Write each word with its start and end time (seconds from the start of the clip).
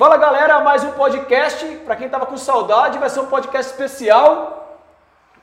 Fala 0.00 0.16
galera, 0.16 0.60
mais 0.60 0.82
um 0.82 0.92
podcast. 0.92 1.62
Para 1.84 1.94
quem 1.94 2.08
tava 2.08 2.24
com 2.24 2.38
saudade, 2.38 2.98
vai 2.98 3.10
ser 3.10 3.20
um 3.20 3.26
podcast 3.26 3.70
especial 3.70 4.80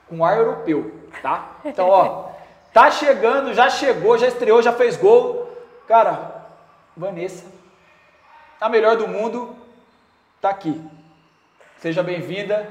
com 0.10 0.26
ar 0.26 0.36
europeu, 0.36 1.00
tá? 1.22 1.58
Então, 1.64 1.88
ó, 1.88 2.30
tá 2.74 2.90
chegando, 2.90 3.54
já 3.54 3.70
chegou, 3.70 4.18
já 4.18 4.28
estreou, 4.28 4.60
já 4.64 4.74
fez 4.74 4.98
gol. 4.98 5.48
Cara, 5.88 6.44
Vanessa, 6.98 7.46
a 8.60 8.68
melhor 8.68 8.98
do 8.98 9.08
mundo, 9.08 9.56
tá 10.42 10.50
aqui. 10.50 10.84
Seja 11.78 12.02
bem-vinda, 12.02 12.68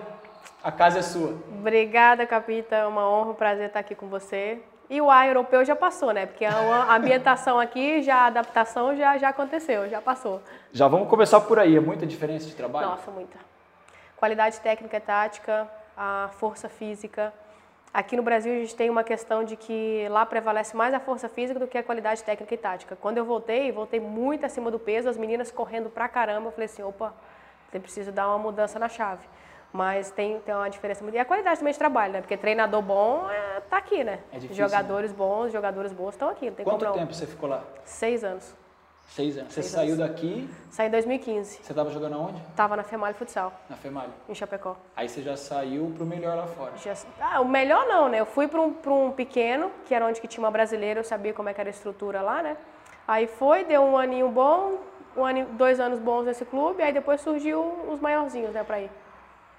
a 0.65 0.73
casa 0.73 0.99
é 0.99 1.03
sua. 1.03 1.37
Obrigada, 1.57 2.27
Capita. 2.27 2.75
É 2.75 2.85
uma 2.85 3.09
honra, 3.09 3.31
um 3.31 3.35
prazer 3.35 3.69
estar 3.69 3.79
aqui 3.79 3.95
com 3.95 4.09
você. 4.09 4.61
E 4.89 5.01
o 5.01 5.11
ar 5.11 5.27
europeu 5.27 5.65
já 5.65 5.75
passou, 5.75 6.13
né? 6.13 6.27
Porque 6.27 6.45
a 6.45 6.95
ambientação 6.95 7.59
aqui, 7.59 8.03
já 8.03 8.17
a 8.19 8.27
adaptação 8.27 8.95
já, 8.97 9.19
já 9.19 9.31
aconteceu, 9.31 9.89
já 9.89 10.01
passou. 10.01 10.41
Já 10.73 10.87
vamos 10.87 11.09
começar 11.09 11.41
por 11.41 11.59
aí. 11.59 11.77
É 11.77 11.81
muita 11.81 12.07
diferença 12.07 12.47
de 12.47 12.55
trabalho? 12.55 12.89
Nossa, 12.89 13.11
muita. 13.11 13.37
Qualidade 14.17 14.61
técnica 14.61 14.97
e 14.97 15.01
tática, 15.01 15.69
a 15.97 16.31
força 16.35 16.69
física. 16.69 17.33
Aqui 17.93 18.17
no 18.17 18.23
Brasil 18.23 18.53
a 18.53 18.57
gente 18.59 18.77
tem 18.77 18.89
uma 18.89 19.03
questão 19.03 19.43
de 19.43 19.57
que 19.57 20.07
lá 20.09 20.25
prevalece 20.25 20.77
mais 20.77 20.95
a 20.95 21.01
força 21.01 21.29
física 21.29 21.59
do 21.59 21.67
que 21.67 21.79
a 21.79 21.83
qualidade 21.83 22.23
técnica 22.23 22.55
e 22.55 22.59
tática. 22.59 22.95
Quando 22.95 23.19
eu 23.19 23.25
voltei, 23.25 23.73
voltei 23.73 23.99
muito 23.99 24.47
acima 24.47 24.71
do 24.71 24.79
peso, 24.79 25.09
as 25.09 25.17
meninas 25.17 25.51
correndo 25.51 25.91
pra 25.91 26.07
caramba. 26.07 26.49
Eu 26.49 26.53
falei 26.53 26.67
assim, 26.67 26.83
opa, 26.83 27.13
você 27.69 27.81
precisa 27.81 28.13
dar 28.13 28.29
uma 28.29 28.39
mudança 28.39 28.79
na 28.79 28.89
chave. 28.89 29.27
Mas 29.77 30.11
tem, 30.11 30.41
tem 30.41 30.55
uma 30.55 30.71
diferença 30.71 31.03
muito. 31.05 31.15
E 31.15 31.19
a 31.19 31.25
qualidade 31.27 31.59
também 31.59 31.71
de 31.73 31.79
trabalho, 31.79 32.15
né? 32.15 32.21
Porque 32.23 32.35
treinador 32.35 32.81
bom 32.81 33.29
é, 33.31 33.61
tá 33.69 33.77
aqui, 33.77 34.03
né? 34.03 34.21
É 34.33 34.39
difícil, 34.39 34.65
Jogadores 34.65 35.13
bons, 35.13 35.53
jogadores 35.53 35.93
bons 35.93 36.11
estão 36.15 36.31
aqui. 36.31 36.47
Não 36.47 36.55
tem 36.55 36.65
Quanto 36.65 36.91
tempo 36.93 37.13
você 37.13 37.27
ficou 37.27 37.47
lá? 37.47 37.63
Seis 37.85 38.25
anos. 38.25 38.55
Seis 39.09 39.37
anos. 39.37 39.53
Você 39.53 39.61
Seis 39.63 39.73
saiu 39.75 39.93
anos. 39.95 39.99
daqui, 40.09 40.49
Saí 40.71 40.89
em 40.89 40.91
2015. 40.91 41.61
você 41.63 41.75
tava 41.75 41.91
jogando 41.91 42.15
aonde? 42.15 42.43
Tava 42.57 42.75
na 42.75 42.83
Femalho 42.83 43.15
Futsal, 43.17 43.53
Na 43.69 43.77
FEMALI. 43.77 44.11
em 44.31 44.35
Chapecó. 44.35 44.77
Aí 44.97 45.09
você 45.11 45.21
já 45.23 45.37
saiu 45.37 45.93
pro 45.95 46.07
melhor 46.07 46.37
lá 46.39 46.47
fora. 46.47 46.73
Já- 46.79 46.95
Ah, 47.21 47.41
o 47.43 47.45
melhor 47.47 47.87
não, 47.87 48.09
né? 48.09 48.19
Eu 48.19 48.27
fui 48.27 48.49
para 48.49 48.61
um, 48.61 48.73
pra 48.73 48.91
um 48.93 49.13
pequeno, 49.13 49.71
que 49.85 49.95
era 49.95 50.07
onde 50.07 50.21
que 50.23 50.27
tinha 50.27 50.43
uma 50.43 50.51
brasileira, 50.51 51.01
eu 51.01 51.05
sabia 51.05 51.35
como 51.35 51.51
é 51.51 51.55
que 51.55 51.61
era 51.61 51.69
a 51.69 51.71
estrutura 51.71 52.23
lá, 52.23 52.43
né? 52.43 52.57
Aí 53.07 53.27
foi, 53.27 53.63
deu 53.63 53.83
um 53.83 53.97
aninho 53.99 54.29
bom, 54.31 54.79
um 55.17 55.25
ano, 55.25 55.45
dois 55.53 55.79
anos 55.79 55.99
bons 56.01 56.25
nesse 56.25 56.45
clube, 56.47 56.83
aí 56.83 56.93
depois 56.95 57.21
surgiu 57.21 57.61
os 57.89 58.01
maiorzinhos, 58.01 58.53
né, 58.55 58.65
pra 58.65 58.81
ir. 58.81 58.91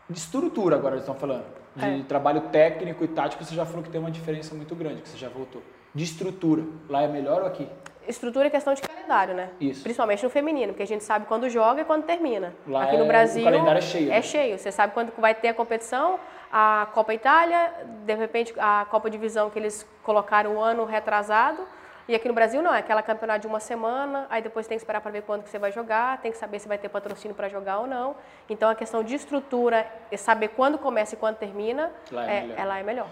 De 0.09 0.17
estrutura 0.19 0.75
agora 0.75 0.95
eles 0.95 1.03
estão 1.03 1.15
falando. 1.15 1.45
De 1.75 1.85
É. 1.85 2.03
trabalho 2.07 2.41
técnico 2.49 3.03
e 3.03 3.07
tático, 3.07 3.43
você 3.43 3.53
já 3.53 3.65
falou 3.65 3.83
que 3.83 3.89
tem 3.89 3.99
uma 3.99 4.09
diferença 4.09 4.55
muito 4.55 4.73
grande, 4.73 5.01
que 5.01 5.09
você 5.09 5.17
já 5.17 5.29
voltou. 5.29 5.61
De 5.93 6.03
estrutura, 6.03 6.63
lá 6.89 7.01
é 7.03 7.07
melhor 7.07 7.41
ou 7.41 7.47
aqui? 7.47 7.67
Estrutura 8.07 8.47
é 8.47 8.49
questão 8.49 8.73
de 8.73 8.81
calendário, 8.81 9.33
né? 9.35 9.49
Isso. 9.59 9.83
Principalmente 9.83 10.23
no 10.23 10.29
feminino, 10.29 10.69
porque 10.71 10.83
a 10.83 10.87
gente 10.87 11.03
sabe 11.03 11.25
quando 11.25 11.49
joga 11.49 11.81
e 11.81 11.85
quando 11.85 12.03
termina. 12.05 12.53
Lá 12.65 12.83
Aqui 12.83 12.95
é- 12.95 12.99
no 12.99 13.03
o 13.03 13.07
Brasil 13.07 13.43
calendário 13.43 13.79
é 13.79 13.81
cheio, 13.81 14.07
né? 14.09 14.17
É 14.17 14.21
cheio. 14.21 14.57
Você 14.57 14.71
sabe 14.71 14.93
quando 14.93 15.11
vai 15.17 15.35
ter 15.35 15.49
a 15.49 15.53
competição, 15.53 16.17
a 16.51 16.87
Copa 16.93 17.13
Itália, 17.13 17.69
de 18.05 18.15
repente 18.15 18.53
a 18.57 18.85
Copa 18.89 19.09
Divisão 19.09 19.49
que 19.49 19.59
eles 19.59 19.85
colocaram 20.03 20.55
o 20.55 20.61
ano 20.61 20.85
retrasado. 20.85 21.61
E 22.07 22.15
aqui 22.15 22.27
no 22.27 22.33
Brasil 22.33 22.61
não, 22.61 22.73
é 22.73 22.79
aquela 22.79 23.01
campeonato 23.03 23.41
de 23.41 23.47
uma 23.47 23.59
semana, 23.59 24.27
aí 24.29 24.41
depois 24.41 24.65
tem 24.65 24.77
que 24.77 24.81
esperar 24.81 25.01
para 25.01 25.11
ver 25.11 25.23
quando 25.23 25.43
que 25.43 25.49
você 25.49 25.59
vai 25.59 25.71
jogar, 25.73 26.21
tem 26.21 26.31
que 26.31 26.37
saber 26.37 26.57
se 26.59 26.67
vai 26.67 26.77
ter 26.77 26.87
patrocínio 26.87 27.35
para 27.35 27.49
jogar 27.49 27.79
ou 27.79 27.87
não. 27.87 28.15
Então 28.49 28.69
a 28.69 28.75
questão 28.75 29.03
de 29.03 29.13
estrutura, 29.15 29.85
e 30.09 30.17
saber 30.17 30.49
quando 30.49 30.77
começa 30.77 31.15
e 31.15 31.17
quando 31.17 31.35
termina, 31.35 31.91
Lá 32.11 32.23
é 32.25 32.41
melhor. 32.41 32.59
ela 32.59 32.79
é 32.79 32.83
melhor. 32.83 33.07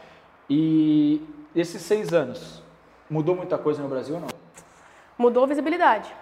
E 0.50 1.22
esses 1.54 1.82
seis 1.82 2.14
anos, 2.14 2.64
mudou 3.10 3.36
muita 3.36 3.58
coisa 3.58 3.82
no 3.84 3.90
Brasil 3.90 4.16
ou 4.16 4.22
não? 4.22 4.28
Mudou 5.18 5.44
a 5.44 5.48
visibilidade. 5.48 6.14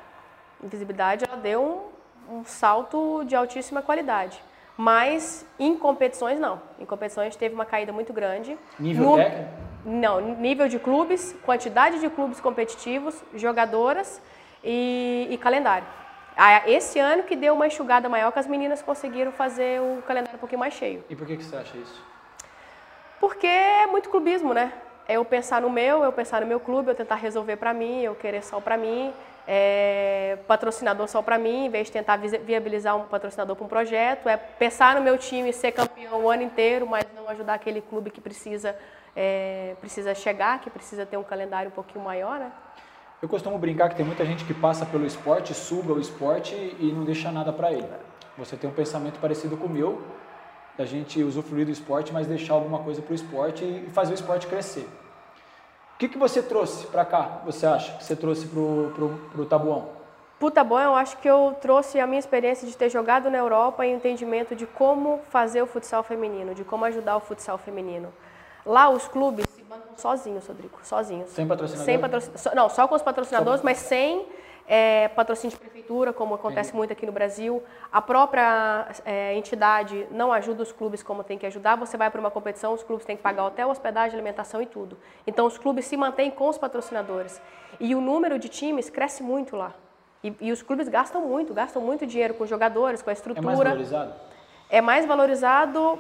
A 0.63 0.67
visibilidade 0.67 1.25
ela 1.29 1.37
deu 1.37 1.91
um, 2.27 2.39
um 2.39 2.45
salto 2.45 3.23
de 3.25 3.35
altíssima 3.35 3.81
qualidade. 3.83 4.41
Mas 4.75 5.45
em 5.59 5.77
competições 5.77 6.39
não. 6.39 6.59
Em 6.79 6.85
competições 6.85 7.35
teve 7.35 7.53
uma 7.53 7.65
caída 7.65 7.93
muito 7.93 8.11
grande. 8.11 8.57
Nível 8.79 9.03
No- 9.11 9.15
técnico? 9.17 9.51
Não, 9.85 10.21
nível 10.35 10.67
de 10.67 10.79
clubes, 10.79 11.35
quantidade 11.43 11.99
de 11.99 12.09
clubes 12.09 12.39
competitivos, 12.39 13.21
jogadoras 13.35 14.21
e, 14.63 15.27
e 15.29 15.37
calendário. 15.37 15.85
Ah, 16.37 16.67
Esse 16.67 16.99
ano 16.99 17.23
que 17.23 17.35
deu 17.35 17.53
uma 17.53 17.67
enxugada 17.67 18.07
maior 18.09 18.31
que 18.31 18.39
as 18.39 18.47
meninas 18.47 18.81
conseguiram 18.81 19.31
fazer 19.31 19.81
o 19.81 20.01
calendário 20.03 20.37
um 20.37 20.39
pouquinho 20.39 20.59
mais 20.59 20.73
cheio. 20.73 21.03
E 21.09 21.15
por 21.15 21.27
que, 21.27 21.37
que 21.37 21.43
você 21.43 21.55
acha 21.55 21.77
isso? 21.77 22.03
Porque 23.19 23.47
é 23.47 23.85
muito 23.87 24.09
clubismo, 24.09 24.53
né? 24.53 24.73
É 25.07 25.15
eu 25.15 25.25
pensar 25.25 25.61
no 25.61 25.69
meu, 25.69 26.03
eu 26.03 26.13
pensar 26.13 26.41
no 26.41 26.47
meu 26.47 26.59
clube, 26.59 26.89
eu 26.89 26.95
tentar 26.95 27.15
resolver 27.15 27.57
para 27.57 27.73
mim, 27.73 28.01
eu 28.01 28.15
querer 28.15 28.41
só 28.41 28.61
para 28.61 28.77
mim, 28.77 29.13
é, 29.45 30.37
patrocinador 30.47 31.07
só 31.09 31.21
para 31.21 31.37
mim, 31.37 31.65
em 31.65 31.69
vez 31.69 31.87
de 31.87 31.93
tentar 31.93 32.17
viabilizar 32.17 32.95
um 32.95 33.03
patrocinador 33.03 33.55
para 33.55 33.65
um 33.65 33.67
projeto, 33.67 34.29
é 34.29 34.37
pensar 34.37 34.95
no 34.95 35.01
meu 35.01 35.17
time 35.17 35.51
ser 35.51 35.73
campeão 35.73 36.23
o 36.23 36.29
ano 36.29 36.43
inteiro, 36.43 36.87
mas 36.87 37.05
não 37.13 37.27
ajudar 37.29 37.55
aquele 37.55 37.81
clube 37.81 38.11
que 38.11 38.21
precisa 38.21 38.75
é, 39.15 39.75
precisa 39.79 40.13
chegar, 40.13 40.59
que 40.59 40.69
precisa 40.69 41.05
ter 41.05 41.17
um 41.17 41.23
calendário 41.23 41.69
um 41.69 41.73
pouquinho 41.73 42.03
maior, 42.03 42.39
né? 42.39 42.51
Eu 43.21 43.29
costumo 43.29 43.57
brincar 43.57 43.89
que 43.89 43.95
tem 43.95 44.05
muita 44.05 44.25
gente 44.25 44.43
que 44.43 44.53
passa 44.53 44.85
pelo 44.85 45.05
esporte, 45.05 45.53
suga 45.53 45.93
o 45.93 45.99
esporte 45.99 46.53
e 46.79 46.91
não 46.93 47.05
deixa 47.05 47.31
nada 47.31 47.53
para 47.53 47.71
ele. 47.71 47.87
Você 48.37 48.57
tem 48.57 48.69
um 48.69 48.73
pensamento 48.73 49.19
parecido 49.19 49.55
com 49.55 49.67
o 49.67 49.69
meu, 49.69 50.01
da 50.77 50.85
gente 50.85 51.23
usufruir 51.23 51.65
do 51.65 51.71
esporte, 51.71 52.11
mas 52.11 52.27
deixar 52.27 52.55
alguma 52.55 52.79
coisa 52.79 53.01
para 53.01 53.11
o 53.11 53.15
esporte 53.15 53.63
e 53.63 53.89
fazer 53.91 54.13
o 54.13 54.15
esporte 54.15 54.47
crescer. 54.47 54.87
O 55.95 55.97
que, 55.99 56.09
que 56.09 56.17
você 56.17 56.41
trouxe 56.41 56.87
para 56.87 57.05
cá, 57.05 57.41
você 57.45 57.65
acha, 57.65 57.97
que 57.97 58.03
você 58.03 58.15
trouxe 58.15 58.47
para 58.47 59.41
o 59.41 59.45
Tabuão? 59.45 59.89
Puta 60.39 60.61
bom, 60.63 60.79
eu 60.79 60.95
acho 60.95 61.15
que 61.19 61.29
eu 61.29 61.55
trouxe 61.61 61.99
a 62.01 62.07
minha 62.07 62.19
experiência 62.19 62.67
de 62.67 62.75
ter 62.75 62.89
jogado 62.89 63.29
na 63.29 63.37
Europa 63.37 63.85
e 63.85 63.93
o 63.93 63.95
entendimento 63.95 64.53
de 64.55 64.65
como 64.65 65.21
fazer 65.29 65.61
o 65.61 65.67
futsal 65.67 66.03
feminino, 66.03 66.53
de 66.53 66.65
como 66.65 66.83
ajudar 66.83 67.15
o 67.15 67.21
futsal 67.21 67.57
feminino. 67.57 68.11
Lá 68.65 68.89
os 68.89 69.07
clubes 69.07 69.45
se 69.49 69.61
bancam 69.63 69.97
sozinhos, 69.97 70.47
Rodrigo, 70.47 70.77
sozinhos. 70.83 71.29
Sem 71.31 71.47
patrocinador? 71.47 71.85
Sem 71.85 71.99
patrocin... 71.99 72.31
só- 72.37 72.55
Não, 72.55 72.69
só 72.69 72.87
com 72.87 72.95
os 72.95 73.01
patrocinadores, 73.01 73.61
mas 73.61 73.77
sem 73.77 74.25
é, 74.67 75.09
patrocínio 75.09 75.51
de 75.55 75.59
prefeitura, 75.59 76.13
como 76.13 76.35
acontece 76.35 76.73
muito 76.73 76.93
aqui 76.93 77.05
no 77.05 77.11
Brasil. 77.11 77.61
A 77.91 78.01
própria 78.01 78.87
é, 79.05 79.35
entidade 79.35 80.07
não 80.09 80.31
ajuda 80.31 80.63
os 80.63 80.71
clubes 80.71 81.03
como 81.03 81.23
tem 81.23 81.37
que 81.37 81.45
ajudar. 81.45 81.75
Você 81.75 81.97
vai 81.97 82.09
para 82.09 82.19
uma 82.21 82.31
competição, 82.31 82.73
os 82.73 82.81
clubes 82.83 83.05
têm 83.05 83.17
que 83.17 83.21
pagar 83.23 83.45
hotel, 83.45 83.69
hospedagem, 83.69 84.13
alimentação 84.15 84.61
e 84.61 84.65
tudo. 84.65 84.97
Então 85.27 85.45
os 85.45 85.57
clubes 85.57 85.85
se 85.85 85.97
mantêm 85.97 86.31
com 86.31 86.47
os 86.47 86.57
patrocinadores. 86.57 87.41
E 87.79 87.93
o 87.93 87.99
número 87.99 88.39
de 88.39 88.47
times 88.47 88.89
cresce 88.89 89.21
muito 89.21 89.57
lá. 89.57 89.73
E, 90.23 90.33
e 90.39 90.51
os 90.53 90.61
clubes 90.61 90.87
gastam 90.87 91.19
muito, 91.21 91.53
gastam 91.53 91.81
muito 91.81 92.07
dinheiro 92.07 92.33
com 92.35 92.45
jogadores, 92.45 93.01
com 93.01 93.09
a 93.09 93.11
É 93.11 93.15
estrutura 93.15 93.45
mais 93.45 93.57
valorizado? 93.59 94.13
é 94.69 94.79
mais 94.79 95.05
valorizado 95.05 95.99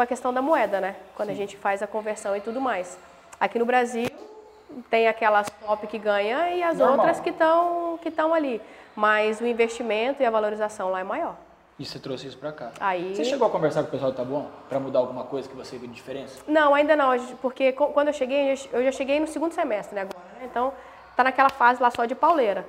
com 0.00 0.04
a 0.04 0.06
questão 0.06 0.32
da 0.32 0.40
moeda, 0.40 0.80
né? 0.80 0.96
Quando 1.14 1.28
a 1.28 1.34
gente 1.34 1.58
faz 1.58 1.82
a 1.82 1.86
conversão 1.86 2.34
e 2.34 2.40
tudo 2.40 2.58
mais. 2.58 2.98
Aqui 3.38 3.58
no 3.58 3.66
Brasil 3.66 4.08
tem 4.88 5.06
aquelas 5.08 5.50
top 5.50 5.86
que 5.86 5.98
ganha 5.98 6.48
e 6.52 6.62
as 6.62 6.78
Normal. 6.78 6.96
outras 7.00 7.20
que 7.20 7.28
estão 7.28 7.98
que 8.00 8.08
estão 8.08 8.32
ali. 8.32 8.62
Mas 8.96 9.42
o 9.42 9.46
investimento 9.46 10.22
e 10.22 10.24
a 10.26 10.30
valorização 10.30 10.90
lá 10.90 11.00
é 11.00 11.04
maior. 11.04 11.34
E 11.78 11.84
você 11.84 11.98
trouxe 11.98 12.28
isso 12.28 12.38
para 12.38 12.50
cá? 12.50 12.70
Aí- 12.80 13.14
Você 13.14 13.24
chegou 13.26 13.46
a 13.46 13.50
conversar 13.50 13.82
com 13.82 13.88
o 13.88 13.90
pessoal 13.90 14.10
do 14.10 14.16
Tabuão 14.16 14.48
para 14.70 14.80
mudar 14.80 15.00
alguma 15.00 15.24
coisa 15.24 15.46
que 15.46 15.54
você 15.54 15.76
viu 15.76 15.86
de 15.88 15.94
diferença? 15.94 16.40
Não, 16.48 16.74
ainda 16.74 16.96
não, 16.96 17.10
porque 17.42 17.72
quando 17.72 18.08
eu 18.08 18.14
cheguei, 18.14 18.52
eu 18.72 18.82
já- 18.84 18.92
cheguei 18.92 19.20
no 19.20 19.26
segundo 19.26 19.52
semestre, 19.52 19.94
né, 19.94 20.00
agora, 20.02 20.24
né? 20.40 20.46
Então, 20.50 20.72
tá 21.14 21.22
naquela 21.24 21.50
fase 21.50 21.82
lá 21.82 21.90
só 21.90 22.06
de 22.06 22.14
pauleira. 22.14 22.64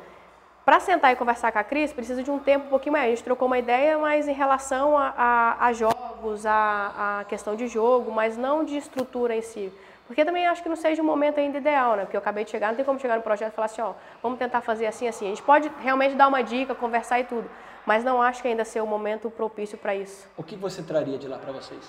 Para 0.66 0.80
sentar 0.80 1.12
e 1.12 1.16
conversar 1.16 1.52
com 1.52 1.60
a 1.60 1.64
Cris, 1.64 1.92
precisa 1.92 2.22
de 2.24 2.30
um 2.30 2.38
tempo 2.40 2.68
um 2.68 2.70
pouquinho 2.70 2.94
maior. 2.94 3.06
A 3.06 3.10
gente 3.10 3.24
trocou 3.24 3.48
uma 3.48 3.58
ideia, 3.58 3.98
mas 3.98 4.28
em 4.28 4.34
relação 4.34 4.98
a, 4.98 5.14
a- 5.18 5.66
a 5.66 5.74
jogos, 6.22 6.46
a, 6.46 7.20
a 7.20 7.24
questão 7.26 7.56
de 7.56 7.68
jogo, 7.68 8.12
mas 8.12 8.38
não 8.38 8.64
de 8.64 8.78
estrutura 8.78 9.36
em 9.36 9.42
si. 9.42 9.72
Porque 10.06 10.24
também 10.26 10.46
acho 10.46 10.62
que 10.62 10.70
não 10.70 10.76
seja 10.76 11.02
um 11.02 11.06
momento 11.06 11.40
ainda 11.40 11.58
ideal, 11.58 11.96
né? 11.96 12.04
Porque 12.04 12.18
eu 12.18 12.20
acabei 12.22 12.44
de 12.44 12.52
chegar, 12.52 12.68
não 12.68 12.76
tem 12.76 12.84
como 12.86 13.00
chegar 13.00 13.16
no 13.16 13.22
projeto 13.24 13.54
e 13.54 13.56
falar 13.56 13.66
assim, 13.66 13.82
ó, 13.82 13.94
vamos 14.22 14.38
tentar 14.38 14.62
fazer 14.62 14.86
assim, 14.86 15.08
assim. 15.08 15.26
A 15.26 15.30
gente 15.30 15.42
pode 15.42 15.72
realmente 15.80 16.16
dar 16.16 16.28
uma 16.28 16.44
dica, 16.44 16.76
conversar 16.76 17.20
e 17.20 17.24
tudo, 17.24 17.50
mas 17.86 18.04
não 18.04 18.22
acho 18.22 18.42
que 18.42 18.48
ainda 18.48 18.66
seja 18.66 18.84
o 18.84 18.88
momento 18.88 19.30
propício 19.30 19.78
para 19.78 19.96
isso. 19.96 20.28
O 20.38 20.44
que 20.44 20.56
você 20.56 20.84
traria 20.84 21.18
de 21.18 21.28
lá 21.28 21.38
para 21.38 21.54
vocês? 21.54 21.82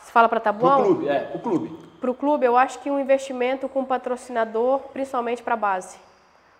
Você 0.00 0.12
fala 0.12 0.28
para 0.28 0.40
Tabuão? 0.40 0.82
clube, 0.84 1.08
é, 1.08 1.30
o 1.34 1.38
clube. 1.38 1.86
Para 2.00 2.10
o 2.10 2.14
clube, 2.14 2.44
eu 2.44 2.56
acho 2.56 2.78
que 2.80 2.90
um 2.90 2.98
investimento 2.98 3.68
com 3.68 3.84
patrocinador, 3.84 4.80
principalmente 4.92 5.42
para 5.42 5.54
a 5.54 5.56
base. 5.56 5.98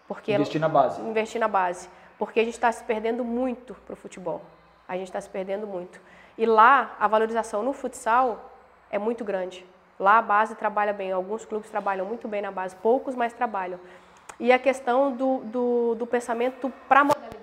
Porque 0.07 0.33
Investir 0.33 0.61
na 0.61 0.69
base. 0.69 1.01
investir 1.03 1.41
na 1.41 1.49
base. 1.49 1.89
Porque 2.17 2.39
a 2.41 2.45
gente 2.45 2.55
está 2.55 2.71
se 2.71 2.83
perdendo 2.85 3.25
muito 3.25 3.75
para 3.87 3.93
o 3.93 3.97
futebol. 3.97 4.41
A 4.89 4.97
gente 4.97 5.09
está 5.09 5.21
se 5.21 5.29
perdendo 5.29 5.67
muito. 5.67 6.01
E 6.39 6.47
lá, 6.47 6.95
a 7.01 7.09
valorização 7.09 7.63
no 7.63 7.73
futsal 7.73 8.53
é 8.91 8.99
muito 8.99 9.25
grande. 9.25 9.65
Lá 9.99 10.19
a 10.19 10.23
base 10.23 10.55
trabalha 10.55 10.93
bem. 10.93 11.11
Alguns 11.11 11.45
clubes 11.45 11.71
trabalham 11.71 12.05
muito 12.07 12.29
bem 12.29 12.43
na 12.43 12.51
base, 12.51 12.77
poucos, 12.77 13.15
mas 13.15 13.33
trabalham. 13.33 13.81
E 14.39 14.53
a 14.53 14.59
questão 14.59 15.13
do, 15.13 15.39
do, 15.39 15.95
do 15.95 16.07
pensamento 16.07 16.71
para 16.89 17.01
a 17.01 17.05
modalidade. 17.05 17.37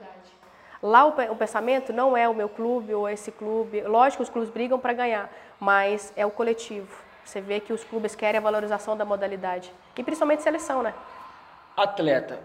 Lá 0.82 1.06
o, 1.06 1.10
o 1.32 1.36
pensamento 1.36 1.92
não 1.92 2.16
é 2.16 2.30
o 2.30 2.36
meu 2.36 2.48
clube 2.48 2.94
ou 2.94 3.10
esse 3.10 3.32
clube. 3.32 3.82
Lógico, 3.82 4.22
os 4.22 4.30
clubes 4.30 4.50
brigam 4.50 4.80
para 4.80 4.94
ganhar, 4.94 5.30
mas 5.60 6.14
é 6.16 6.26
o 6.26 6.32
coletivo. 6.32 6.96
Você 7.26 7.42
vê 7.42 7.60
que 7.60 7.74
os 7.74 7.84
clubes 7.84 8.16
querem 8.16 8.38
a 8.38 8.42
valorização 8.42 8.96
da 8.96 9.06
modalidade. 9.06 9.74
E 9.98 10.04
principalmente 10.04 10.44
seleção, 10.44 10.84
né? 10.84 10.94
Atleta, 11.76 12.40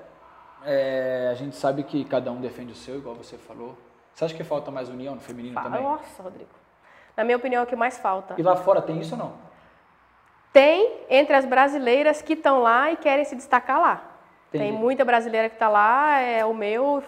É, 0.65 1.29
a 1.31 1.35
gente 1.35 1.55
sabe 1.55 1.85
que 1.85 2.05
cada 2.05 2.33
um 2.33 2.41
defende 2.41 2.73
o 2.73 2.75
seu, 2.75 2.97
igual 2.97 3.15
você 3.15 3.37
falou. 3.37 3.77
Você 4.19 4.25
acha 4.25 4.35
que 4.35 4.43
falta 4.43 4.69
mais 4.73 4.88
união 4.88 5.15
no 5.15 5.20
feminino 5.20 5.55
Fala, 5.55 5.70
também? 5.70 5.81
Nossa, 5.81 6.20
Rodrigo. 6.20 6.50
Na 7.17 7.23
minha 7.23 7.37
opinião, 7.37 7.61
é 7.61 7.62
o 7.62 7.69
que 7.69 7.76
mais 7.76 7.99
falta. 7.99 8.35
E 8.37 8.43
lá 8.43 8.56
fora 8.56 8.82
tem 8.82 8.99
isso 8.99 9.15
ou 9.15 9.19
não? 9.20 9.32
Tem 10.53 11.05
entre 11.09 11.37
as 11.37 11.44
brasileiras 11.44 12.20
que 12.20 12.32
estão 12.32 12.61
lá 12.61 12.91
e 12.91 12.97
querem 12.97 13.25
se 13.25 13.37
destacar 13.37 13.81
lá. 13.81 14.03
Entendi. 14.49 14.65
Tem 14.65 14.73
muita 14.73 15.05
brasileira 15.05 15.49
que 15.49 15.55
está 15.55 15.69
lá, 15.69 16.19
é 16.19 16.44
o 16.44 16.53
meu, 16.53 17.00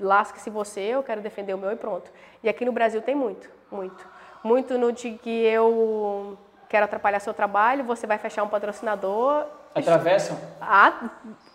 lasque-se 0.00 0.50
você, 0.50 0.80
eu 0.80 1.04
quero 1.04 1.20
defender 1.20 1.54
o 1.54 1.58
meu 1.58 1.70
e 1.70 1.76
pronto. 1.76 2.10
E 2.42 2.48
aqui 2.48 2.64
no 2.64 2.72
Brasil 2.72 3.00
tem 3.00 3.14
muito, 3.14 3.48
muito. 3.70 4.04
Muito 4.42 4.76
no 4.76 4.90
de 4.90 5.12
que 5.12 5.44
eu 5.44 6.36
quero 6.68 6.86
atrapalhar 6.86 7.20
seu 7.20 7.32
trabalho, 7.32 7.84
você 7.84 8.04
vai 8.04 8.18
fechar 8.18 8.42
um 8.42 8.48
patrocinador. 8.48 9.46
Atravessam? 9.76 10.36
Ah, 10.60 11.08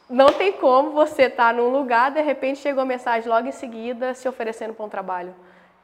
não 0.10 0.28
tem 0.28 0.54
como 0.54 0.92
você 0.92 1.24
estar 1.24 1.54
num 1.54 1.70
lugar, 1.70 2.12
de 2.12 2.22
repente 2.22 2.60
chegou 2.60 2.84
a 2.84 2.86
mensagem 2.86 3.28
logo 3.30 3.48
em 3.48 3.52
seguida 3.52 4.14
se 4.14 4.28
oferecendo 4.28 4.74
para 4.74 4.86
um 4.86 4.90
trabalho. 4.90 5.36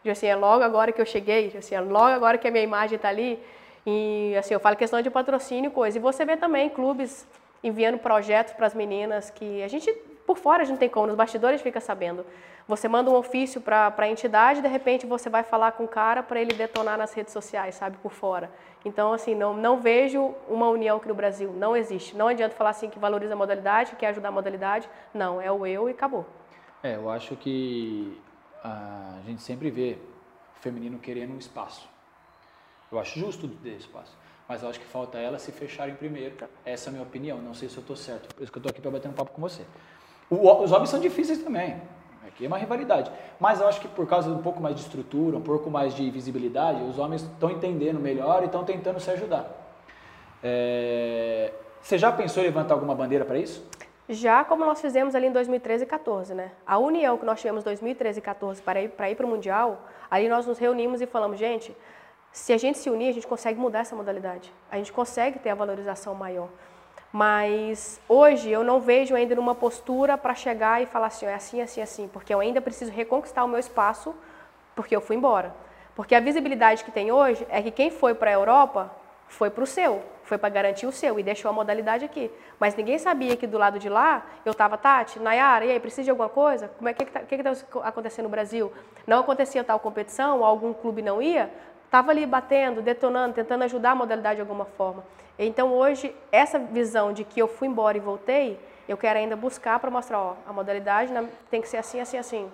Assim, 0.10 0.28
é 0.28 0.36
logo 0.36 0.64
agora 0.64 0.92
que 0.92 1.00
eu 1.00 1.06
cheguei, 1.06 1.54
assim, 1.58 1.76
é 1.76 1.80
logo 1.80 2.08
agora 2.08 2.38
que 2.38 2.48
a 2.48 2.52
minha 2.52 2.64
imagem 2.64 2.98
está 2.98 3.10
ali. 3.10 3.40
E 3.86 4.36
assim, 4.38 4.54
eu 4.54 4.60
falo 4.60 4.76
questão 4.76 5.02
de 5.02 5.10
patrocínio 5.10 5.70
e 5.70 5.72
coisa. 5.72 5.98
E 5.98 6.02
você 6.02 6.26
vê 6.26 6.36
também 6.36 6.70
clubes 6.70 7.28
enviando 7.64 7.98
projetos 7.98 8.54
para 8.54 8.68
as 8.68 8.74
meninas 8.74 9.30
que 9.30 9.64
a 9.64 9.68
gente, 9.68 9.94
por 10.26 10.38
fora, 10.38 10.62
a 10.62 10.66
gente 10.66 10.74
não 10.74 10.80
tem 10.80 10.90
como, 10.90 11.08
nos 11.08 11.16
bastidores 11.16 11.62
fica 11.62 11.80
sabendo. 11.80 12.26
Você 12.68 12.88
manda 12.88 13.12
um 13.12 13.16
ofício 13.16 13.60
para 13.60 13.94
a 13.96 14.08
entidade, 14.08 14.62
de 14.62 14.68
repente 14.68 15.06
você 15.06 15.30
vai 15.30 15.44
falar 15.44 15.74
com 15.74 15.84
o 15.84 15.88
cara 15.88 16.24
para 16.24 16.40
ele 16.40 16.54
detonar 16.54 16.98
nas 16.98 17.14
redes 17.14 17.34
sociais, 17.34 17.76
sabe, 17.76 17.98
por 17.98 18.12
fora. 18.12 18.50
Então, 18.86 19.12
assim, 19.12 19.36
não, 19.36 19.54
não 19.54 19.80
vejo 19.80 20.34
uma 20.48 20.70
união 20.70 20.98
aqui 20.98 21.08
no 21.08 21.14
Brasil, 21.14 21.52
não 21.54 21.76
existe. 21.76 22.16
Não 22.16 22.28
adianta 22.28 22.56
falar 22.56 22.70
assim 22.70 22.90
que 22.90 23.00
valoriza 23.00 23.34
a 23.34 23.36
modalidade, 23.36 23.92
que 23.92 23.98
quer 23.98 24.08
ajudar 24.08 24.30
a 24.30 24.32
modalidade. 24.32 24.90
Não, 25.14 25.42
é 25.42 25.52
o 25.52 25.66
eu 25.66 25.90
e 25.90 25.92
acabou. 25.92 26.26
É, 26.82 26.96
eu 26.96 27.10
acho 27.10 27.36
que 27.36 28.18
a 28.64 29.20
gente 29.26 29.42
sempre 29.42 29.70
vê 29.70 29.98
o 30.58 30.60
feminino 30.60 31.00
querendo 31.00 31.34
um 31.34 31.38
espaço. 31.38 31.90
Eu 32.90 33.00
acho 33.00 33.20
justo 33.20 33.48
ter 33.48 33.76
espaço. 33.76 34.18
Mas 34.48 34.62
eu 34.62 34.70
acho 34.70 34.80
que 34.80 34.86
falta 34.86 35.18
elas 35.18 35.42
se 35.42 35.52
fecharem 35.52 35.96
primeiro. 35.96 36.36
Essa 36.66 36.88
é 36.88 36.90
a 36.90 36.92
minha 36.92 37.04
opinião. 37.04 37.42
Não 37.42 37.54
sei 37.54 37.70
se 37.70 37.78
eu 37.78 37.82
estou 37.82 37.96
certo. 37.96 38.34
Por 38.36 38.44
isso 38.44 38.52
que 38.52 38.58
eu 38.58 38.60
estou 38.60 38.70
aqui 38.70 38.82
para 38.82 38.92
bater 38.92 39.10
um 39.10 39.14
papo 39.14 39.32
com 39.32 39.42
você. 39.42 39.66
Os 40.42 40.72
homens 40.72 40.90
são 40.90 41.00
difíceis 41.00 41.40
também. 41.44 41.76
Aqui 42.28 42.46
é 42.46 42.48
uma 42.48 42.58
rivalidade. 42.58 43.12
Mas 43.40 43.62
eu 43.62 43.68
acho 43.68 43.80
que 43.80 43.88
por 43.88 44.08
causa 44.08 44.30
de 44.32 44.36
um 44.36 44.42
pouco 44.42 44.62
mais 44.62 44.76
de 44.76 44.82
estrutura, 44.82 45.38
um 45.38 45.42
pouco 45.42 45.70
mais 45.70 45.94
de 45.94 46.10
visibilidade, 46.10 46.82
os 46.84 46.98
homens 46.98 47.22
estão 47.22 47.52
entendendo 47.52 48.00
melhor 48.00 48.42
e 48.42 48.46
estão 48.46 48.64
tentando 48.64 49.00
se 49.00 49.12
ajudar. 49.12 49.46
É, 50.44 51.52
Você 51.82 51.98
já 51.98 52.12
pensou 52.12 52.42
em 52.42 52.48
levantar 52.48 52.74
alguma 52.74 52.96
bandeira 52.96 53.24
para 53.24 53.38
isso? 53.38 53.66
Já 54.10 54.44
como 54.44 54.66
nós 54.66 54.82
fizemos 54.82 55.16
ali 55.16 55.28
em 55.28 55.32
2013 55.32 55.84
e 55.84 55.88
14, 55.88 56.34
né? 56.34 56.52
A 56.68 56.78
união 56.78 57.18
que 57.18 57.26
nós 57.26 57.40
tivemos 57.40 57.62
em 57.62 57.66
2013 57.66 58.20
e 58.20 58.22
14 58.22 58.62
para 58.62 58.82
ir 58.82 58.90
para 58.90 59.10
ir 59.10 59.18
o 59.24 59.28
mundial, 59.28 59.82
ali 60.12 60.28
nós 60.28 60.46
nos 60.46 60.58
reunimos 60.58 61.00
e 61.02 61.06
falamos, 61.06 61.40
gente, 61.40 61.76
se 62.32 62.52
a 62.52 62.58
gente 62.58 62.80
se 62.80 62.90
unir, 62.90 63.10
a 63.10 63.14
gente 63.14 63.28
consegue 63.28 63.60
mudar 63.60 63.80
essa 63.80 63.96
modalidade. 63.96 64.52
A 64.70 64.78
gente 64.78 64.92
consegue 64.92 65.40
ter 65.40 65.52
a 65.52 65.56
valorização 65.56 66.14
maior. 66.16 66.50
Mas 67.14 68.02
hoje 68.10 68.50
eu 68.50 68.64
não 68.64 68.80
vejo 68.80 69.14
ainda 69.14 69.36
numa 69.36 69.54
postura 69.54 70.18
para 70.18 70.34
chegar 70.34 70.82
e 70.82 70.88
falar 70.88 71.06
assim, 71.06 71.28
é 71.28 71.36
assim, 71.36 71.62
assim, 71.62 71.80
assim, 71.80 72.08
porque 72.08 72.34
eu 72.34 72.40
ainda 72.40 72.60
preciso 72.60 72.92
reconquistar 72.92 73.44
o 73.44 73.48
meu 73.48 73.60
espaço, 73.60 74.16
porque 74.76 74.96
eu 74.96 75.00
fui 75.00 75.16
embora. 75.16 75.54
Porque 75.96 76.16
a 76.16 76.20
visibilidade 76.20 76.84
que 76.84 76.92
tem 76.92 77.12
hoje 77.12 77.46
é 77.52 77.62
que 77.62 77.70
quem 77.70 77.92
foi 77.92 78.16
para 78.16 78.32
a 78.32 78.34
Europa 78.34 78.92
foi 79.28 79.52
para 79.52 79.64
o 79.64 79.68
seu, 79.68 80.02
foi 80.24 80.40
para 80.40 80.50
garantir 80.50 80.88
o 80.88 80.92
seu 80.92 81.20
e 81.20 81.24
deixou 81.24 81.50
a 81.50 81.54
modalidade 81.54 82.04
aqui. 82.04 82.32
Mas 82.60 82.76
ninguém 82.76 82.98
sabia 82.98 83.38
que 83.38 83.46
do 83.46 83.60
lado 83.60 83.78
de 83.78 83.90
lá 83.90 84.26
eu 84.44 84.52
estava, 84.52 84.76
Tati, 84.76 85.20
Nayara, 85.20 85.66
e 85.66 85.72
aí, 85.72 85.80
precisa 85.80 86.06
de 86.06 86.10
alguma 86.10 86.30
coisa? 86.30 86.70
Como 86.80 86.90
é 86.90 86.94
que 86.94 87.04
está 87.04 87.20
que 87.20 87.38
que 87.38 87.44
tá 87.44 87.54
acontecendo 87.84 88.24
no 88.24 88.32
Brasil? 88.32 88.74
Não 89.06 89.20
acontecia 89.20 89.64
tal 89.64 89.80
competição, 89.80 90.44
algum 90.44 90.74
clube 90.74 91.04
não 91.04 91.22
ia? 91.22 91.52
Estava 91.86 92.10
ali 92.10 92.26
batendo, 92.26 92.82
detonando, 92.82 93.36
tentando 93.36 93.64
ajudar 93.66 93.92
a 93.92 93.96
modalidade 93.96 94.38
de 94.38 94.42
alguma 94.42 94.66
forma. 94.66 95.04
Então 95.38 95.74
hoje, 95.74 96.16
essa 96.32 96.60
visão 96.60 97.12
de 97.12 97.24
que 97.24 97.40
eu 97.40 97.48
fui 97.48 97.68
embora 97.68 97.98
e 97.98 98.02
voltei, 98.02 98.60
eu 98.88 98.98
quero 98.98 99.18
ainda 99.18 99.36
buscar 99.36 99.80
para 99.80 99.90
mostrar, 99.90 100.20
ó, 100.20 100.36
a 100.46 100.54
modalidade 100.54 101.12
tem 101.50 101.62
que 101.62 101.68
ser 101.68 101.78
assim, 101.78 102.00
assim, 102.00 102.18
assim. 102.18 102.52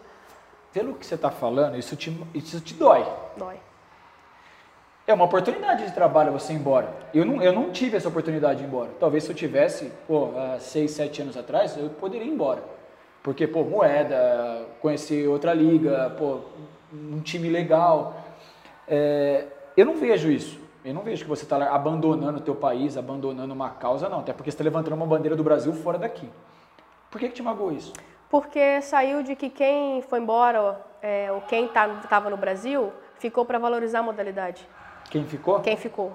Pelo 0.72 0.94
que 0.94 1.06
você 1.06 1.16
está 1.16 1.32
falando, 1.32 1.78
isso 1.78 1.96
te, 1.96 2.16
isso 2.34 2.62
te 2.62 2.74
dói. 2.76 3.06
Dói. 3.36 3.60
É 5.08 5.14
uma 5.14 5.26
oportunidade 5.26 5.88
de 5.88 5.92
trabalho 5.92 6.32
você 6.32 6.54
ir 6.54 6.58
embora. 6.58 6.88
Eu 7.12 7.26
não, 7.26 7.42
eu 7.42 7.52
não 7.52 7.72
tive 7.72 7.98
essa 7.98 8.08
oportunidade 8.08 8.60
de 8.60 8.66
ir 8.66 8.68
embora. 8.68 8.92
Talvez 9.00 9.24
se 9.24 9.32
eu 9.32 9.36
tivesse, 9.36 9.92
pô, 10.08 10.30
há 10.38 10.60
seis, 10.60 10.92
sete 10.92 11.24
anos 11.24 11.36
atrás, 11.36 11.76
eu 11.76 11.90
poderia 11.90 12.28
ir 12.28 12.32
embora. 12.32 12.64
Porque, 13.24 13.48
pô, 13.48 13.64
moeda, 13.64 14.68
conhecer 14.80 15.28
outra 15.28 15.52
liga, 15.52 16.16
pô, 16.16 16.42
um 16.94 17.20
time 17.22 17.50
legal. 17.50 18.16
É, 18.88 19.46
eu 19.76 19.84
não 19.84 19.96
vejo 19.96 20.32
isso. 20.32 20.59
Eu 20.84 20.94
não 20.94 21.02
vejo 21.02 21.24
que 21.24 21.30
você 21.30 21.44
está 21.44 21.74
abandonando 21.74 22.38
o 22.38 22.42
teu 22.42 22.56
país, 22.56 22.96
abandonando 22.96 23.54
uma 23.54 23.70
causa, 23.70 24.08
não. 24.08 24.20
Até 24.20 24.32
porque 24.32 24.50
você 24.50 24.56
está 24.56 24.64
levantando 24.64 24.94
uma 24.96 25.06
bandeira 25.06 25.36
do 25.36 25.44
Brasil 25.44 25.74
fora 25.74 25.98
daqui. 25.98 26.30
Por 27.12 27.20
que, 27.20 27.28
que 27.28 27.36
te 27.36 27.44
magoou 27.44 27.72
isso? 27.72 27.92
Porque 28.30 28.82
saiu 28.82 29.22
de 29.24 29.36
que 29.36 29.50
quem 29.50 30.02
foi 30.04 30.20
embora, 30.20 30.80
é, 31.02 31.32
ou 31.32 31.42
quem 31.42 31.66
estava 31.66 32.30
no 32.30 32.38
Brasil, 32.38 32.94
ficou 33.16 33.44
para 33.44 33.58
valorizar 33.58 34.00
a 34.00 34.04
modalidade. 34.04 34.66
Quem 35.10 35.26
ficou? 35.26 35.60
Quem 35.60 35.76
ficou. 35.76 36.14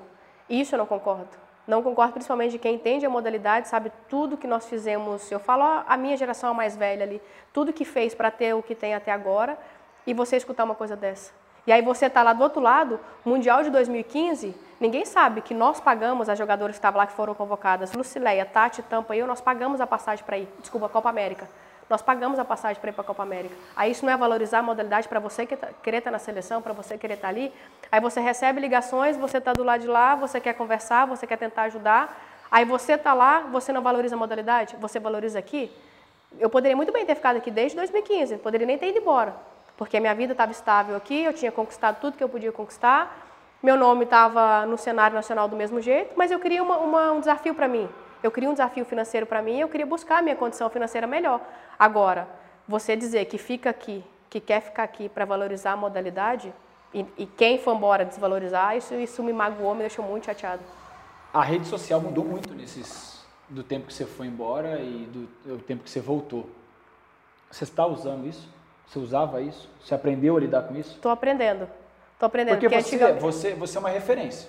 Isso 0.48 0.74
eu 0.74 0.78
não 0.78 0.86
concordo. 0.86 1.28
Não 1.66 1.82
concordo 1.82 2.12
principalmente 2.12 2.52
de 2.52 2.58
quem 2.58 2.74
entende 2.76 3.04
a 3.04 3.10
modalidade, 3.10 3.68
sabe 3.68 3.90
tudo 4.08 4.36
que 4.36 4.46
nós 4.46 4.68
fizemos. 4.68 5.30
Eu 5.30 5.40
falo 5.40 5.62
ó, 5.62 5.82
a 5.86 5.96
minha 5.96 6.16
geração 6.16 6.50
a 6.50 6.54
mais 6.54 6.76
velha 6.76 7.04
ali, 7.04 7.20
tudo 7.52 7.72
que 7.72 7.84
fez 7.84 8.14
para 8.14 8.30
ter 8.30 8.54
o 8.54 8.62
que 8.62 8.74
tem 8.74 8.94
até 8.94 9.10
agora, 9.10 9.58
e 10.06 10.12
você 10.12 10.36
escutar 10.36 10.64
uma 10.64 10.74
coisa 10.74 10.94
dessa. 10.94 11.32
E 11.66 11.72
aí 11.72 11.80
você 11.80 12.06
está 12.06 12.22
lá 12.22 12.32
do 12.32 12.42
outro 12.42 12.60
lado, 12.60 13.00
Mundial 13.24 13.62
de 13.62 13.70
2015, 13.70 14.54
ninguém 14.78 15.06
sabe 15.06 15.40
que 15.40 15.54
nós 15.54 15.80
pagamos, 15.80 16.28
as 16.28 16.38
jogadoras 16.38 16.74
que 16.74 16.78
estavam 16.78 16.98
lá 16.98 17.06
que 17.06 17.14
foram 17.14 17.34
convocadas, 17.34 17.92
Lucileia, 17.92 18.44
Tati, 18.44 18.82
Tampa 18.82 19.16
e 19.16 19.20
eu, 19.20 19.26
nós 19.26 19.40
pagamos 19.40 19.80
a 19.80 19.86
passagem 19.86 20.24
para 20.24 20.36
ir, 20.36 20.48
desculpa, 20.60 20.88
Copa 20.88 21.08
América. 21.08 21.48
Nós 21.88 22.00
pagamos 22.00 22.38
a 22.38 22.44
passagem 22.44 22.80
para 22.80 22.90
ir 22.90 22.92
para 22.92 23.02
a 23.02 23.06
Copa 23.06 23.22
América. 23.22 23.54
Aí 23.76 23.90
isso 23.90 24.04
não 24.04 24.12
é 24.12 24.16
valorizar 24.16 24.60
a 24.60 24.62
modalidade 24.62 25.06
para 25.06 25.20
você 25.20 25.44
que 25.44 25.56
tá, 25.56 25.68
querer 25.82 25.98
estar 25.98 26.10
na 26.10 26.18
seleção, 26.18 26.62
para 26.62 26.72
você 26.72 26.96
querer 26.96 27.14
estar 27.14 27.28
ali. 27.28 27.52
Aí 27.92 28.00
você 28.00 28.20
recebe 28.20 28.60
ligações, 28.60 29.16
você 29.16 29.38
está 29.38 29.52
do 29.52 29.62
lado 29.62 29.82
de 29.82 29.86
lá, 29.86 30.14
você 30.14 30.40
quer 30.40 30.54
conversar, 30.54 31.06
você 31.06 31.26
quer 31.26 31.36
tentar 31.36 31.64
ajudar. 31.64 32.16
Aí 32.50 32.64
você 32.64 32.94
está 32.94 33.12
lá, 33.12 33.40
você 33.40 33.72
não 33.72 33.82
valoriza 33.82 34.14
a 34.14 34.18
modalidade, 34.18 34.76
você 34.80 34.98
valoriza 34.98 35.38
aqui. 35.38 35.70
Eu 36.38 36.48
poderia 36.48 36.76
muito 36.76 36.92
bem 36.92 37.04
ter 37.04 37.14
ficado 37.14 37.36
aqui 37.36 37.50
desde 37.50 37.76
2015, 37.76 38.38
poderia 38.38 38.66
nem 38.66 38.78
ter 38.78 38.88
ido 38.88 38.98
embora, 38.98 39.34
porque 39.76 39.98
minha 40.00 40.14
vida 40.14 40.32
estava 40.32 40.52
estável 40.52 40.96
aqui, 40.96 41.24
eu 41.24 41.32
tinha 41.32 41.50
conquistado 41.50 42.00
tudo 42.00 42.16
que 42.16 42.24
eu 42.24 42.28
podia 42.28 42.52
conquistar, 42.52 43.24
meu 43.62 43.76
nome 43.76 44.04
estava 44.04 44.66
no 44.66 44.76
cenário 44.76 45.14
nacional 45.14 45.48
do 45.48 45.56
mesmo 45.56 45.80
jeito, 45.80 46.14
mas 46.16 46.30
eu 46.30 46.38
queria 46.38 46.62
uma, 46.62 46.76
uma, 46.78 47.12
um 47.12 47.20
desafio 47.20 47.54
para 47.54 47.66
mim. 47.66 47.88
Eu 48.22 48.30
queria 48.30 48.48
um 48.48 48.52
desafio 48.52 48.84
financeiro 48.84 49.26
para 49.26 49.40
mim, 49.42 49.58
eu 49.58 49.68
queria 49.68 49.86
buscar 49.86 50.18
a 50.18 50.22
minha 50.22 50.36
condição 50.36 50.68
financeira 50.70 51.06
melhor. 51.06 51.40
Agora, 51.78 52.28
você 52.68 52.94
dizer 52.94 53.24
que 53.26 53.38
fica 53.38 53.70
aqui, 53.70 54.04
que 54.30 54.40
quer 54.40 54.60
ficar 54.60 54.82
aqui 54.82 55.08
para 55.08 55.24
valorizar 55.24 55.72
a 55.72 55.76
modalidade, 55.76 56.52
e, 56.92 57.04
e, 57.18 57.26
quem 57.26 57.58
for 57.58 57.74
embora 57.74 58.04
desvalorizar, 58.04 58.76
isso, 58.76 58.94
isso 58.94 59.22
me 59.22 59.32
magoou, 59.32 59.74
me 59.74 59.80
deixou 59.80 60.04
muito 60.04 60.26
chateado. 60.26 60.62
A 61.32 61.42
rede 61.42 61.66
social 61.66 62.00
mudou 62.00 62.24
muito 62.24 62.54
nesses 62.54 63.24
do 63.48 63.64
tempo 63.64 63.88
que 63.88 63.94
você 63.94 64.06
foi 64.06 64.28
embora 64.28 64.80
e 64.80 65.06
do, 65.06 65.56
do 65.56 65.62
tempo 65.64 65.82
que 65.82 65.90
você 65.90 66.00
voltou. 66.00 66.48
Você 67.50 67.64
está 67.64 67.84
usando 67.84 68.26
isso? 68.26 68.48
Você 68.86 68.98
usava 68.98 69.40
isso? 69.40 69.68
Você 69.82 69.94
aprendeu 69.94 70.36
a 70.36 70.40
lidar 70.40 70.62
com 70.62 70.76
isso? 70.76 70.92
Estou 70.92 71.10
aprendendo. 71.10 71.68
Estou 72.12 72.26
aprendendo. 72.26 72.58
Porque, 72.58 72.68
porque 72.68 72.96
você, 72.98 73.12
você, 73.14 73.54
você 73.54 73.76
é 73.76 73.80
uma 73.80 73.88
referência. 73.90 74.48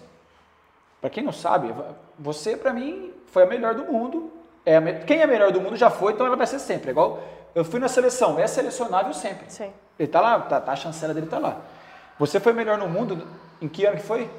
Para 1.02 1.10
quem 1.10 1.24
não 1.24 1.32
sabe, 1.32 1.74
você 2.18 2.56
para 2.56 2.74
mim 2.74 3.14
foi 3.28 3.44
a 3.44 3.46
melhor 3.46 3.76
do 3.76 3.86
mundo. 3.86 4.32
É 4.66 4.78
a, 4.78 5.00
quem 5.00 5.22
é 5.22 5.28
melhor 5.28 5.52
do 5.52 5.62
mundo 5.62 5.76
já 5.76 5.90
foi, 5.90 6.14
então 6.14 6.26
ela 6.26 6.36
vai 6.36 6.48
ser 6.48 6.60
sempre. 6.60 6.90
É 6.90 6.92
igual 6.92 7.22
eu 7.54 7.64
fui 7.64 7.80
na 7.80 7.88
seleção, 7.88 8.38
é 8.40 8.48
selecionável 8.48 9.14
sempre. 9.14 9.50
Sim. 9.50 9.72
Ele 9.98 10.08
tá 10.08 10.20
lá, 10.20 10.40
tá, 10.42 10.60
tá, 10.60 10.74
a 10.74 10.76
chancela 10.76 11.14
dele 11.14 11.28
tá 11.28 11.40
lá. 11.40 11.62
Você 12.20 12.40
foi 12.40 12.54
melhor 12.54 12.78
no 12.78 12.88
mundo 12.88 13.26
em 13.62 13.68
que 13.68 13.86
ano 13.86 13.98
que 13.98 14.04
foi? 14.04 14.30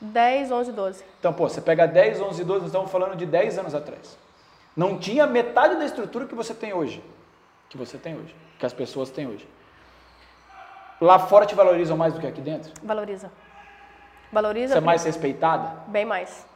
10, 0.00 0.50
11, 0.50 0.72
12. 0.72 1.04
Então, 1.20 1.32
pô, 1.32 1.48
você 1.48 1.60
pega 1.60 1.86
10, 1.86 2.20
11, 2.20 2.44
12, 2.44 2.60
nós 2.60 2.66
estamos 2.66 2.90
falando 2.90 3.14
de 3.14 3.26
10 3.26 3.58
anos 3.58 3.74
atrás. 3.74 4.16
Não 4.76 4.98
tinha 4.98 5.26
metade 5.26 5.76
da 5.76 5.84
estrutura 5.84 6.26
que 6.26 6.34
você 6.34 6.54
tem 6.54 6.72
hoje. 6.72 7.04
Que 7.72 7.78
você 7.78 7.96
tem 7.96 8.14
hoje. 8.14 8.36
Que 8.58 8.66
as 8.66 8.74
pessoas 8.74 9.08
têm 9.08 9.26
hoje. 9.26 9.48
Lá 11.00 11.18
fora 11.18 11.46
te 11.46 11.54
valorizam 11.54 11.96
mais 11.96 12.12
do 12.12 12.20
que 12.20 12.26
aqui 12.26 12.42
dentro? 12.42 12.70
Valoriza. 12.82 13.32
Valoriza. 14.30 14.74
Você 14.74 14.78
é 14.78 14.82
mais 14.82 15.02
respeitada? 15.02 15.80
Bem 15.86 16.04
mais. 16.04 16.46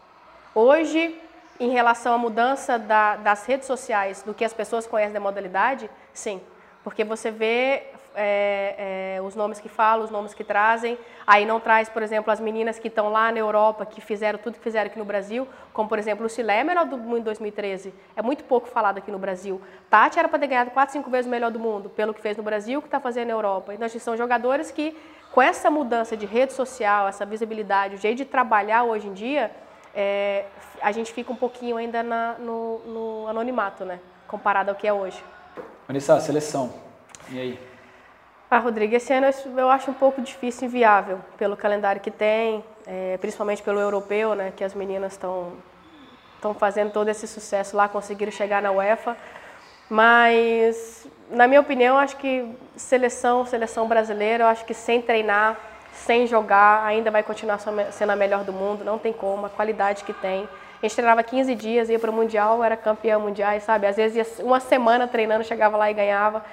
Hoje, 0.55 1.19
em 1.59 1.71
relação 1.71 2.13
à 2.13 2.19
mudança 2.19 2.79
da, 2.79 3.17
das 3.17 3.47
redes 3.47 3.67
sociais, 3.67 4.23
do 4.25 4.35
que 4.35 4.45
as 4.45 4.53
pessoas 4.53 4.87
conhecem 4.87 5.15
da 5.15 5.19
modalidade, 5.19 5.89
sim. 6.13 6.39
Porque 6.85 7.03
você 7.03 7.31
vê 7.31 7.95
é, 8.17 9.17
é, 9.19 9.23
os 9.23 9.37
nomes 9.37 9.61
que 9.61 9.69
falam, 9.69 10.05
os 10.05 10.11
nomes 10.11 10.33
que 10.33 10.43
trazem. 10.43 10.99
Aí 11.27 11.45
não 11.45 11.61
traz, 11.61 11.89
por 11.89 12.03
exemplo, 12.03 12.33
as 12.33 12.41
meninas 12.41 12.79
que 12.79 12.89
estão 12.89 13.11
lá 13.11 13.31
na 13.31 13.39
Europa, 13.39 13.85
que 13.85 14.01
fizeram 14.01 14.39
tudo 14.39 14.55
que 14.55 14.65
fizeram 14.65 14.87
aqui 14.87 14.99
no 14.99 15.05
Brasil, 15.05 15.47
como 15.73 15.89
por 15.89 15.99
exemplo 15.99 16.25
o 16.25 16.29
Silé, 16.29 16.65
melhor 16.65 16.87
do 16.87 16.97
mundo 16.97 17.19
em 17.19 17.23
2013. 17.23 17.93
É 18.17 18.23
muito 18.23 18.43
pouco 18.45 18.67
falado 18.69 18.99
aqui 18.99 19.11
no 19.11 19.19
Brasil. 19.19 19.61
Tati 19.91 20.19
era 20.19 20.29
para 20.29 20.39
ter 20.39 20.47
ganhado 20.47 20.71
4, 20.71 20.95
5 20.95 21.11
vezes 21.11 21.27
o 21.27 21.31
melhor 21.31 21.51
do 21.51 21.61
mundo, 21.61 21.91
pelo 21.91 22.15
que 22.15 22.21
fez 22.21 22.37
no 22.37 22.43
Brasil, 22.43 22.81
que 22.81 22.89
está 22.89 22.99
fazendo 22.99 23.29
na 23.29 23.35
Europa. 23.35 23.75
Então, 23.75 23.87
são 23.89 24.17
jogadores 24.17 24.71
que, 24.71 24.97
com 25.31 25.43
essa 25.43 25.71
mudança 25.71 26.17
de 26.17 26.25
rede 26.25 26.55
social, 26.55 27.09
essa 27.09 27.27
visibilidade, 27.27 27.97
o 27.97 27.99
jeito 27.99 28.17
de 28.17 28.25
trabalhar 28.25 28.85
hoje 28.85 29.09
em 29.09 29.13
dia, 29.13 29.51
é, 29.95 30.47
a 30.81 30.93
gente 30.93 31.13
fica 31.13 31.33
um 31.33 31.37
pouquinho 31.37 31.77
ainda 31.77 32.03
na, 32.03 32.35
no, 32.39 32.79
no 32.81 33.29
anonimato, 33.29 33.85
né? 33.85 34.01
Comparado 34.27 34.71
ao 34.71 34.77
que 34.77 34.87
é 34.87 34.93
hoje. 34.93 35.23
Vanessa, 35.87 36.21
seleção. 36.21 36.73
E 37.31 37.41
aí? 37.41 37.75
Ah, 38.49 38.59
Rodrigo, 38.59 38.95
esse 38.95 39.12
ano 39.12 39.26
eu 39.57 39.69
acho 39.69 39.91
um 39.91 39.95
pouco 39.95 40.23
difícil 40.23 40.65
e 40.65 40.67
inviável, 40.67 41.19
pelo 41.37 41.57
calendário 41.57 42.00
que 42.00 42.12
tem, 42.12 42.62
é, 42.87 43.17
principalmente 43.17 43.61
pelo 43.61 43.81
europeu, 43.81 44.37
né, 44.37 44.53
que 44.57 44.62
as 44.62 44.73
meninas 44.73 45.12
estão 45.15 45.55
estão 46.37 46.55
fazendo 46.55 46.93
todo 46.93 47.09
esse 47.09 47.26
sucesso 47.26 47.76
lá, 47.76 47.88
conseguiram 47.88 48.31
chegar 48.31 48.62
na 48.62 48.71
UEFA. 48.71 49.17
Mas, 49.91 51.07
na 51.31 51.49
minha 51.49 51.61
opinião, 51.61 51.99
acho 51.99 52.17
que 52.19 52.49
seleção, 52.76 53.45
seleção 53.47 53.88
brasileira, 53.88 54.45
eu 54.45 54.49
acho 54.49 54.65
que 54.65 54.75
sem 54.75 55.03
treinar, 55.03 55.57
sem 55.93 56.26
jogar, 56.26 56.85
ainda 56.85 57.11
vai 57.11 57.23
continuar 57.23 57.59
sendo 57.59 58.11
a 58.11 58.17
melhor 58.17 58.45
do 58.45 58.53
mundo, 58.53 58.85
não 58.85 58.99
tem 58.99 59.12
como, 59.12 59.47
a 59.47 59.49
qualidade 59.49 60.05
que 60.05 60.12
tem. 60.12 60.49
A 60.81 60.87
gente 60.87 60.95
treinava 60.95 61.23
15 61.23 61.55
dias, 61.55 61.88
ia 61.88 61.99
para 61.99 62.11
o 62.11 62.15
Mundial, 62.15 62.62
era 62.62 62.76
campeã 62.76 63.19
mundial, 63.19 63.59
sabe? 63.61 63.87
Às 63.87 63.97
vezes 63.97 64.38
uma 64.38 64.61
semana 64.61 65.09
treinando, 65.09 65.43
chegava 65.43 65.76
lá 65.76 65.91
e 65.91 65.95
ganhava. 65.95 66.45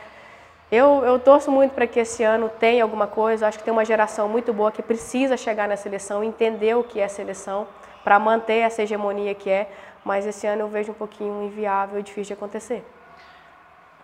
Eu, 0.71 1.03
eu 1.05 1.19
torço 1.19 1.51
muito 1.51 1.73
para 1.73 1.85
que 1.85 1.99
esse 1.99 2.23
ano 2.23 2.49
tenha 2.59 2.83
alguma 2.83 3.07
coisa. 3.07 3.47
Acho 3.47 3.59
que 3.59 3.63
tem 3.63 3.71
uma 3.71 3.85
geração 3.85 4.27
muito 4.27 4.51
boa 4.53 4.71
que 4.71 4.81
precisa 4.81 5.37
chegar 5.37 5.67
na 5.67 5.75
seleção, 5.75 6.23
entender 6.23 6.75
o 6.75 6.83
que 6.83 6.99
é 6.99 7.07
seleção, 7.07 7.67
para 8.03 8.17
manter 8.17 8.59
essa 8.59 8.81
hegemonia 8.81 9.35
que 9.35 9.49
é. 9.49 9.69
Mas 10.03 10.25
esse 10.25 10.47
ano 10.47 10.61
eu 10.61 10.67
vejo 10.67 10.91
um 10.91 10.95
pouquinho 10.95 11.43
inviável 11.43 11.99
e 11.99 12.03
difícil 12.03 12.29
de 12.29 12.33
acontecer. 12.33 12.83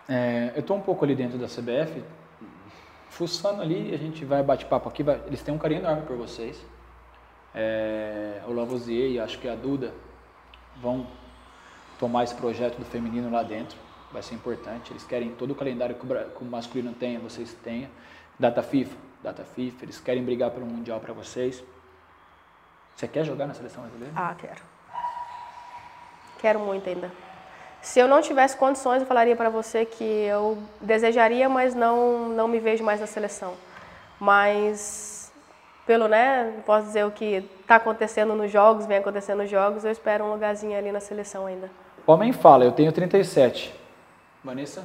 É, 0.08 0.52
eu 0.54 0.60
estou 0.60 0.76
um 0.76 0.80
pouco 0.80 1.04
ali 1.04 1.14
dentro 1.14 1.38
da 1.38 1.46
CBF, 1.46 2.02
fuçando 3.08 3.60
ali, 3.62 3.94
a 3.94 3.98
gente 3.98 4.24
vai 4.24 4.42
bate-papo 4.42 4.88
aqui. 4.88 5.02
Vai, 5.02 5.20
eles 5.26 5.42
têm 5.42 5.52
um 5.52 5.58
carinho 5.58 5.80
enorme 5.80 6.02
por 6.02 6.16
vocês. 6.16 6.64
É, 7.54 8.42
o 8.46 8.52
Lavoisier 8.52 9.10
e 9.10 9.20
acho 9.20 9.38
que 9.38 9.48
a 9.48 9.56
Duda 9.56 9.92
vão 10.76 11.06
tomar 11.98 12.24
esse 12.24 12.34
projeto 12.34 12.78
do 12.78 12.84
feminino 12.84 13.30
lá 13.30 13.42
dentro 13.42 13.76
vai 14.12 14.22
ser 14.22 14.34
importante. 14.34 14.92
Eles 14.92 15.04
querem 15.04 15.30
todo 15.30 15.52
o 15.52 15.54
calendário 15.54 15.94
que 15.94 16.42
o 16.42 16.44
masculino 16.44 16.92
tenha, 16.92 17.18
vocês 17.18 17.54
tenham. 17.62 17.90
Data 18.38 18.62
FIFA, 18.62 18.96
data 19.22 19.44
FIFA, 19.44 19.84
eles 19.84 20.00
querem 20.00 20.22
brigar 20.24 20.50
pelo 20.50 20.66
Mundial 20.66 21.00
para 21.00 21.12
vocês. 21.12 21.62
Você 22.96 23.06
quer 23.06 23.24
jogar 23.24 23.46
na 23.46 23.54
seleção 23.54 23.82
brasileira? 23.82 24.12
Ah, 24.16 24.34
quero. 24.38 24.60
Quero 26.38 26.58
muito 26.58 26.88
ainda. 26.88 27.10
Se 27.82 27.98
eu 27.98 28.06
não 28.06 28.20
tivesse 28.20 28.56
condições, 28.56 29.00
eu 29.00 29.06
falaria 29.06 29.34
para 29.34 29.48
você 29.48 29.86
que 29.86 30.04
eu 30.04 30.58
desejaria, 30.80 31.48
mas 31.48 31.74
não, 31.74 32.28
não 32.28 32.46
me 32.46 32.60
vejo 32.60 32.84
mais 32.84 33.00
na 33.00 33.06
seleção. 33.06 33.54
Mas, 34.18 35.32
pelo, 35.86 36.06
né, 36.06 36.60
posso 36.66 36.86
dizer 36.86 37.06
o 37.06 37.10
que 37.10 37.42
está 37.60 37.76
acontecendo 37.76 38.34
nos 38.34 38.50
jogos, 38.50 38.84
vem 38.84 38.98
acontecendo 38.98 39.38
nos 39.38 39.50
jogos, 39.50 39.84
eu 39.84 39.90
espero 39.90 40.24
um 40.24 40.32
lugarzinho 40.32 40.76
ali 40.76 40.92
na 40.92 41.00
seleção 41.00 41.46
ainda. 41.46 41.70
Homem 42.06 42.32
fala, 42.32 42.64
eu 42.64 42.72
tenho 42.72 42.92
37. 42.92 43.79
Vanessa? 44.44 44.84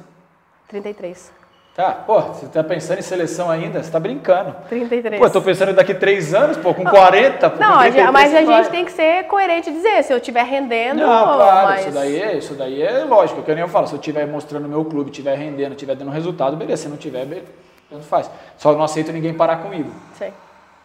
33. 0.68 1.32
Tá, 1.74 1.92
pô, 1.92 2.18
você 2.20 2.46
tá 2.46 2.64
pensando 2.64 2.98
em 3.00 3.02
seleção 3.02 3.50
ainda? 3.50 3.82
Você 3.82 3.90
tá 3.90 4.00
brincando. 4.00 4.56
33. 4.68 5.20
Pô, 5.20 5.28
tô 5.28 5.42
pensando 5.42 5.74
daqui 5.74 5.92
três 5.92 6.32
anos, 6.32 6.56
pô, 6.56 6.72
com 6.72 6.82
40, 6.84 7.50
pô, 7.50 7.60
Não, 7.60 7.72
com 7.74 7.80
33, 7.80 8.10
mas 8.10 8.34
a 8.34 8.44
gente 8.44 8.70
tem 8.70 8.84
que 8.86 8.92
ser 8.92 9.24
coerente 9.24 9.68
e 9.68 9.72
dizer, 9.74 10.02
se 10.02 10.10
eu 10.10 10.16
estiver 10.16 10.42
rendendo... 10.42 11.00
Não, 11.00 11.34
claro, 11.34 11.68
mas... 11.68 11.80
isso, 11.82 11.90
daí, 11.94 12.22
é- 12.22 12.38
isso 12.38 12.54
daí 12.54 12.80
é 12.82 13.04
lógico, 13.04 13.42
que 13.42 13.50
eu 13.50 13.54
nem 13.54 13.62
eu 13.62 13.68
falo, 13.68 13.86
se 13.86 13.92
eu 13.92 13.98
estiver 13.98 14.26
mostrando 14.26 14.66
meu 14.66 14.86
clube, 14.86 15.10
estiver 15.10 15.36
rendendo, 15.36 15.72
estiver 15.72 15.94
dando 15.94 16.10
resultado, 16.10 16.56
beleza, 16.56 16.84
se 16.84 16.88
não 16.88 16.96
tiver, 16.96 17.26
beleza, 17.26 17.48
tanto 17.90 18.04
faz. 18.04 18.30
Só 18.56 18.72
não 18.72 18.82
aceito 18.82 19.12
ninguém 19.12 19.34
parar 19.34 19.56
comigo. 19.58 19.92
Sei. 20.14 20.32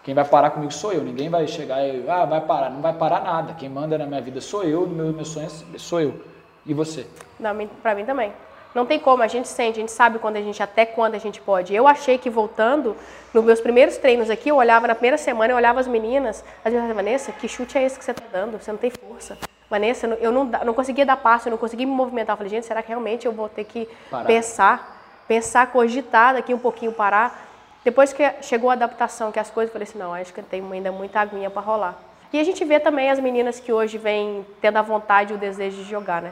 Quem 0.04 0.14
vai 0.14 0.26
parar 0.26 0.50
comigo 0.50 0.74
sou 0.74 0.92
eu, 0.92 1.02
ninguém 1.04 1.30
vai 1.30 1.48
chegar 1.48 1.82
e, 1.88 2.04
ah, 2.10 2.26
vai 2.26 2.42
parar, 2.42 2.70
não 2.70 2.82
vai 2.82 2.92
parar 2.92 3.22
nada. 3.22 3.54
Quem 3.54 3.70
manda 3.70 3.98
na 3.98 4.06
minha 4.06 4.20
vida 4.22 4.42
sou 4.42 4.64
eu, 4.64 4.86
meus, 4.86 5.16
meus 5.16 5.28
sonhos 5.30 5.64
sou 5.78 6.02
eu. 6.02 6.20
E 6.66 6.74
você? 6.74 7.08
Não, 7.40 7.56
pra 7.82 7.96
mim 7.96 8.04
também. 8.04 8.34
Não 8.74 8.86
tem 8.86 9.00
como, 9.00 9.22
a 9.22 9.28
gente 9.28 9.48
sente, 9.48 9.80
a 9.80 9.82
gente 9.82 9.92
sabe 9.92 10.18
quando 10.18 10.38
a 10.38 10.42
gente, 10.42 10.64
até 10.64 10.86
quando 10.86 11.16
a 11.16 11.18
gente 11.18 11.42
pode. 11.42 11.76
Eu 11.76 11.88
achei 11.88 12.18
que 12.18 12.30
voltando, 12.30 12.96
nos 13.34 13.44
meus 13.44 13.60
primeiros 13.60 13.98
treinos 13.98 14.30
aqui, 14.30 14.50
eu 14.50 14.56
olhava 14.56 14.88
na 14.88 14.96
primeira 14.96 15.18
semana, 15.18 15.52
eu 15.52 15.58
olhava 15.58 15.80
as 15.80 15.88
meninas, 15.88 16.44
as 16.64 16.74
meninas, 16.74 16.96
Vanessa, 16.96 17.32
que 17.34 17.48
chute 17.48 17.78
é 17.78 17.84
esse 17.84 18.00
que 18.00 18.06
você 18.06 18.12
está 18.12 18.24
dando? 18.32 18.58
Você 18.62 18.72
não 18.72 18.80
tem 18.80 18.90
força. 18.90 19.38
Vanessa, 19.70 20.08
eu 20.08 20.32
não, 20.32 20.46
não 20.46 20.74
conseguia 20.74 21.06
dar 21.06 21.18
passo, 21.18 21.48
eu 21.48 21.52
não 21.52 21.58
conseguia 21.58 21.86
me 21.86 21.94
movimentar. 21.94 22.34
Eu 22.34 22.38
falei, 22.38 22.50
gente, 22.50 22.66
será 22.66 22.82
que 22.82 22.90
realmente 22.90 23.26
eu 23.26 23.32
vou 23.32 23.50
ter 23.50 23.66
que 23.66 23.88
parar. 24.10 24.26
pensar, 24.26 25.02
pensar, 25.28 25.68
cogitar 25.68 26.34
daqui 26.34 26.54
um 26.54 26.60
pouquinho, 26.60 26.92
parar? 26.92 27.50
Depois 27.84 28.14
que 28.14 28.24
chegou 28.42 28.70
a 28.70 28.74
adaptação, 28.74 29.32
que 29.32 29.40
as 29.40 29.50
coisas, 29.50 29.70
eu 29.70 29.74
falei 29.74 29.88
assim, 29.88 29.98
não, 29.98 30.14
acho 30.14 30.34
que 30.34 30.42
tem 30.42 30.64
ainda 30.72 30.92
muita 30.92 31.20
aguinha 31.20 31.50
para 31.50 31.62
rolar. 31.62 31.98
E 32.32 32.40
a 32.40 32.44
gente 32.44 32.64
vê 32.64 32.80
também 32.80 33.10
as 33.10 33.20
meninas 33.20 33.60
que 33.60 33.74
hoje 33.74 33.98
vêm 33.98 34.46
tendo 34.62 34.78
a 34.78 34.82
vontade 34.82 35.34
e 35.34 35.36
o 35.36 35.40
desejo 35.40 35.84
de 35.84 35.90
jogar, 35.90 36.22
né? 36.22 36.32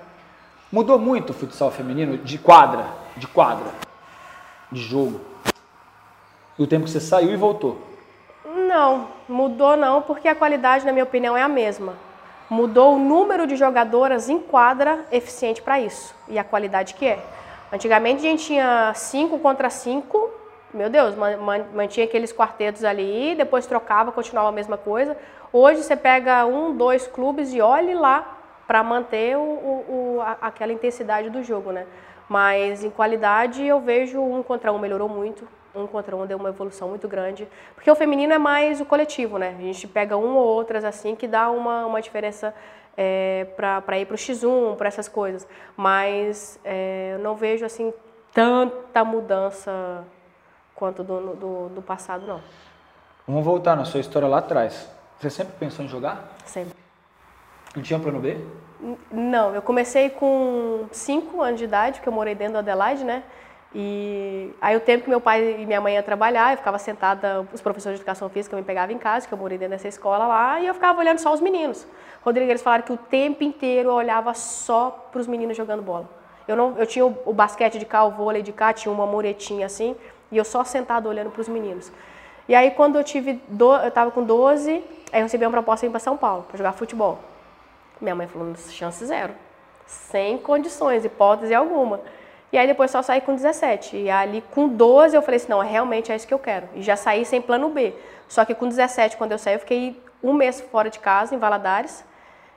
Mudou 0.71 0.99
muito 0.99 1.31
o 1.31 1.33
futsal 1.33 1.71
feminino 1.71 2.19
de 2.19 2.37
quadra, 2.37 2.85
de 3.17 3.25
quadra, 3.25 3.65
de 4.71 4.79
jogo. 4.79 5.19
Do 6.55 6.67
tempo 6.67 6.85
que 6.85 6.91
você 6.91 6.99
saiu 6.99 7.31
e 7.31 7.35
voltou. 7.35 7.81
Não, 8.45 9.07
mudou 9.27 9.75
não, 9.75 10.03
porque 10.03 10.27
a 10.27 10.35
qualidade, 10.35 10.85
na 10.85 10.91
minha 10.91 11.05
opinião, 11.05 11.35
é 11.35 11.41
a 11.41 11.47
mesma. 11.47 11.95
Mudou 12.47 12.95
o 12.95 12.99
número 12.99 13.47
de 13.47 13.55
jogadoras 13.55 14.29
em 14.29 14.37
quadra 14.37 15.05
eficiente 15.11 15.59
para 15.59 15.79
isso 15.79 16.13
e 16.27 16.37
a 16.37 16.43
qualidade 16.43 16.93
que 16.93 17.07
é. 17.07 17.19
Antigamente 17.73 18.19
a 18.19 18.29
gente 18.29 18.45
tinha 18.45 18.93
5 18.93 19.39
contra 19.39 19.71
5, 19.71 20.29
meu 20.71 20.89
Deus, 20.89 21.15
mantinha 21.73 22.05
aqueles 22.05 22.31
quartetos 22.31 22.83
ali, 22.83 23.33
depois 23.33 23.65
trocava, 23.65 24.11
continuava 24.11 24.49
a 24.49 24.51
mesma 24.51 24.77
coisa. 24.77 25.17
Hoje 25.51 25.81
você 25.81 25.95
pega 25.95 26.45
um, 26.45 26.77
dois 26.77 27.07
clubes 27.07 27.51
e 27.55 27.59
olhe 27.59 27.95
lá 27.95 28.38
para 28.69 28.83
manter 28.83 29.35
o, 29.35 29.41
o, 29.41 30.19
a, 30.21 30.37
aquela 30.43 30.71
intensidade 30.71 31.27
do 31.31 31.41
jogo, 31.41 31.71
né? 31.71 31.87
Mas 32.29 32.83
em 32.83 32.91
qualidade 32.91 33.65
eu 33.65 33.79
vejo 33.79 34.21
um 34.21 34.43
contra 34.43 34.71
um 34.71 34.77
melhorou 34.77 35.09
muito, 35.09 35.47
um 35.73 35.87
contra 35.87 36.15
um 36.15 36.27
deu 36.27 36.37
uma 36.37 36.49
evolução 36.49 36.87
muito 36.87 37.07
grande, 37.07 37.47
porque 37.73 37.89
o 37.89 37.95
feminino 37.95 38.31
é 38.31 38.37
mais 38.37 38.79
o 38.79 38.85
coletivo, 38.85 39.39
né? 39.39 39.55
A 39.57 39.61
gente 39.63 39.87
pega 39.87 40.15
um 40.15 40.35
ou 40.35 40.45
outras 40.45 40.83
assim 40.83 41.15
que 41.15 41.27
dá 41.27 41.49
uma, 41.49 41.87
uma 41.87 41.99
diferença 41.99 42.53
é, 42.95 43.47
para 43.55 43.97
ir 43.97 44.05
para 44.05 44.13
o 44.13 44.17
X1, 44.17 44.75
para 44.75 44.87
essas 44.87 45.07
coisas. 45.07 45.47
Mas 45.75 46.59
é, 46.63 47.13
eu 47.13 47.19
não 47.19 47.35
vejo 47.35 47.65
assim 47.65 47.91
tanta 48.31 49.03
mudança 49.03 50.03
quanto 50.75 51.03
do, 51.03 51.35
do, 51.35 51.69
do 51.69 51.81
passado, 51.81 52.27
não. 52.27 52.39
Vamos 53.27 53.43
voltar 53.43 53.75
na 53.75 53.83
sua 53.83 53.99
história 53.99 54.27
lá 54.27 54.37
atrás. 54.37 54.87
Você 55.17 55.31
sempre 55.31 55.53
pensou 55.57 55.83
em 55.83 55.87
jogar? 55.87 56.29
Sempre. 56.45 56.78
Não 57.75 57.83
tinha 57.83 57.99
plano 57.99 58.19
B? 58.19 58.37
Não, 59.11 59.53
eu 59.53 59.61
comecei 59.61 60.09
com 60.09 60.85
5 60.91 61.41
anos 61.41 61.59
de 61.59 61.65
idade, 61.65 61.99
porque 61.99 62.09
eu 62.09 62.13
morei 62.13 62.33
dentro 62.33 62.53
do 62.53 62.59
Adelaide, 62.59 63.03
né? 63.03 63.23
E 63.73 64.51
aí 64.59 64.75
o 64.75 64.79
tempo 64.79 65.03
que 65.03 65.09
meu 65.09 65.21
pai 65.21 65.61
e 65.61 65.65
minha 65.65 65.79
mãe 65.79 65.93
iam 65.93 66.01
trabalhar, 66.01 66.53
eu 66.53 66.57
ficava 66.57 66.79
sentada, 66.79 67.45
os 67.53 67.61
professores 67.61 67.99
de 67.99 68.01
educação 68.01 68.27
física 68.29 68.55
me 68.55 68.63
pegavam 68.63 68.95
em 68.95 68.97
casa, 68.97 69.27
que 69.27 69.33
eu 69.33 69.37
morei 69.37 69.57
dentro 69.57 69.75
dessa 69.75 69.87
escola 69.87 70.25
lá, 70.25 70.59
e 70.59 70.65
eu 70.65 70.73
ficava 70.73 70.99
olhando 70.99 71.19
só 71.19 71.31
os 71.31 71.39
meninos. 71.39 71.85
Rodrigo, 72.23 72.49
eles 72.49 72.63
falaram 72.63 72.83
que 72.83 72.91
o 72.91 72.97
tempo 72.97 73.43
inteiro 73.43 73.89
eu 73.89 73.93
olhava 73.93 74.33
só 74.33 75.07
para 75.11 75.21
os 75.21 75.27
meninos 75.27 75.55
jogando 75.55 75.83
bola. 75.83 76.09
Eu, 76.47 76.55
não, 76.55 76.75
eu 76.79 76.87
tinha 76.87 77.05
o, 77.05 77.15
o, 77.25 77.33
basquete 77.33 77.77
de 77.77 77.85
cá, 77.85 78.03
o 78.03 78.11
vôlei 78.11 78.41
de 78.41 78.51
cá, 78.51 78.73
tinha 78.73 78.91
uma 78.91 79.05
muretinha 79.05 79.67
assim, 79.67 79.95
e 80.31 80.37
eu 80.37 80.43
só 80.43 80.63
sentada 80.63 81.07
olhando 81.07 81.29
para 81.29 81.41
os 81.41 81.47
meninos. 81.47 81.91
E 82.47 82.55
aí 82.55 82.71
quando 82.71 82.97
eu 82.97 83.03
tive, 83.03 83.39
do, 83.47 83.75
eu 83.75 83.89
estava 83.89 84.09
com 84.09 84.23
12, 84.23 84.83
aí 85.11 85.19
eu 85.19 85.23
recebi 85.23 85.45
uma 85.45 85.51
proposta 85.51 85.87
para 85.91 85.99
São 85.99 86.17
Paulo, 86.17 86.43
para 86.47 86.57
jogar 86.57 86.71
futebol. 86.71 87.19
Minha 87.99 88.15
mãe 88.15 88.27
falou, 88.27 88.55
chance 88.55 89.05
zero. 89.05 89.33
Sem 89.85 90.37
condições, 90.37 91.03
hipótese 91.03 91.53
alguma. 91.53 92.01
E 92.51 92.57
aí 92.57 92.65
depois 92.65 92.89
só 92.91 93.01
saí 93.01 93.21
com 93.21 93.35
17. 93.35 93.97
E 93.97 94.09
ali 94.09 94.43
com 94.51 94.67
12 94.67 95.15
eu 95.15 95.21
falei 95.21 95.37
assim, 95.37 95.49
não, 95.49 95.59
realmente 95.59 96.11
é 96.11 96.15
isso 96.15 96.27
que 96.27 96.33
eu 96.33 96.39
quero. 96.39 96.67
E 96.75 96.81
já 96.81 96.95
saí 96.95 97.25
sem 97.25 97.41
plano 97.41 97.69
B. 97.69 97.93
Só 98.27 98.45
que 98.45 98.53
com 98.53 98.67
17, 98.67 99.17
quando 99.17 99.31
eu 99.31 99.39
saí, 99.39 99.55
eu 99.55 99.59
fiquei 99.59 100.01
um 100.23 100.33
mês 100.33 100.61
fora 100.61 100.89
de 100.89 100.99
casa, 100.99 101.33
em 101.33 101.37
Valadares, 101.37 102.03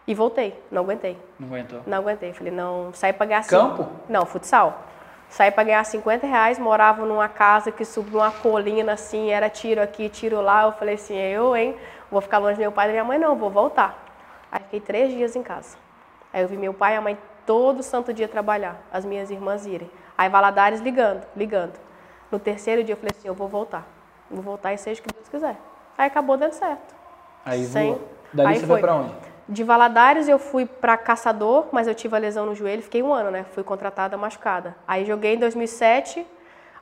e 0.07 0.15
voltei. 0.15 0.59
Não 0.71 0.83
aguentei. 0.83 1.17
Não 1.39 1.49
aguentou? 1.49 1.81
Não 1.87 1.99
aguentei. 1.99 2.33
Falei, 2.33 2.53
não, 2.53 2.93
saí 2.93 3.13
para 3.13 3.27
ganhar... 3.27 3.47
Campo? 3.47 3.85
Cinco... 3.85 3.93
Não, 4.09 4.27
futsal. 4.27 4.83
Saí 5.29 5.51
para 5.51 5.65
ganhar 5.65 5.85
50 5.85 6.27
reais, 6.27 6.59
morava 6.59 7.07
numa 7.07 7.29
casa 7.29 7.73
que 7.73 7.87
subiu 7.87 8.19
uma 8.19 8.31
colina 8.31 8.93
assim, 8.93 9.31
era 9.31 9.49
tiro 9.49 9.81
aqui, 9.81 10.11
tiro 10.11 10.43
lá. 10.43 10.65
Eu 10.65 10.73
falei 10.73 10.97
assim, 10.97 11.17
eu, 11.17 11.57
hein, 11.57 11.75
vou 12.11 12.21
ficar 12.21 12.37
longe 12.37 12.57
do 12.57 12.61
meu 12.61 12.73
pai 12.73 12.87
e 12.87 12.89
da 12.89 12.93
minha 12.93 13.05
mãe, 13.05 13.19
não, 13.19 13.35
vou 13.35 13.49
voltar. 13.49 14.02
Aí 14.53 14.61
fiquei 14.61 14.81
três 14.81 15.11
dias 15.11 15.35
em 15.35 15.43
casa. 15.43 15.79
Aí 16.33 16.43
eu 16.43 16.49
vi 16.49 16.59
meu 16.59 16.75
pai 16.75 16.93
e 16.95 16.97
a 16.97 17.01
mãe 17.01 17.17
todo 17.47 17.83
santo 17.83 18.13
dia 18.13 18.29
trabalhar, 18.29 18.81
as 18.93 19.05
minhas 19.05 19.31
irmãs 19.31 19.65
irem. 19.67 19.91
Aí 20.17 20.29
Valadares 20.29 20.81
ligando, 20.81 21.27
ligando. 21.35 21.73
No 22.31 22.39
terceiro 22.39 22.85
dia 22.85 22.93
eu 22.93 22.97
falei 22.97 23.13
assim, 23.17 23.29
eu 23.29 23.35
vou 23.35 23.49
voltar. 23.49 23.87
Vou 24.31 24.43
voltar 24.43 24.73
e 24.75 24.79
seja 24.79 25.01
o 25.01 25.05
que 25.05 25.13
Deus 25.13 25.29
quiser. 25.29 25.57
Aí 25.97 26.07
acabou 26.07 26.37
dando 26.37 26.53
certo. 26.53 26.95
Aí 27.45 27.65
Sem- 27.65 27.89
voou. 27.95 28.09
Dali 28.33 28.49
aí 28.51 28.55
você 28.57 28.67
foi. 28.67 28.75
foi 28.77 28.81
pra 28.81 28.95
onde? 28.95 29.15
De 29.49 29.65
Valadares 29.65 30.29
eu 30.29 30.39
fui 30.39 30.65
para 30.65 30.97
Caçador, 30.97 31.67
mas 31.73 31.89
eu 31.89 31.95
tive 31.95 32.15
a 32.15 32.19
lesão 32.19 32.47
no 32.47 32.55
joelho, 32.55 32.83
fiquei 32.83 33.03
um 33.03 33.13
ano, 33.13 33.31
né? 33.31 33.45
Fui 33.53 33.63
contratada 33.65 34.17
machucada. 34.17 34.77
Aí 34.87 35.05
joguei 35.05 35.35
em 35.35 35.39
2007, 35.39 36.27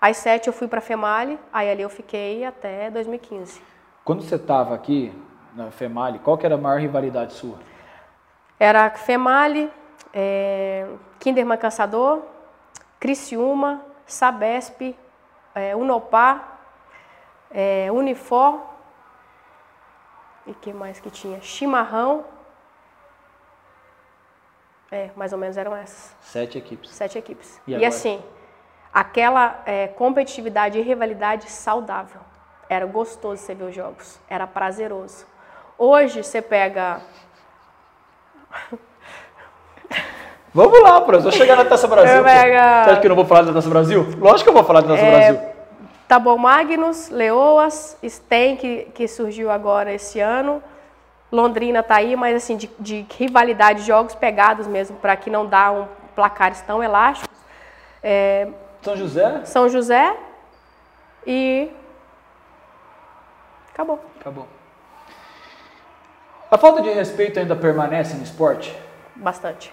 às 0.00 0.18
7 0.18 0.46
eu 0.46 0.52
fui 0.52 0.68
para 0.68 0.80
Female, 0.80 1.38
aí 1.52 1.70
ali 1.70 1.82
eu 1.82 1.88
fiquei 1.90 2.44
até 2.44 2.90
2015. 2.90 3.60
Quando 4.04 4.22
você 4.22 4.38
tava 4.38 4.74
aqui 4.74 5.12
na 5.54 5.70
Female, 5.70 6.18
qual 6.18 6.36
que 6.38 6.46
era 6.46 6.54
a 6.54 6.58
maior 6.58 6.80
rivalidade 6.80 7.32
sua? 7.34 7.58
Era 8.58 8.90
Female, 8.90 9.70
é, 10.12 10.86
Kinderman 11.18 11.58
Caçador, 11.58 12.22
Criciúma, 12.98 13.82
Sabesp, 14.06 14.96
é, 15.54 15.74
Unopar, 15.74 16.58
é, 17.50 17.88
Unifor, 17.90 18.60
e 20.46 20.54
que 20.54 20.72
mais 20.72 20.98
que 21.00 21.10
tinha? 21.10 21.40
Chimarrão. 21.40 22.24
É, 24.90 25.10
mais 25.14 25.32
ou 25.32 25.38
menos 25.38 25.56
eram 25.56 25.76
essas. 25.76 26.14
Sete 26.20 26.58
equipes. 26.58 26.90
Sete 26.90 27.16
equipes. 27.16 27.60
E 27.66 27.74
E, 27.76 27.84
assim, 27.84 28.20
aquela 28.92 29.62
é, 29.64 29.86
competitividade 29.86 30.78
e 30.78 30.82
rivalidade 30.82 31.48
saudável. 31.48 32.20
Era 32.68 32.86
gostoso 32.86 33.40
você 33.40 33.54
ver 33.54 33.64
os 33.64 33.74
jogos. 33.74 34.18
Era 34.28 34.46
prazeroso. 34.46 35.26
Hoje 35.80 36.22
você 36.22 36.42
pega. 36.42 37.00
Vamos 40.52 40.78
lá, 40.82 41.00
professor. 41.00 41.32
Chegar 41.32 41.56
na 41.56 41.64
Taça 41.64 41.88
Brasil. 41.88 42.16
Eu 42.18 42.22
pega- 42.22 42.84
Você 42.84 42.90
acha 42.90 43.00
que 43.00 43.06
eu 43.06 43.08
não 43.08 43.16
vou 43.16 43.24
falar 43.24 43.42
da 43.42 43.52
Taça 43.54 43.70
Brasil? 43.70 44.06
Lógico 44.18 44.42
que 44.42 44.48
eu 44.50 44.52
vou 44.52 44.62
falar 44.62 44.82
da 44.82 44.88
Taça 44.88 45.02
É, 45.02 45.10
Brasil. 45.32 45.50
Tabor 46.06 46.36
Magnus, 46.36 47.08
Leoas, 47.08 47.96
Sten, 48.06 48.56
que, 48.56 48.82
que 48.92 49.08
surgiu 49.08 49.50
agora 49.50 49.90
esse 49.90 50.20
ano. 50.20 50.62
Londrina 51.32 51.82
tá 51.82 51.94
aí, 51.96 52.14
mas 52.14 52.36
assim, 52.36 52.58
de, 52.58 52.70
de 52.78 53.06
rivalidade, 53.16 53.80
jogos 53.80 54.14
pegados 54.14 54.66
mesmo, 54.66 54.98
para 54.98 55.16
que 55.16 55.30
não 55.30 55.46
dá 55.46 55.72
um 55.72 55.88
placares 56.14 56.60
tão 56.60 56.84
elásticos. 56.84 57.34
É, 58.02 58.48
São 58.82 58.96
José? 58.96 59.40
São 59.46 59.66
José 59.70 60.14
e. 61.26 61.70
Acabou. 63.72 63.98
Acabou. 64.20 64.46
A 66.50 66.58
falta 66.58 66.82
de 66.82 66.90
respeito 66.90 67.38
ainda 67.38 67.54
permanece 67.54 68.16
no 68.16 68.24
esporte? 68.24 68.76
Bastante. 69.14 69.72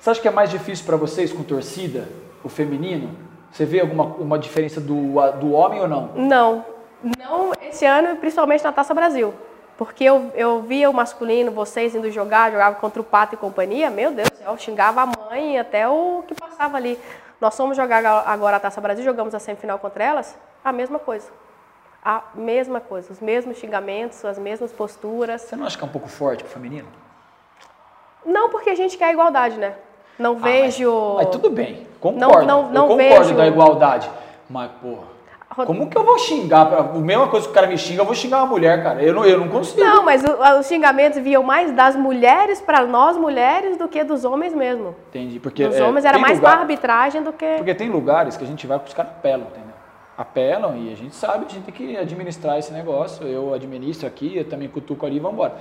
Você 0.00 0.08
acha 0.08 0.20
que 0.22 0.26
é 0.26 0.30
mais 0.30 0.48
difícil 0.48 0.86
para 0.86 0.96
vocês 0.96 1.30
com 1.30 1.42
torcida, 1.42 2.08
o 2.42 2.48
feminino? 2.48 3.14
Você 3.52 3.66
vê 3.66 3.80
alguma 3.80 4.04
uma 4.04 4.38
diferença 4.38 4.80
do, 4.80 4.94
do 5.32 5.52
homem 5.52 5.80
ou 5.80 5.86
não? 5.86 6.08
Não, 6.14 6.64
não 7.18 7.52
esse 7.60 7.84
ano, 7.84 8.16
principalmente 8.16 8.64
na 8.64 8.72
Taça 8.72 8.94
Brasil. 8.94 9.34
Porque 9.76 10.04
eu, 10.04 10.32
eu 10.34 10.62
via 10.62 10.88
o 10.88 10.94
masculino, 10.94 11.52
vocês 11.52 11.94
indo 11.94 12.10
jogar, 12.10 12.50
jogava 12.50 12.76
contra 12.76 13.02
o 13.02 13.04
Pato 13.04 13.34
e 13.34 13.38
companhia, 13.38 13.90
meu 13.90 14.10
Deus 14.10 14.30
do 14.30 14.36
céu, 14.38 14.56
xingava 14.56 15.02
a 15.02 15.06
mãe 15.06 15.58
até 15.58 15.86
o 15.86 16.24
que 16.26 16.34
passava 16.34 16.78
ali. 16.78 16.98
Nós 17.38 17.54
fomos 17.54 17.76
jogar 17.76 18.04
agora 18.26 18.56
a 18.56 18.60
Taça 18.60 18.80
Brasil, 18.80 19.04
jogamos 19.04 19.34
a 19.34 19.38
semifinal 19.38 19.78
contra 19.78 20.02
elas, 20.02 20.34
a 20.64 20.72
mesma 20.72 20.98
coisa. 20.98 21.28
A 22.04 22.22
mesma 22.34 22.80
coisa, 22.80 23.12
os 23.12 23.20
mesmos 23.20 23.58
xingamentos, 23.58 24.24
as 24.24 24.38
mesmas 24.38 24.72
posturas. 24.72 25.42
Você 25.42 25.56
não 25.56 25.66
acha 25.66 25.76
que 25.76 25.84
é 25.84 25.86
um 25.86 25.90
pouco 25.90 26.08
forte 26.08 26.42
pro 26.44 26.52
feminino? 26.52 26.88
Não 28.24 28.50
porque 28.50 28.70
a 28.70 28.74
gente 28.74 28.96
quer 28.96 29.12
igualdade, 29.12 29.56
né? 29.58 29.74
Não 30.18 30.32
Ah, 30.32 30.42
vejo. 30.42 30.90
Mas, 31.16 31.26
mas 31.26 31.26
tudo 31.36 31.50
bem, 31.50 31.86
concordo. 32.00 32.46
não- 32.46 32.70
não 32.70 32.82
eu 32.90 32.96
concordo 32.96 33.24
vejo- 33.24 33.34
da 33.36 33.46
igualdade. 33.46 34.10
Mas, 34.48 34.70
porra, 34.80 35.66
como 35.66 35.88
que 35.90 35.96
eu 35.98 36.04
vou 36.04 36.18
xingar? 36.18 36.66
pra- 36.66 36.78
A 36.80 36.82
mesma 36.98 37.28
coisa 37.28 37.46
que 37.46 37.52
o 37.52 37.54
cara 37.54 37.66
me 37.66 37.76
xinga, 37.76 38.00
eu 38.00 38.04
vou 38.06 38.14
xingar 38.14 38.38
uma 38.38 38.46
mulher, 38.46 38.82
cara. 38.82 39.02
Eu 39.02 39.12
não, 39.14 39.24
eu 39.24 39.38
não 39.38 39.48
consigo. 39.48 39.80
Não, 39.80 40.02
mas 40.02 40.22
o- 40.24 40.58
os 40.60 40.66
xingamentos 40.66 41.18
vinham 41.20 41.42
mais 41.42 41.72
das 41.72 41.94
mulheres 41.96 42.60
para 42.60 42.84
nós 42.86 43.16
mulheres 43.16 43.76
do 43.76 43.86
que 43.88 44.02
dos 44.04 44.24
homens 44.24 44.54
mesmo. 44.54 44.94
Entendi. 45.08 45.38
Porque 45.38 45.66
Dos 45.66 45.76
é, 45.76 45.84
homens 45.84 46.04
era 46.04 46.18
mais 46.18 46.38
lugar- 46.38 46.52
para 46.52 46.60
arbitragem 46.62 47.22
do 47.22 47.32
que. 47.32 47.56
Porque 47.56 47.74
tem 47.74 47.88
lugares 47.90 48.36
que 48.36 48.44
a 48.44 48.46
gente 48.46 48.66
vai 48.66 48.78
que 48.78 48.88
os 48.88 48.94
caras 48.94 49.12
apelam, 49.12 49.46
entendeu? 49.48 49.67
Apelam 50.18 50.76
e 50.76 50.92
a 50.92 50.96
gente 50.96 51.14
sabe 51.14 51.46
que 51.46 51.52
a 51.52 51.54
gente 51.54 51.64
tem 51.64 51.74
que 51.74 51.96
administrar 51.96 52.58
esse 52.58 52.72
negócio. 52.72 53.24
Eu 53.24 53.54
administro 53.54 54.04
aqui, 54.06 54.36
eu 54.36 54.44
também 54.44 54.68
cutuco 54.68 55.06
ali 55.06 55.16
e 55.16 55.20
vamos 55.20 55.34
embora. 55.34 55.54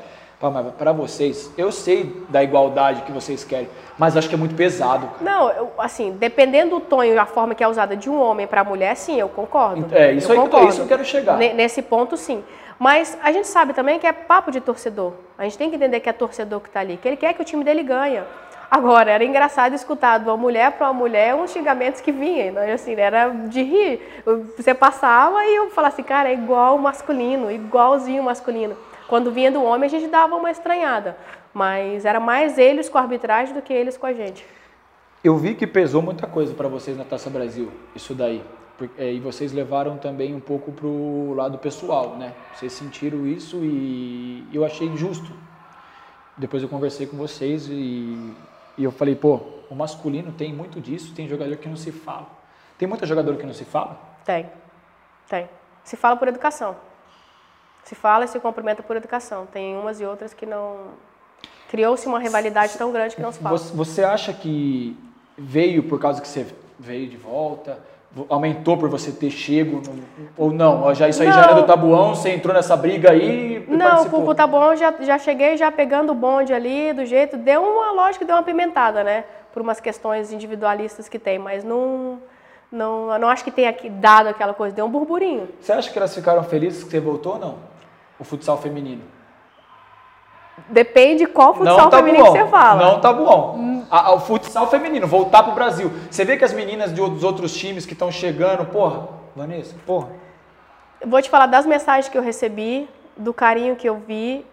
Pra 0.78 0.92
vocês, 0.92 1.52
eu 1.58 1.72
sei 1.72 2.12
da 2.30 2.44
igualdade 2.44 3.04
que 3.04 3.12
vocês 3.12 3.44
querem, 3.44 3.68
mas 3.98 4.18
acho 4.18 4.28
que 4.30 4.36
é 4.36 4.38
muito 4.38 4.56
pesado. 4.56 5.08
cara. 5.08 5.18
Não, 5.32 5.50
eu- 5.52 5.72
assim, 5.78 6.12
dependendo 6.12 6.72
do 6.80 6.80
tom 6.82 7.04
e 7.04 7.16
a 7.18 7.26
forma 7.26 7.54
que 7.56 7.64
é 7.64 7.68
usada 7.68 7.96
de 7.96 8.10
um 8.10 8.20
homem 8.20 8.46
para 8.48 8.62
a 8.62 8.64
mulher, 8.64 8.96
sim, 8.96 9.20
eu 9.20 9.30
concordo. 9.30 9.88
É, 9.96 10.12
isso 10.12 10.32
eu 10.32 10.34
aí 10.34 10.38
que 10.40 10.46
eu 10.46 10.50
tô- 10.50 10.58
concordo. 10.58 10.70
isso 10.70 10.82
eu 10.82 10.88
quero 10.88 11.06
chegar. 11.06 11.38
Ne- 11.38 11.54
Nesse 11.54 11.82
ponto, 11.82 12.18
sim. 12.18 12.44
Mas 12.80 13.18
a 13.24 13.32
gente 13.32 13.48
sabe 13.48 13.74
também 13.74 13.98
que 14.00 14.06
é 14.06 14.14
papo 14.14 14.52
de 14.52 14.62
torcedor. 14.62 15.14
A 15.38 15.44
gente 15.44 15.58
tem 15.58 15.70
que 15.72 15.76
entender 15.76 16.00
que 16.00 16.10
é 16.10 16.14
torcedor 16.14 16.62
que 16.62 16.68
está 16.68 16.80
ali, 16.80 16.98
que 16.98 17.08
ele 17.08 17.18
quer 17.18 17.34
que 17.34 17.42
o 17.42 17.46
time 17.46 17.64
dele 17.64 17.82
ganhe. 17.82 18.22
Agora, 18.70 19.12
era 19.12 19.24
engraçado 19.24 19.74
escutar 19.74 20.20
de 20.20 20.26
uma 20.26 20.36
mulher 20.36 20.74
para 20.74 20.88
uma 20.88 20.94
mulher 20.94 21.34
uns 21.36 21.52
xingamentos 21.52 22.02
que 22.02 22.12
vinham. 22.12 22.54
Né? 22.54 22.74
Assim, 22.74 22.94
era 22.96 23.30
de 23.30 23.62
rir. 23.62 24.02
Você 24.58 24.74
passava 24.74 25.46
e 25.46 25.56
eu 25.56 25.70
falava 25.70 25.94
assim, 25.94 26.04
cara, 26.04 26.30
é 26.30 26.34
igual 26.34 26.76
o 26.76 26.82
masculino, 26.82 27.50
igualzinho 27.50 28.22
o 28.22 28.26
masculino. 28.26 28.76
Quando 29.08 29.32
vinha 29.32 29.50
do 29.50 29.64
homem, 29.64 29.88
a 29.88 29.90
gente 29.90 30.08
dava 30.08 30.36
uma 30.36 30.52
estranhada. 30.52 31.18
Mas 31.54 32.04
era 32.04 32.20
mais 32.20 32.58
eles 32.58 32.90
com 32.90 32.98
a 32.98 33.02
arbitragem 33.02 33.54
do 33.54 33.62
que 33.62 33.72
eles 33.72 33.96
com 33.98 34.06
a 34.06 34.14
gente. 34.14 34.46
Eu 35.24 35.38
vi 35.38 35.56
que 35.56 35.66
pesou 35.66 36.02
muita 36.02 36.28
coisa 36.28 36.54
para 36.54 36.68
vocês 36.68 36.98
na 36.98 37.04
Taça 37.04 37.30
Brasil, 37.30 37.72
isso 37.96 38.14
daí. 38.14 38.44
É, 38.98 39.12
E 39.14 39.20
vocês 39.20 39.52
levaram 39.52 39.98
também 39.98 40.36
um 40.36 40.40
pouco 40.40 40.72
pro 40.72 41.34
lado 41.34 41.58
pessoal, 41.58 42.16
né? 42.18 42.34
Vocês 42.54 42.74
sentiram 42.74 43.26
isso 43.26 43.58
e 43.64 44.48
eu 44.54 44.64
achei 44.64 44.96
justo. 44.96 45.32
Depois 46.38 46.62
eu 46.62 46.70
conversei 46.70 47.08
com 47.08 47.18
vocês 47.18 47.68
e, 47.68 48.32
e 48.78 48.84
eu 48.84 48.92
falei, 48.92 49.16
pô, 49.16 49.40
o 49.70 49.76
masculino 49.76 50.32
tem 50.32 50.54
muito 50.54 50.80
disso, 50.80 51.14
tem 51.14 51.28
jogador 51.28 51.58
que 51.58 51.68
não 51.68 51.76
se 51.76 51.92
fala. 51.92 52.28
Tem 52.78 52.88
muita 52.88 53.06
jogador 53.06 53.36
que 53.38 53.46
não 53.46 53.54
se 53.54 53.66
fala? 53.66 54.00
Tem, 54.24 54.50
tem. 55.28 55.50
Se 55.84 55.96
fala 55.96 56.16
por 56.16 56.28
educação. 56.28 56.76
Se 57.84 57.96
fala 57.96 58.26
e 58.26 58.28
se 58.28 58.40
cumprimenta 58.40 58.84
por 58.84 58.96
educação. 58.96 59.46
Tem 59.46 59.76
umas 59.76 60.00
e 60.00 60.06
outras 60.06 60.34
que 60.34 60.46
não. 60.46 60.92
Criou-se 61.70 62.06
uma 62.06 62.20
rivalidade 62.20 62.78
tão 62.78 62.92
grande 62.92 63.16
que 63.16 63.22
não 63.22 63.32
se 63.32 63.40
fala. 63.40 63.58
Você 63.58 64.04
acha 64.04 64.34
que 64.34 64.98
veio 65.38 65.84
por 65.84 66.00
causa 66.00 66.22
que 66.22 66.28
você 66.28 66.54
veio 66.78 67.10
de 67.10 67.18
volta? 67.18 67.80
Aumentou 68.30 68.78
por 68.78 68.90
você 68.90 69.12
ter 69.12 69.30
chego? 69.30 69.82
ou 70.38 70.52
não? 70.52 70.94
Já, 70.94 71.10
isso 71.10 71.22
aí 71.22 71.32
já 71.32 71.42
era 71.44 71.54
Não. 71.56 71.62
do 71.62 71.68
tabuão, 71.68 72.16
você 72.16 72.30
entrou 72.30 72.54
nessa 72.54 72.76
briga 72.76 73.12
aí 73.12 73.66
Não, 73.68 73.78
participou? 73.90 74.24
com 74.24 74.32
o 74.44 74.48
bom, 74.48 74.76
já, 74.76 74.94
já 75.02 75.18
cheguei 75.18 75.58
já 75.58 75.72
pegando 75.72 76.12
o 76.12 76.16
bonde 76.16 76.54
ali, 76.54 76.94
do 76.94 77.06
jeito. 77.06 77.38
Deu 77.38 77.62
uma 77.62 77.92
lógica, 77.92 78.24
deu 78.26 78.36
uma 78.36 78.44
pimentada, 78.44 79.04
né? 79.04 79.26
Por 79.54 79.62
umas 79.62 79.80
questões 79.80 80.32
individualistas 80.32 81.10
que 81.10 81.18
tem, 81.20 81.40
mas 81.40 81.64
não. 81.64 82.20
Não, 82.70 83.18
não 83.18 83.30
acho 83.30 83.46
que 83.46 83.52
tenha 83.52 83.74
dado 83.92 84.28
aquela 84.28 84.54
coisa, 84.54 84.76
deu 84.76 84.86
um 84.86 84.90
burburinho. 84.90 85.48
Você 85.62 85.72
acha 85.72 85.90
que 85.90 85.98
elas 85.98 86.14
ficaram 86.14 86.44
felizes 86.44 86.84
que 86.84 86.90
você 86.92 87.00
voltou 87.00 87.34
ou 87.36 87.40
não? 87.40 87.56
O 88.20 88.26
futsal 88.26 88.58
feminino. 88.58 89.02
Depende 90.70 91.26
qual 91.26 91.54
futsal 91.54 91.78
não 91.78 91.90
tá 91.90 91.98
feminino 91.98 92.26
bom. 92.26 92.34
que 92.34 92.40
você 92.40 92.48
fala. 92.48 92.84
Não 92.84 93.00
tá 93.02 93.14
bom. 93.14 93.84
A- 93.90 94.08
a- 94.08 94.14
o 94.16 94.20
futsal 94.20 94.68
feminino, 94.70 95.08
voltar 95.08 95.44
pro 95.44 95.54
Brasil. 95.54 95.92
Você 96.10 96.26
vê 96.26 96.36
que 96.36 96.44
as 96.44 96.52
meninas 96.54 96.94
de, 96.94 97.00
dos 97.02 97.24
outros 97.24 97.54
times 97.56 97.86
que 97.86 97.94
estão 97.94 98.12
chegando, 98.12 98.66
porra, 98.66 99.08
Vanessa, 99.36 99.76
porra. 99.86 100.10
Eu 101.00 101.08
Vou 101.08 101.22
te 101.22 101.30
falar 101.30 101.46
das 101.46 101.66
mensagens 101.66 102.10
que 102.10 102.18
eu 102.18 102.22
recebi, 102.22 102.90
do 103.16 103.34
carinho 103.34 103.76
que 103.76 103.88
eu 103.88 103.96
vi, 104.06 104.46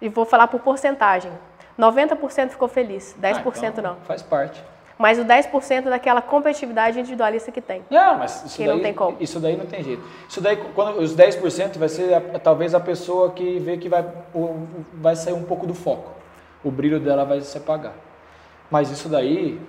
e 0.00 0.08
vou 0.08 0.24
falar 0.24 0.48
por 0.48 0.60
porcentagem. 0.60 1.30
90% 1.78 2.50
ficou 2.50 2.68
feliz, 2.68 3.14
10% 3.20 3.64
Ah, 3.64 3.68
então 3.68 3.84
não. 3.84 3.96
Faz 4.04 4.20
parte. 4.22 4.62
Mas 5.02 5.18
o 5.18 5.24
10% 5.24 5.90
daquela 5.90 6.22
competitividade 6.22 6.96
individualista 7.00 7.50
que 7.50 7.60
tem. 7.60 7.82
Não, 7.90 8.18
mas 8.18 8.44
isso 8.44 8.56
Que 8.56 8.64
daí, 8.64 8.76
não 8.76 8.80
tem 8.80 8.94
como. 8.94 9.16
isso 9.18 9.40
daí 9.40 9.56
não 9.56 9.66
tem 9.66 9.82
jeito. 9.82 10.00
Isso 10.28 10.40
daí, 10.40 10.56
quando 10.76 11.00
os 11.00 11.12
10% 11.12 11.76
vai 11.76 11.88
ser 11.88 12.14
a- 12.14 12.38
talvez 12.38 12.72
a 12.72 12.78
pessoa 12.78 13.32
que 13.32 13.58
vê 13.58 13.76
que 13.78 13.88
vai, 13.88 14.06
o- 14.32 14.64
vai 14.94 15.16
sair 15.16 15.32
um 15.34 15.42
pouco 15.42 15.66
do 15.66 15.74
foco. 15.74 16.12
O 16.62 16.70
brilho 16.70 17.00
dela 17.00 17.24
vai 17.24 17.40
se 17.40 17.58
apagar. 17.58 17.94
Mas 18.70 18.92
isso 18.92 19.08
daí 19.08 19.60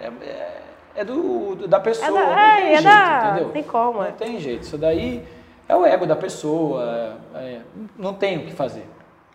é, 0.00 0.06
é- 0.06 0.60
é 0.96 1.04
do, 1.04 1.56
do- 1.56 1.68
da 1.68 1.78
pessoa. 1.78 2.08
É 2.08 2.12
da- 2.24 2.26
não 2.30 2.38
é, 2.38 2.54
tem 2.56 2.64
é 2.64 2.68
jeito, 2.76 2.84
da- 2.84 3.28
entendeu? 3.32 3.50
tem 3.50 3.62
como, 3.64 3.98
Não 3.98 4.04
é. 4.06 4.12
tem 4.12 4.40
jeito. 4.40 4.62
Isso 4.62 4.78
daí 4.78 5.22
é 5.68 5.76
o 5.76 5.84
ego 5.84 6.06
da 6.06 6.16
pessoa. 6.16 7.18
é- 7.34 7.60
não 7.98 8.14
tem 8.14 8.38
o 8.38 8.46
que 8.46 8.52
fazer. 8.54 8.86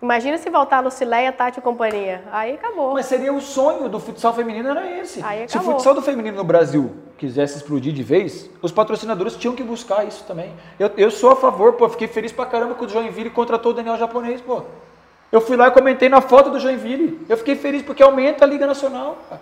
Imagina 0.01 0.37
se 0.37 0.49
voltar 0.49 0.77
a 0.77 0.79
Lucileia, 0.79 1.29
Tati 1.31 1.59
e 1.59 1.61
companhia. 1.61 2.23
Aí 2.31 2.53
acabou. 2.53 2.93
Mas 2.93 3.05
seria 3.05 3.33
o 3.33 3.41
sonho 3.41 3.89
do 3.89 3.99
futsal 3.99 4.33
feminino 4.33 4.69
era 4.69 4.89
esse. 4.99 5.21
Aí 5.21 5.39
Se 5.49 5.57
o 5.57 5.59
acabou. 5.59 5.73
futsal 5.75 5.93
do 5.93 6.01
feminino 6.01 6.37
no 6.37 6.43
Brasil 6.43 6.95
quisesse 7.17 7.57
explodir 7.57 7.91
de 7.91 8.01
vez, 8.01 8.49
os 8.61 8.71
patrocinadores 8.71 9.35
tinham 9.35 9.53
que 9.53 9.61
buscar 9.63 10.07
isso 10.07 10.23
também. 10.23 10.53
Eu, 10.79 10.89
eu 10.95 11.11
sou 11.11 11.31
a 11.31 11.35
favor, 11.35 11.73
pô, 11.73 11.89
fiquei 11.89 12.07
feliz 12.07 12.31
pra 12.31 12.45
caramba 12.45 12.75
que 12.75 12.85
o 12.85 12.87
Joinville 12.87 13.29
contratou 13.29 13.73
o 13.73 13.75
Daniel 13.75 13.97
Japonês, 13.97 14.39
pô. 14.39 14.61
Eu 15.29 15.41
fui 15.41 15.57
lá 15.57 15.67
e 15.67 15.71
comentei 15.71 16.07
na 16.07 16.21
foto 16.21 16.49
do 16.49 16.59
Joinville. 16.61 17.25
Eu 17.27 17.35
fiquei 17.37 17.57
feliz 17.57 17.81
porque 17.81 18.01
aumenta 18.01 18.45
a 18.45 18.47
Liga 18.47 18.65
Nacional, 18.65 19.17
cara. 19.29 19.41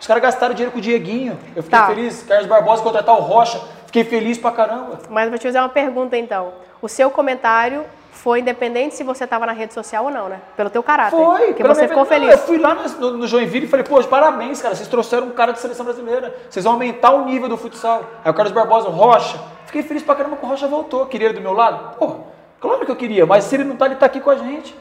Os 0.00 0.06
caras 0.06 0.22
gastaram 0.22 0.54
dinheiro 0.54 0.72
com 0.72 0.78
o 0.78 0.80
Dieguinho. 0.80 1.36
Eu 1.54 1.62
fiquei 1.64 1.78
Tá. 1.78 1.88
feliz. 1.88 2.22
Carlos 2.22 2.46
Barbosa 2.46 2.80
contratar 2.82 3.14
o 3.18 3.20
Rocha. 3.20 3.60
Fiquei 3.90 4.04
feliz 4.04 4.38
pra 4.38 4.52
caramba. 4.52 5.00
Mas 5.10 5.28
vou 5.28 5.36
te 5.36 5.42
fazer 5.42 5.58
uma 5.58 5.68
pergunta 5.68 6.16
então. 6.16 6.52
O 6.80 6.88
seu 6.88 7.10
comentário 7.10 7.84
foi 8.12 8.38
independente 8.38 8.94
se 8.94 9.02
você 9.02 9.24
estava 9.24 9.44
na 9.44 9.52
rede 9.52 9.74
social 9.74 10.04
ou 10.04 10.12
não, 10.12 10.28
né? 10.28 10.40
Pelo 10.56 10.70
teu 10.70 10.80
caráter. 10.80 11.16
Foi, 11.16 11.46
Porque 11.48 11.62
pela 11.62 11.74
você 11.74 11.88
ficou 11.88 12.04
Não, 12.04 12.06
feliz. 12.06 12.30
Eu 12.30 12.38
fui 12.38 12.58
lá 12.58 12.72
no, 12.72 13.16
no 13.16 13.26
Joinville 13.26 13.66
e 13.66 13.68
falei, 13.68 13.84
pô, 13.84 14.00
parabéns, 14.04 14.62
cara, 14.62 14.76
vocês 14.76 14.88
trouxeram 14.88 15.26
um 15.26 15.32
cara 15.32 15.50
de 15.50 15.58
seleção 15.58 15.84
brasileira. 15.84 16.32
Vocês 16.48 16.64
vão 16.64 16.74
aumentar 16.74 17.10
o 17.10 17.24
nível 17.24 17.48
do 17.48 17.56
futsal. 17.56 18.04
Aí 18.24 18.30
o 18.30 18.34
Carlos 18.34 18.52
Barbosa, 18.52 18.86
o 18.86 18.92
Rocha. 18.92 19.40
Fiquei 19.66 19.82
feliz 19.82 20.04
pra 20.04 20.14
caramba 20.14 20.36
que 20.36 20.44
o 20.44 20.48
Rocha 20.48 20.68
voltou. 20.68 21.06
Queria 21.06 21.26
ele 21.26 21.38
do 21.38 21.40
meu 21.40 21.52
lado? 21.52 21.96
Pô, 21.96 22.18
claro 22.60 22.86
que 22.86 22.92
eu 22.92 22.96
queria, 22.96 23.26
mas 23.26 23.42
se 23.42 23.56
ele 23.56 23.64
não 23.64 23.74
tá, 23.74 23.86
ele 23.86 23.96
tá 23.96 24.06
aqui 24.06 24.20
com 24.20 24.30
a 24.30 24.36
gente. 24.36 24.72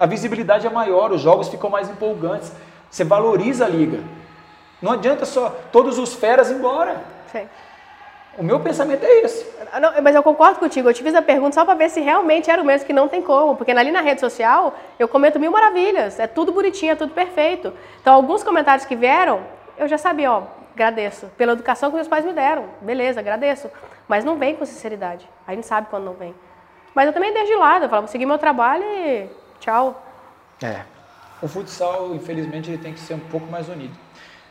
A 0.00 0.06
visibilidade 0.06 0.66
é 0.66 0.70
maior, 0.70 1.12
os 1.12 1.20
jogos 1.20 1.48
ficam 1.50 1.68
mais 1.68 1.90
empolgantes. 1.90 2.50
Você 2.90 3.04
valoriza 3.04 3.66
a 3.66 3.68
liga. 3.68 4.00
Não 4.80 4.92
adianta 4.92 5.26
só 5.26 5.54
todos 5.70 5.98
os 5.98 6.14
feras 6.14 6.50
ir 6.50 6.54
embora. 6.54 7.04
Sim. 7.30 7.46
O 8.36 8.42
meu 8.42 8.58
pensamento 8.60 9.04
é 9.04 9.20
esse. 9.20 9.46
Ah, 9.72 9.78
não, 9.78 10.02
mas 10.02 10.14
eu 10.14 10.22
concordo 10.22 10.58
contigo. 10.58 10.88
Eu 10.88 10.94
te 10.94 11.02
fiz 11.02 11.14
a 11.14 11.22
pergunta 11.22 11.54
só 11.54 11.64
para 11.64 11.74
ver 11.74 11.88
se 11.88 12.00
realmente 12.00 12.50
era 12.50 12.60
o 12.60 12.64
mesmo, 12.64 12.86
que 12.86 12.92
não 12.92 13.08
tem 13.08 13.22
como. 13.22 13.56
Porque 13.56 13.70
ali 13.70 13.92
na 13.92 14.00
rede 14.00 14.20
social 14.20 14.74
eu 14.98 15.06
comento 15.06 15.38
mil 15.38 15.50
maravilhas. 15.50 16.18
É 16.18 16.26
tudo 16.26 16.52
bonitinho, 16.52 16.92
é 16.92 16.96
tudo 16.96 17.12
perfeito. 17.12 17.72
Então, 18.00 18.14
alguns 18.14 18.42
comentários 18.42 18.86
que 18.86 18.96
vieram, 18.96 19.42
eu 19.78 19.86
já 19.86 19.98
sabia, 19.98 20.32
ó, 20.32 20.42
agradeço. 20.74 21.26
Pela 21.36 21.52
educação 21.52 21.90
que 21.90 21.96
meus 21.96 22.08
pais 22.08 22.24
me 22.24 22.32
deram. 22.32 22.66
Beleza, 22.80 23.20
agradeço. 23.20 23.70
Mas 24.08 24.24
não 24.24 24.36
vem 24.36 24.56
com 24.56 24.64
sinceridade. 24.64 25.28
A 25.46 25.54
gente 25.54 25.66
sabe 25.66 25.86
quando 25.88 26.04
não 26.04 26.14
vem. 26.14 26.34
Mas 26.94 27.06
eu 27.06 27.12
também 27.12 27.32
deixo 27.32 27.52
de 27.52 27.56
lado. 27.56 27.84
Eu 27.84 27.88
falo, 27.88 28.02
vou 28.02 28.08
seguir 28.08 28.26
meu 28.26 28.38
trabalho 28.38 28.84
e 28.84 29.28
tchau. 29.60 30.02
É. 30.62 30.82
O 31.42 31.48
futsal, 31.48 32.14
infelizmente, 32.14 32.70
ele 32.70 32.78
tem 32.78 32.92
que 32.92 33.00
ser 33.00 33.14
um 33.14 33.18
pouco 33.20 33.46
mais 33.46 33.68
unido. 33.68 33.94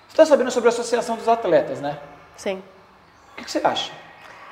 Você 0.07 0.13
está 0.13 0.25
sabendo 0.25 0.51
sobre 0.51 0.67
a 0.67 0.71
Associação 0.71 1.15
dos 1.15 1.27
Atletas, 1.27 1.81
né? 1.81 1.97
Sim. 2.35 2.61
O 3.33 3.43
que, 3.43 3.49
você 3.51 3.59
acha? 3.63 3.91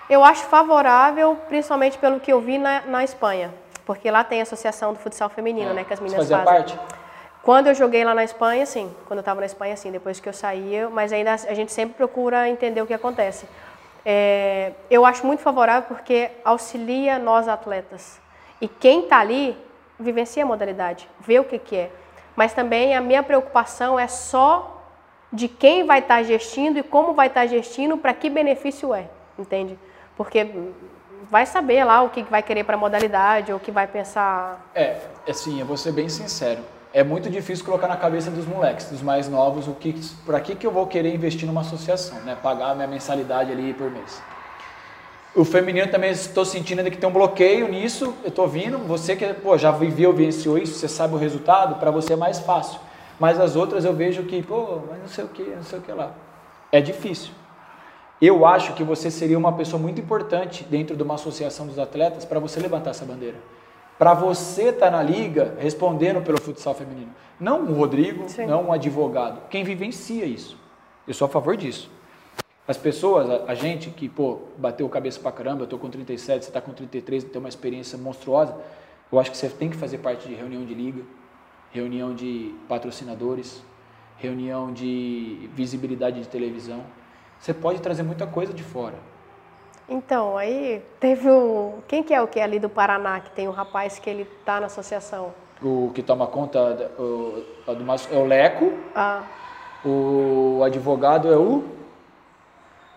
Eu 0.10 0.24
acho 0.24 0.44
favorável, 0.46 1.38
principalmente 1.48 1.98
pelo 1.98 2.20
que 2.20 2.32
eu 2.32 2.42
vi 2.42 2.58
na, 2.58 2.82
na 2.82 3.04
Espanha. 3.04 3.54
Porque 3.86 4.10
lá 4.12 4.24
tem 4.24 4.40
a 4.40 4.44
Associação 4.44 4.94
do 4.94 5.00
Futsal 5.00 5.30
Feminino, 5.30 5.74
né? 5.74 5.84
Que 5.84 5.94
as 5.94 6.00
Você 6.00 6.04
meninas 6.04 6.28
fazia 6.30 6.46
fazem. 6.46 6.78
parte? 6.78 6.80
Quando 7.42 7.68
eu 7.68 7.74
joguei 7.76 8.04
lá 8.04 8.14
na 8.14 8.24
Espanha, 8.24 8.66
sim. 8.66 8.94
Quando 9.08 9.20
eu 9.20 9.22
estava 9.22 9.40
na 9.40 9.46
Espanha, 9.46 9.76
sim. 9.76 9.92
Depois 9.92 10.20
que 10.20 10.30
eu 10.30 10.34
saí, 10.34 10.76
eu- 10.76 10.92
mas 10.92 11.12
ainda 11.12 11.34
a 11.34 11.54
gente 11.54 11.72
sempre 11.72 11.96
procura 11.96 12.48
entender 12.50 12.82
o 12.82 12.88
que 12.88 12.94
acontece. 12.94 13.48
É, 14.06 14.74
eu 14.90 15.06
acho 15.06 15.26
muito 15.26 15.42
favorável 15.42 15.84
porque 15.88 16.30
auxilia 16.44 17.18
nós 17.20 17.48
atletas. 17.48 18.20
E 18.60 18.68
quem 18.68 19.04
está 19.04 19.20
ali 19.20 19.58
vivencia 20.00 20.44
a 20.44 20.46
modalidade, 20.46 21.08
vê 21.20 21.40
o 21.40 21.44
que, 21.44 21.58
que 21.60 21.76
é. 21.76 21.92
Mas 22.36 22.54
também 22.54 22.96
a 22.96 23.02
minha 23.02 23.22
preocupação 23.24 24.00
é 24.00 24.08
só 24.08 24.81
de 25.32 25.48
quem 25.48 25.86
vai 25.86 26.00
estar 26.00 26.24
gestindo 26.24 26.80
e 26.80 26.84
como 26.84 27.14
vai 27.14 27.28
estar 27.28 27.48
gestindo, 27.48 27.98
para 27.98 28.14
que 28.14 28.30
benefício 28.30 28.94
é, 28.94 29.06
entende? 29.40 29.78
Porque 30.18 30.46
vai 31.30 31.46
saber 31.46 31.84
lá 31.86 32.02
o 32.02 32.10
que 32.10 32.24
vai 32.24 32.44
querer 32.44 32.64
para 32.64 32.76
modalidade, 32.76 33.52
ou 33.52 33.58
o 33.58 33.62
que 33.62 33.72
vai 33.72 33.88
pensar 33.88 34.70
É, 34.76 34.98
assim, 35.28 35.60
eu 35.60 35.66
vou 35.66 35.78
ser 35.78 35.94
bem 35.94 36.10
sincero. 36.10 36.62
É 36.94 37.06
muito 37.06 37.30
difícil 37.30 37.64
colocar 37.64 37.88
na 37.88 37.96
cabeça 37.96 38.30
dos 38.30 38.46
moleques, 38.46 38.90
dos 38.90 39.02
mais 39.02 39.30
novos, 39.30 39.66
o 39.66 39.74
que, 39.74 39.96
para 40.26 40.42
que, 40.42 40.56
que 40.56 40.68
eu 40.68 40.72
vou 40.72 40.86
querer 40.88 41.16
investir 41.16 41.48
numa 41.48 41.62
associação, 41.62 42.20
né? 42.20 42.36
Pagar 42.44 42.76
minha 42.76 42.88
mensalidade 42.88 43.50
ali 43.50 43.74
por 43.74 43.90
mês. 43.90 44.22
O 45.34 45.46
feminino 45.46 45.90
também 45.90 46.12
estou 46.12 46.44
sentindo 46.44 46.84
que 46.84 46.98
tem 46.98 47.08
um 47.08 47.14
bloqueio 47.14 47.70
nisso. 47.70 48.14
Eu 48.22 48.28
estou 48.28 48.46
vindo, 48.46 48.78
você 48.80 49.16
que 49.16 49.34
pô, 49.36 49.58
já 49.58 49.72
viveu, 49.72 50.12
venceu 50.12 50.58
isso, 50.58 50.78
você 50.78 50.90
sabe 50.90 51.16
o 51.16 51.18
resultado, 51.18 51.76
para 51.76 51.90
você 51.90 52.12
é 52.12 52.18
mais 52.18 52.40
fácil. 52.40 52.82
Mas 53.22 53.40
as 53.40 53.56
outras 53.56 53.86
eu 53.86 53.94
vejo 53.94 54.24
que, 54.24 54.42
pô, 54.42 54.80
mas 54.90 55.00
não 55.00 55.08
sei 55.08 55.24
o 55.24 55.28
que, 55.28 55.44
não 55.44 55.62
sei 55.62 55.78
o 55.78 55.82
que 55.84 55.92
lá. 55.92 56.12
É 56.72 56.82
difícil. 56.82 57.32
Eu 58.20 58.48
acho 58.48 58.74
que 58.74 58.84
você 58.84 59.12
seria 59.12 59.38
uma 59.38 59.54
pessoa 59.54 59.80
muito 59.80 60.02
importante 60.02 60.64
dentro 60.64 60.98
de 60.98 61.04
uma 61.04 61.14
associação 61.14 61.68
dos 61.68 61.78
atletas 61.78 62.26
para 62.26 62.40
você 62.40 62.60
levantar 62.60 62.90
essa 62.90 63.06
bandeira. 63.06 63.38
Para 64.00 64.16
você 64.16 64.70
estar 64.70 64.90
na 64.90 65.04
liga 65.04 65.54
respondendo 65.60 66.24
pelo 66.24 66.42
futsal 66.42 66.74
feminino. 66.74 67.12
Não 67.40 67.62
o 67.66 67.74
Rodrigo, 67.76 68.28
Sim. 68.28 68.48
não 68.48 68.70
um 68.70 68.74
advogado. 68.74 69.48
Quem 69.52 69.64
vivencia 69.64 70.26
isso. 70.26 70.58
Eu 71.08 71.14
sou 71.14 71.28
a 71.28 71.30
favor 71.30 71.56
disso. 71.56 71.92
As 72.68 72.78
pessoas, 72.78 73.30
a, 73.30 73.52
a 73.52 73.54
gente 73.54 73.92
que, 73.92 74.10
pô, 74.10 74.40
bateu 74.58 74.90
cabeça 74.90 75.20
pra 75.20 75.32
caramba, 75.32 75.62
eu 75.62 75.68
tô 75.68 75.78
com 75.78 75.92
37, 75.92 76.46
você 76.46 76.52
tá 76.52 76.60
com 76.60 76.74
33, 76.74 77.26
tem 77.26 77.40
uma 77.40 77.50
experiência 77.50 78.00
monstruosa, 78.00 78.56
eu 79.12 79.20
acho 79.20 79.30
que 79.30 79.38
você 79.38 79.48
tem 79.48 79.70
que 79.70 79.78
fazer 79.78 80.00
parte 80.00 80.28
de 80.28 80.34
reunião 80.34 80.66
de 80.66 80.74
liga, 80.74 81.04
reunião 81.72 82.14
de 82.14 82.54
patrocinadores, 82.68 83.64
reunião 84.18 84.72
de 84.72 85.50
visibilidade 85.54 86.20
de 86.22 86.28
televisão. 86.28 86.84
Você 87.40 87.54
pode 87.54 87.80
trazer 87.82 88.04
muita 88.04 88.28
coisa 88.28 88.54
de 88.54 88.64
fora. 88.64 88.96
Então, 89.90 90.38
aí 90.38 90.82
teve 91.00 91.30
um. 91.30 91.80
Quem 91.88 92.04
que 92.04 92.14
é 92.14 92.22
o 92.22 92.28
que 92.28 92.40
é 92.40 92.44
ali 92.44 92.60
do 92.60 92.70
Paraná, 92.70 93.20
que 93.20 93.32
tem 93.32 93.48
um 93.48 93.52
rapaz 93.52 94.00
que 94.00 94.10
ele 94.10 94.26
tá 94.46 94.60
na 94.60 94.68
associação? 94.68 95.34
O 95.62 95.92
que 95.94 96.02
toma 96.02 96.28
conta 96.28 96.74
da- 96.74 96.86
o, 97.04 97.44
a 97.68 97.74
do 97.74 97.84
mas- 97.84 98.08
é 98.12 98.16
o 98.18 98.26
Leco, 98.26 98.72
Ah, 98.96 99.24
o 99.86 100.62
advogado 100.64 101.32
é 101.32 101.38
o 101.38 101.64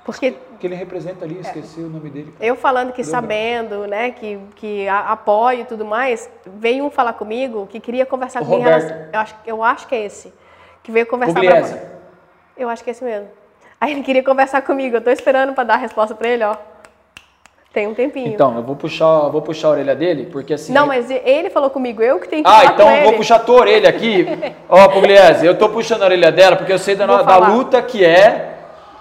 porque 0.05 0.35
que 0.61 0.67
ele 0.67 0.75
representa 0.75 1.25
ali, 1.25 1.39
esqueci 1.41 1.81
o 1.81 1.89
nome 1.89 2.11
dele. 2.11 2.35
eu 2.41 2.55
falando 2.57 2.93
que 2.93 3.03
sabendo, 3.03 3.87
né, 3.87 4.11
que, 4.11 4.39
que 4.57 4.87
apoio 4.89 5.61
e 5.61 5.65
tudo 5.65 5.85
mais, 5.85 6.29
veio 6.47 6.85
um 6.85 6.91
falar 6.91 7.15
comigo 7.15 7.67
que 7.71 7.81
queria 7.81 8.05
conversar 8.07 8.43
O 8.43 8.45
comigo 8.47 8.63
em 8.63 8.65
relação. 8.65 8.97
Eu 9.13 9.21
acho, 9.21 9.35
eu 9.47 9.65
acho 9.65 9.87
que 9.89 9.95
é 9.95 10.05
esse. 10.05 10.33
Que 10.83 10.93
veio 10.93 11.07
conversar 11.07 11.35
Pugliese. 11.35 11.75
pra- 11.75 11.89
Eu 12.57 12.69
acho 12.69 12.85
que 12.85 12.91
é 12.91 12.93
esse 12.93 13.03
mesmo. 13.05 13.29
Aí 13.81 13.93
ele 13.93 14.03
queria 14.03 14.23
conversar 14.23 14.63
comigo. 14.63 14.97
Eu 14.97 15.01
tô 15.01 15.11
esperando 15.11 15.53
pra 15.55 15.65
dar 15.65 15.75
a 15.75 15.79
resposta 15.79 16.15
pra 16.15 16.29
ele, 16.29 16.45
ó. 16.45 16.57
Tem 17.73 17.89
um 17.89 17.95
tempinho. 17.95 18.29
Então, 18.29 18.55
eu 18.57 18.63
vou 18.63 18.77
puxar, 18.77 19.29
vou 19.31 19.43
puxar 19.43 19.69
a 19.69 19.71
orelha 19.73 19.97
dele, 19.97 20.27
porque 20.31 20.55
assim. 20.55 20.73
Não, 20.73 20.87
mas 20.87 21.11
ele 21.11 21.51
falou 21.51 21.69
comigo, 21.71 22.01
eu 22.03 22.21
que 22.21 22.29
tenho 22.29 22.45
que 22.45 22.49
Ah, 22.51 22.67
então 22.67 22.87
com 22.87 22.93
eu 22.93 22.97
ele. 22.99 23.05
vou 23.05 23.13
puxar 23.15 23.37
a 23.37 23.39
tua 23.41 23.57
orelha 23.61 23.89
aqui. 23.89 24.25
Ó, 24.69 24.89
Pugliese, 24.89 25.45
eu 25.45 25.59
tô 25.59 25.69
puxando 25.69 26.03
a 26.03 26.05
orelha 26.05 26.31
dela 26.31 26.55
porque 26.55 26.73
eu 26.73 26.79
sei 26.79 26.95
da, 26.95 27.05
da 27.23 27.37
luta 27.49 27.83
que 27.83 28.05
é 28.05 28.54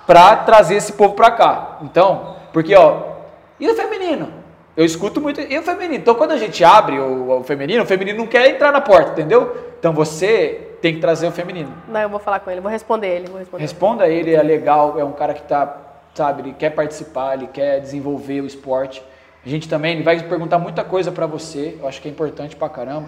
pra 0.06 0.36
trazer 0.38 0.76
esse 0.76 0.94
povo 0.94 1.14
pra 1.14 1.32
cá. 1.32 1.78
Então, 1.82 2.36
porque 2.52 2.76
ó, 2.76 3.14
e 3.60 3.70
o 3.70 3.76
feminino? 3.76 4.44
Eu 4.76 4.86
escuto 4.86 5.22
muito, 5.22 5.40
e 5.40 5.58
o 5.58 5.64
feminino? 5.64 5.96
Então 5.96 6.16
quando 6.16 6.32
a 6.32 6.38
gente 6.38 6.64
abre 6.64 7.00
o, 7.00 7.40
o 7.40 7.44
feminino, 7.44 7.84
o 7.84 7.86
feminino 7.86 8.18
não 8.18 8.28
quer 8.28 8.50
entrar 8.50 8.72
na 8.72 8.82
porta, 8.82 9.12
entendeu? 9.12 9.74
Então 9.80 9.94
você 9.94 10.76
tem 10.82 10.96
que 10.96 11.00
trazer 11.00 11.28
o 11.28 11.32
feminino. 11.32 11.72
Não, 11.88 12.02
eu 12.02 12.10
vou 12.10 12.20
falar 12.20 12.40
com 12.40 12.50
ele, 12.50 12.60
vou 12.60 12.72
responder 12.72 13.08
ele, 13.08 13.28
vou 13.28 13.40
responder. 13.40 13.62
Responda 13.62 14.08
ele, 14.08 14.34
é 14.34 14.42
legal, 14.42 15.00
é 15.00 15.04
um 15.04 15.12
cara 15.12 15.34
que 15.34 15.44
tá, 15.44 15.78
sabe, 16.14 16.42
ele 16.42 16.54
quer 16.54 16.72
participar, 16.72 17.36
ele 17.36 17.48
quer 17.48 17.80
desenvolver 17.80 18.42
o 18.42 18.46
esporte. 18.46 19.04
A 19.46 19.50
gente 19.50 19.70
também, 19.70 19.94
ele 19.94 20.04
vai 20.04 20.20
perguntar 20.22 20.58
muita 20.58 20.84
coisa 20.84 21.12
pra 21.12 21.26
você, 21.26 21.78
eu 21.80 21.88
acho 21.88 22.02
que 22.02 22.08
é 22.08 22.12
importante 22.12 22.56
pra 22.56 22.68
caramba. 22.68 23.08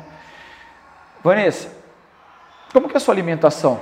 Vanessa, 1.23 1.69
como 2.71 2.87
que 2.87 2.93
é 2.93 2.97
a 2.97 2.99
sua 2.99 3.13
alimentação 3.13 3.79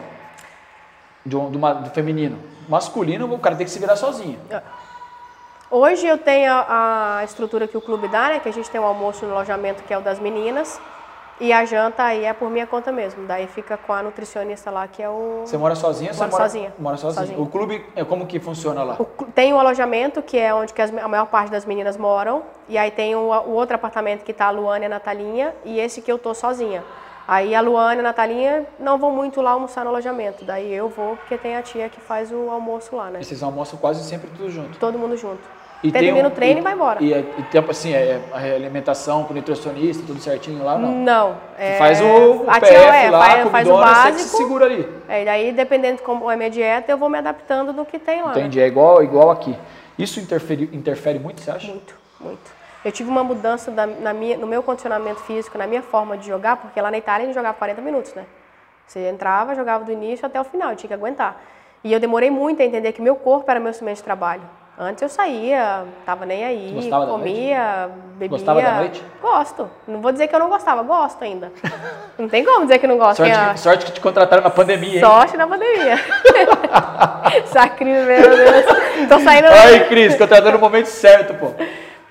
do, 1.26 1.50
do 1.50 1.90
feminino? 1.90 2.40
Masculino, 2.70 3.32
o 3.34 3.40
cara 3.40 3.56
tem 3.56 3.66
que 3.66 3.72
se 3.72 3.80
virar 3.80 3.96
sozinho. 3.96 4.40
Hoje 5.72 6.06
eu 6.06 6.18
tenho 6.18 6.52
a, 6.52 7.18
a 7.20 7.24
estrutura 7.24 7.68
que 7.68 7.76
o 7.78 7.82
clube 7.82 8.08
dá, 8.08 8.30
né? 8.30 8.40
Que 8.40 8.50
a 8.50 8.54
gente 8.54 8.70
tem 8.70 8.80
um 8.80 8.86
almoço 8.86 9.26
no 9.26 9.34
alojamento 9.36 9.84
que 9.84 9.94
é 9.94 9.98
o 9.98 10.02
das 10.02 10.20
meninas. 10.20 10.80
E 11.40 11.52
a 11.52 11.66
janta 11.66 12.04
aí 12.04 12.26
é 12.26 12.32
por 12.32 12.48
minha 12.52 12.68
conta 12.68 12.92
mesmo. 12.92 13.26
Daí 13.26 13.48
fica 13.48 13.76
com 13.76 13.92
a 13.92 14.04
nutricionista 14.04 14.70
lá, 14.70 14.88
que 14.88 15.02
é 15.02 15.10
o. 15.10 15.42
Você 15.46 15.58
mora 15.58 15.74
sozinha? 15.74 16.12
ou 16.12 16.14
Você 16.14 16.20
Moro 16.22 16.32
mora 16.32 16.44
sozinha. 16.44 16.74
Mora 16.78 16.98
sozinha. 16.98 17.26
Sozinha. 17.26 17.40
O 17.42 17.48
clube, 17.50 17.84
é 17.96 18.06
como 18.06 18.28
que 18.28 18.40
funciona 18.40 18.84
lá? 18.84 18.96
o 19.00 19.06
tem 19.34 19.52
o 19.52 19.60
alojamento, 19.60 20.22
que 20.22 20.38
é 20.38 20.54
onde 20.54 20.72
que 20.72 20.82
as- 20.82 20.96
a 20.96 21.08
maior 21.08 21.26
parte 21.26 21.50
das 21.50 21.66
meninas 21.66 21.98
moram. 21.98 22.44
E 22.70 22.78
aí 22.78 22.92
tem 22.92 23.16
o, 23.16 23.20
o 23.32 23.50
outro 23.54 23.76
apartamento 23.76 24.24
que 24.24 24.32
tá 24.32 24.46
a 24.46 24.52
Luana 24.52 24.86
e 24.86 24.88
a 24.88 24.90
Natalinha. 24.90 25.56
E 25.66 25.80
esse 25.80 26.04
que 26.04 26.12
eu 26.12 26.20
tô 26.20 26.36
sozinha. 26.36 26.84
Aí 27.28 27.56
a 27.56 27.62
Luana 27.62 27.96
e 27.96 28.00
a 28.00 28.04
Natalinha 28.04 28.66
não 28.80 28.98
vão 28.98 29.12
muito 29.12 29.42
lá 29.42 29.52
almoçar 29.52 29.84
no 29.86 29.90
alojamento. 29.92 30.44
Daí 30.44 30.74
eu 30.74 30.90
vou, 30.90 31.16
porque 31.16 31.38
tem 31.38 31.56
a 31.56 31.62
tia 31.62 31.88
que 31.88 32.00
faz 32.02 32.32
o 32.32 32.50
almoço 32.50 32.96
lá, 32.96 33.10
né? 33.10 33.20
E 33.22 33.24
vocês 33.24 33.42
almoçam 33.42 33.80
quase 33.80 34.04
sempre 34.04 34.30
tudo 34.36 34.50
junto. 34.50 34.78
Todo 34.78 35.00
mundo 35.00 35.16
junto. 35.16 35.42
E 35.82 35.92
Termina 35.92 36.28
um- 36.28 36.32
o 36.32 36.34
treino 36.34 36.60
e, 36.60 36.64
vai 36.64 36.74
embora. 36.74 37.04
E, 37.04 37.14
é- 37.14 37.26
e 37.38 37.44
tempo 37.44 37.70
assim, 37.72 37.94
é, 37.94 38.22
a 38.32 38.38
alimentação 38.38 39.26
com 39.26 39.34
nutricionista, 39.34 40.04
tudo 40.08 40.20
certinho 40.22 40.64
lá, 40.64 40.78
não? 40.78 40.92
Não. 40.92 41.38
é- 41.58 41.78
Faz 41.78 42.00
o, 42.00 42.06
o 42.06 42.46
a 42.50 42.54
PF 42.60 42.68
tia 42.68 42.96
é, 42.96 43.10
lá, 43.10 43.20
faz, 43.20 43.46
a 43.46 43.50
faz 43.50 43.68
o 43.68 43.72
comidona, 43.72 43.96
você 43.96 44.02
se 44.02 44.12
básico. 44.14 44.38
segura 44.38 44.66
ali. 44.66 44.90
É, 45.10 45.22
e 45.22 45.26
daí, 45.26 45.52
dependendo 45.52 45.98
de 45.98 46.04
como 46.04 46.32
é 46.32 46.36
minha 46.38 46.50
dieta, 46.50 46.90
eu 46.92 46.98
vou 46.98 47.10
me 47.10 47.18
adaptando 47.18 47.74
do 47.74 47.84
que 47.86 48.00
tem 48.00 48.22
lá. 48.22 48.28
né? 48.34 48.40
Entendi, 48.40 48.62
é 48.62 48.68
igual, 48.68 49.04
igual 49.04 49.30
aqui. 49.30 49.58
Isso 50.00 50.20
interfere, 50.22 50.70
interfere 50.74 51.20
muito, 51.20 51.42
você 51.42 51.52
acha? 51.52 51.68
Muito, 51.68 51.96
muito. 52.20 52.63
Eu 52.84 52.92
tive 52.92 53.10
uma 53.10 53.24
mudança 53.24 53.72
da- 53.72 53.88
na 53.88 54.14
minha, 54.14 54.38
no 54.38 54.46
meu 54.46 54.62
condicionamento 54.62 55.22
físico, 55.22 55.58
na 55.58 55.66
minha 55.66 55.82
forma 55.82 56.18
de 56.18 56.28
jogar, 56.28 56.58
porque 56.58 56.80
lá 56.82 56.92
na 56.92 56.98
Itália 56.98 57.24
a 57.24 57.26
gente 57.28 57.36
jogava 57.36 57.58
40 57.58 57.82
minutos, 57.82 58.14
né? 58.14 58.26
Você 58.86 59.08
entrava, 59.08 59.56
jogava 59.56 59.86
do 59.86 59.92
início 59.92 60.26
até 60.26 60.40
o 60.40 60.44
final, 60.44 60.76
tinha 60.76 60.90
que 60.90 60.94
aguentar. 60.94 61.42
E 61.84 61.92
eu 61.94 62.00
demorei 62.00 62.30
muito 62.30 62.62
a 62.62 62.66
entender 62.66 62.92
que 62.92 63.02
meu 63.02 63.16
corpo 63.16 63.50
era 63.50 63.60
meu 63.60 63.70
instrumento 63.70 63.98
de 63.98 64.04
trabalho. 64.04 64.42
Antes 64.78 65.04
eu 65.04 65.08
saía, 65.10 65.86
tava 66.06 66.26
nem 66.26 66.44
aí, 66.44 66.72
Gostava 66.74 67.06
comia, 67.06 67.90
bebia. 68.16 68.28
Gostava 68.28 68.62
da 68.62 68.72
noite? 68.74 69.04
Gosto. 69.22 69.70
Não 69.88 70.02
vou 70.02 70.12
dizer 70.12 70.28
que 70.28 70.36
eu 70.36 70.40
não 70.40 70.50
gostava, 70.50 70.82
gosto 70.82 71.24
ainda. 71.24 71.52
não 72.18 72.28
tem 72.28 72.44
como 72.44 72.62
dizer 72.66 72.80
que 72.80 72.88
não 72.88 72.98
gosto. 72.98 73.18
Sorte, 73.18 73.32
é- 73.32 73.56
sorte 73.56 73.86
que 73.86 73.92
te 73.92 74.02
contrataram 74.02 74.42
na 74.44 74.50
pandemia, 74.50 74.96
hein? 74.96 75.00
Sorte 75.00 75.38
na 75.38 75.48
pandemia. 75.48 75.94
Essa 77.46 77.68
Cris, 77.70 78.06
meu 78.06 78.30
Deus. 78.36 78.66
Tô 79.08 79.20
saindo. 79.20 79.48
Ai, 79.48 79.88
Cris, 79.88 80.16
que 80.16 80.24
eu 80.24 80.28
tô 80.28 80.42
dando 80.42 80.56
o 80.58 80.60
momento 80.60 80.88
certo, 80.88 81.34
pô. 81.36 81.52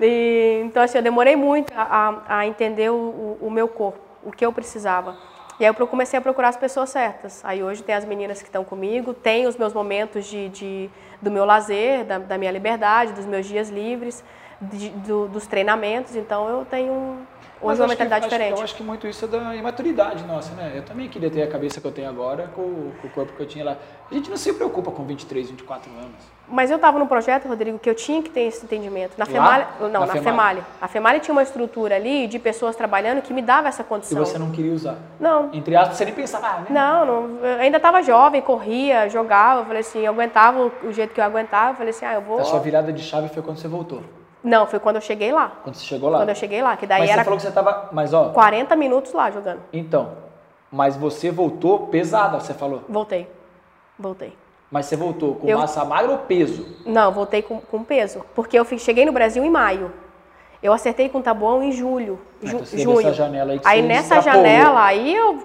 E, 0.03 0.63
então, 0.65 0.83
assim, 0.83 0.99
eu 0.99 1.03
demorei 1.03 1.37
muito 1.37 1.73
a, 1.77 2.23
a, 2.27 2.47
entender 2.47 2.91
o, 2.91 3.39
o, 3.41 3.47
o 3.47 3.51
meu 3.51 3.69
corpo, 3.69 4.01
o 4.25 4.33
que 4.33 4.45
eu 4.45 4.53
precisava. 4.53 5.17
E 5.61 5.65
aí 5.65 5.73
eu 5.79 5.87
comecei 5.87 6.19
a 6.19 6.21
procurar 6.21 6.49
as 6.49 6.57
pessoas 6.57 6.91
certas. 6.91 7.41
Aí 7.45 7.63
hoje 7.63 7.85
tem 7.85 7.95
as 7.95 8.05
meninas 8.05 8.41
que 8.43 8.49
estão 8.49 8.65
comigo, 8.65 9.15
tem 9.15 9.47
os 9.47 9.57
meus 9.57 9.73
momentos 9.73 10.27
de, 10.27 10.49
de 10.49 10.91
do 11.21 11.31
meu 11.31 11.45
lazer, 11.45 12.05
da, 12.05 12.19
da, 12.19 12.37
minha 12.37 12.51
liberdade, 12.51 13.13
dos 13.13 13.27
meus 13.27 13.47
dias 13.47 13.71
livres, 13.71 14.25
de, 14.61 14.89
do, 14.91 15.29
dos 15.29 15.47
treinamentos. 15.47 16.17
Então 16.17 16.49
eu 16.49 16.65
tenho 16.65 17.25
Hoje 17.61 17.81
uma 17.81 17.87
mentalidade 17.87 18.27
que, 18.27 18.31
diferente. 18.31 18.59
eu 18.59 18.65
acho 18.65 18.75
que 18.75 18.83
muito 18.83 19.07
isso 19.07 19.25
é 19.25 19.29
da 19.29 19.55
imaturidade 19.55 20.25
nossa, 20.25 20.53
né? 20.55 20.73
Eu 20.75 20.83
também 20.83 21.09
queria 21.09 21.31
ter 21.31 21.45
a 21.45 21.47
cabeça 21.47 21.81
que 21.81 21.87
eu 21.87 21.93
tenho 21.93 22.09
agora 22.09 22.49
com, 22.49 22.91
com, 23.01 23.07
o 23.07 23.11
corpo 23.11 23.33
que 23.35 23.41
eu 23.41 23.47
tinha 23.47 23.65
lá. 23.65 23.77
A 24.11 24.15
gente 24.15 24.29
não 24.29 24.37
se 24.37 24.53
preocupa 24.53 24.91
com 24.91 25.05
23, 25.05 25.51
24 25.51 25.93
anos. 25.93 26.25
Mas 26.53 26.71
eu 26.71 26.77
estava 26.77 26.99
no 26.99 27.07
projeto, 27.07 27.49
Rodrigo, 27.49 27.79
que 27.79 27.89
eu 27.89 27.95
tinha 27.95 28.23
que 28.23 28.29
ter 28.29 28.43
esse 28.43 28.63
entendimento. 28.63 29.15
Na 29.17 29.25
FEMALI, 29.25 29.67
não, 29.81 29.89
na, 29.89 30.01
na 30.01 30.17
FEMALI. 30.17 30.63
A 30.83 30.87
FEMALI 30.87 31.21
tinha 31.21 31.33
uma 31.33 31.43
estrutura 31.43 31.97
ali 31.97 32.27
de 32.27 32.39
pessoas 32.39 32.77
trabalhando 32.77 33.23
que 33.23 33.33
me 33.33 33.41
dava 33.41 33.69
essa 33.69 33.83
condição. 33.83 34.21
E 34.21 34.27
você 34.27 34.39
não 34.39 34.51
queria 34.51 34.75
usar? 34.75 34.97
Não. 35.19 35.49
Entre 35.55 35.75
aspas, 35.75 35.97
você 35.97 36.05
nem 36.05 36.13
pensava, 36.13 36.47
ah, 36.47 36.61
né? 36.61 36.67
Não, 36.69 37.07
não 37.07 37.47
eu 37.47 37.59
ainda 37.59 37.79
estava 37.79 38.03
jovem, 38.03 38.43
corria, 38.43 39.09
jogava, 39.09 39.65
falei 39.65 39.81
assim, 39.81 40.01
eu 40.01 40.13
aguentava 40.13 40.71
o 40.85 40.93
jeito 40.93 41.15
que 41.15 41.21
eu 41.23 41.25
aguentava, 41.25 41.75
falei 41.75 41.89
assim, 41.89 42.05
ah, 42.05 42.13
eu 42.13 42.21
vou... 42.21 42.39
A 42.39 42.45
sua 42.45 42.61
virada 42.61 42.93
de 42.93 43.03
chave 43.03 43.31
foi 43.31 43.43
quando 43.43 43.57
você 43.57 43.67
voltou? 43.67 44.03
Não, 44.45 44.67
foi 44.67 44.79
quando 44.79 44.97
eu 44.97 45.03
cheguei 45.03 45.33
lá. 45.33 45.53
Quando 45.63 45.77
você 45.77 45.87
chegou 45.87 46.11
lá? 46.11 46.19
Quando 46.19 46.29
eu 46.29 46.35
cheguei 46.35 46.63
lá, 46.63 46.77
que 46.77 46.87
daí 46.87 47.01
mas 47.01 47.09
era... 47.09 47.21
você 47.21 47.25
falou 47.25 47.37
que 47.39 47.43
você 47.45 47.49
estava, 47.49 47.89
mas 47.93 48.13
ó... 48.13 48.29
40 48.29 48.77
minutos 48.77 49.15
lá 49.15 49.31
jogando. 49.31 49.63
Então, 49.73 50.19
mas 50.71 50.97
você 50.97 51.31
voltou 51.31 51.87
pesada, 51.87 52.39
você 52.39 52.53
falou? 52.53 52.83
Voltei, 52.91 53.27
voltei. 53.99 54.42
Mas 54.73 54.87
você 54.87 54.97
voltou 54.97 55.35
com 55.35 55.47
Eu- 55.47 55.59
massa 55.59 55.85
magra 55.85 56.11
ou 56.13 56.19
peso? 56.19 56.67
Não, 56.87 57.13
voltei 57.13 57.43
com, 57.43 57.61
com 57.61 57.85
peso, 57.85 58.25
porque 58.35 58.59
eu 58.59 58.65
cheguei 58.79 59.05
no 59.05 59.13
Brasil 59.13 59.45
em 59.45 59.51
maio. 59.51 59.93
Eu 60.63 60.73
acertei 60.73 61.09
com 61.09 61.19
o 61.19 61.23
Tabuão 61.23 61.61
em 61.63 61.73
julho, 61.73 62.21
ju- 62.41 62.57
então 62.57 62.79
junho. 62.95 63.01
essa 63.01 63.13
janela 63.13 63.53
aí 63.53 63.61
Aí 63.65 63.83
nessa 63.83 64.17
extrapolou. 64.19 64.47
janela, 64.49 64.83
aí 64.85 65.13
eu, 65.15 65.39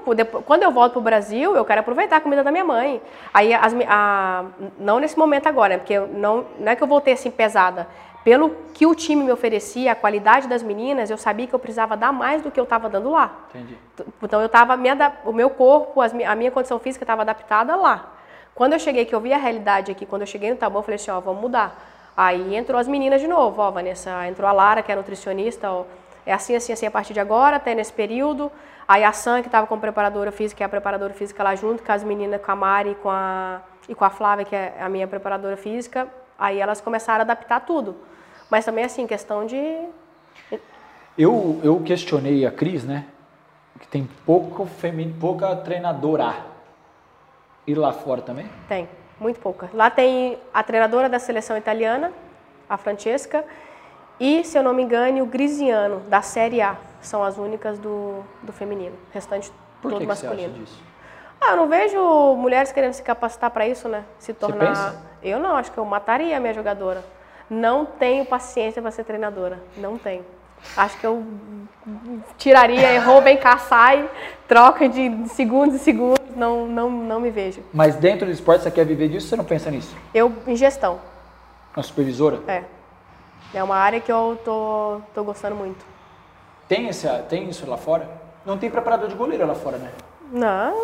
quando 0.45 0.61
eu 0.63 0.71
volto 0.71 0.93
pro 0.93 1.01
Brasil, 1.01 1.55
eu 1.57 1.65
quero 1.65 1.81
aproveitar 1.81 2.17
a 2.17 2.21
comida 2.21 2.43
da 2.43 2.51
minha 2.51 2.63
mãe. 2.63 3.01
Aí 3.33 3.51
as 3.53 3.73
a- 3.87 4.45
não 4.79 4.99
nesse 4.99 5.17
momento 5.17 5.47
agora, 5.47 5.73
né, 5.73 5.77
porque 5.79 5.99
não, 5.99 6.45
não 6.59 6.71
é 6.71 6.75
que 6.75 6.83
eu 6.83 6.87
voltei 6.87 7.13
assim 7.15 7.31
pesada. 7.31 7.87
Pelo 8.23 8.51
que 8.73 8.85
o 8.85 8.93
time 8.93 9.23
me 9.23 9.31
oferecia, 9.31 9.91
a 9.93 9.95
qualidade 9.95 10.47
das 10.47 10.61
meninas, 10.61 11.09
eu 11.09 11.17
sabia 11.17 11.47
que 11.47 11.53
eu 11.55 11.59
precisava 11.59 11.97
dar 11.97 12.13
mais 12.13 12.41
do 12.43 12.51
que 12.51 12.59
eu 12.59 12.65
estava 12.65 12.87
dando 12.87 13.09
lá. 13.09 13.31
Entendi. 13.49 13.77
Então 14.21 14.39
eu 14.41 14.49
tava 14.49 14.73
adap- 14.73 15.25
o 15.27 15.33
meu 15.33 15.49
corpo, 15.49 15.99
as 15.99 16.13
a 16.13 16.35
minha 16.35 16.51
condição 16.51 16.77
física 16.77 17.03
estava 17.03 17.23
adaptada 17.23 17.75
lá. 17.75 18.13
Quando 18.57 18.73
eu 18.73 18.79
cheguei, 18.79 19.05
que 19.05 19.13
eu 19.13 19.21
vi 19.21 19.31
a 19.31 19.37
realidade 19.37 19.91
aqui, 19.91 20.03
quando 20.03 20.23
eu 20.23 20.27
cheguei 20.27 20.49
no 20.49 20.57
Tabu, 20.57 20.79
eu 20.79 20.81
falei 20.81 20.95
assim, 20.95 21.11
ó, 21.11 21.19
vamos 21.19 21.39
mudar. 21.39 21.79
Aí 22.17 22.55
entrou 22.55 22.79
as 22.79 22.87
meninas 22.87 23.21
de 23.21 23.27
novo, 23.27 23.61
ó, 23.61 23.69
Vanessa, 23.69 24.27
entrou 24.27 24.49
a 24.49 24.51
Lara, 24.51 24.81
que 24.81 24.91
é 24.91 24.95
nutricionista, 24.95 25.71
ó, 25.71 25.83
é 26.25 26.33
assim, 26.33 26.55
assim, 26.55 26.73
assim 26.73 26.87
a 26.87 26.89
partir 26.91 27.13
de 27.13 27.19
agora, 27.19 27.57
até 27.57 27.75
nesse 27.75 27.93
período. 27.93 28.51
Aí 28.87 29.03
a 29.03 29.11
Sam, 29.11 29.41
que 29.43 29.47
estava 29.47 29.67
como 29.67 29.79
preparadora 29.79 30.31
física, 30.31 30.57
que 30.57 30.63
é 30.63 30.65
a 30.65 30.69
preparadora 30.69 31.13
física 31.13 31.43
lá 31.43 31.53
junto, 31.53 31.83
com 31.83 31.91
as 31.91 32.03
meninas, 32.03 32.41
com 32.41 32.51
a 32.51 32.55
Mari 32.55 32.97
com 33.03 33.09
a, 33.11 33.61
e 33.87 33.93
com 33.93 34.03
a 34.03 34.09
Flávia, 34.09 34.43
que 34.43 34.55
é 34.55 34.73
a 34.81 34.89
minha 34.89 35.07
preparadora 35.07 35.55
física. 35.55 36.07
Aí 36.39 36.59
elas 36.59 36.81
começaram 36.81 37.19
a 37.19 37.23
adaptar 37.23 37.59
tudo. 37.59 37.95
Mas 38.49 38.65
também, 38.65 38.83
assim, 38.85 39.05
questão 39.05 39.45
de 39.45 39.77
Eu, 41.15 41.59
eu 41.63 41.79
questionei 41.81 42.45
a 42.45 42.51
Cris, 42.51 42.83
né? 42.83 43.05
Que 43.79 43.87
tem 43.87 44.09
pouco 44.25 44.65
femi- 44.65 45.13
pouca 45.19 45.55
treinadora. 45.57 46.33
E 47.67 47.75
lá 47.75 47.91
fora 47.91 48.21
também? 48.21 48.49
Tem, 48.69 48.87
muito 49.19 49.39
pouca. 49.41 49.69
Lá 49.73 49.89
tem 49.89 50.39
a 50.53 50.63
treinadora 50.63 51.09
da 51.09 51.19
seleção 51.19 51.57
italiana, 51.57 52.13
a 52.69 52.77
Francesca, 52.77 53.43
e, 54.19 54.43
se 54.43 54.57
eu 54.57 54.63
não 54.63 54.73
me 54.73 54.81
engano, 54.81 55.21
o 55.21 55.25
Grisiano, 55.25 55.99
da 56.07 56.21
Série 56.21 56.61
A. 56.61 56.77
São 57.01 57.23
as 57.23 57.37
únicas 57.37 57.77
do, 57.77 58.23
do 58.41 58.51
feminino. 58.51 58.95
O 59.11 59.13
restante 59.13 59.51
Por 59.81 59.91
todo 59.91 59.99
que, 59.99 60.07
que 60.07 60.15
você 60.15 60.25
masculino. 60.25 60.53
acha 60.53 60.63
disso? 60.63 60.83
Ah, 61.39 61.51
eu 61.51 61.57
não 61.57 61.67
vejo 61.67 62.35
mulheres 62.35 62.71
querendo 62.71 62.93
se 62.93 63.03
capacitar 63.03 63.51
para 63.51 63.67
isso, 63.67 63.87
né? 63.87 64.03
Se 64.17 64.33
tornar. 64.33 64.67
pensa? 64.67 65.01
Eu 65.21 65.39
não, 65.39 65.55
acho 65.55 65.71
que 65.71 65.77
eu 65.77 65.85
mataria 65.85 66.35
a 66.35 66.39
minha 66.39 66.53
jogadora. 66.53 67.03
Não 67.49 67.85
tenho 67.85 68.25
paciência 68.25 68.81
para 68.81 68.89
ser 68.91 69.03
treinadora. 69.03 69.59
Não 69.77 69.97
tenho. 69.97 70.25
Acho 70.75 70.97
que 70.97 71.05
eu 71.05 71.23
tiraria, 72.37 72.93
errou, 72.93 73.21
vem 73.21 73.37
cá, 73.37 73.57
sai, 73.57 74.09
troca 74.47 74.87
de 74.89 75.27
segundos 75.29 75.75
em 75.75 75.79
segundos. 75.79 76.17
Não, 76.35 76.67
não, 76.67 76.89
não 76.89 77.19
me 77.19 77.31
vejo. 77.31 77.61
Mas 77.73 77.95
dentro 77.95 78.25
do 78.25 78.31
esporte 78.31 78.63
você 78.63 78.71
quer 78.71 78.85
viver 78.85 79.09
disso, 79.09 79.27
você 79.27 79.35
não 79.35 79.45
pensa 79.45 79.71
nisso? 79.71 79.95
Eu, 80.13 80.31
em 80.45 80.55
gestão, 80.55 80.99
Uma 81.75 81.83
supervisora? 81.83 82.39
é. 82.47 82.63
É 83.53 83.63
uma 83.63 83.77
área 83.77 84.01
que 84.01 84.11
eu 84.11 84.37
tô, 84.43 84.99
tô 85.15 85.23
gostando 85.23 85.55
muito. 85.55 85.85
Tem, 86.67 86.89
esse, 86.89 87.07
tem 87.29 87.47
isso 87.49 87.65
lá 87.67 87.77
fora? 87.77 88.09
Não 88.45 88.57
tem 88.57 88.69
preparador 88.69 89.07
de 89.07 89.15
goleiro 89.15 89.47
lá 89.47 89.55
fora, 89.55 89.77
né? 89.77 89.89
Não. 90.29 90.81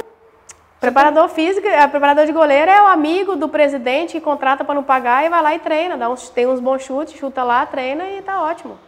Preparador 0.80 1.28
físico, 1.28 1.68
é, 1.68 1.86
preparador 1.88 2.26
de 2.26 2.32
goleiro 2.32 2.72
é 2.72 2.82
o 2.82 2.88
amigo 2.88 3.36
do 3.36 3.50
presidente 3.50 4.14
que 4.14 4.22
contrata 4.22 4.64
para 4.64 4.76
não 4.76 4.84
pagar 4.84 5.26
e 5.26 5.30
vai 5.30 5.42
lá 5.42 5.54
e 5.54 5.60
treina. 5.60 5.98
Dá 5.98 6.10
uns, 6.10 6.30
tem 6.30 6.48
uns 6.48 6.62
bons 6.62 6.84
chutes, 6.84 7.16
chuta 7.16 7.44
lá, 7.44 7.66
treina 7.66 8.06
e 8.10 8.22
tá 8.22 8.42
ótimo. 8.42 8.80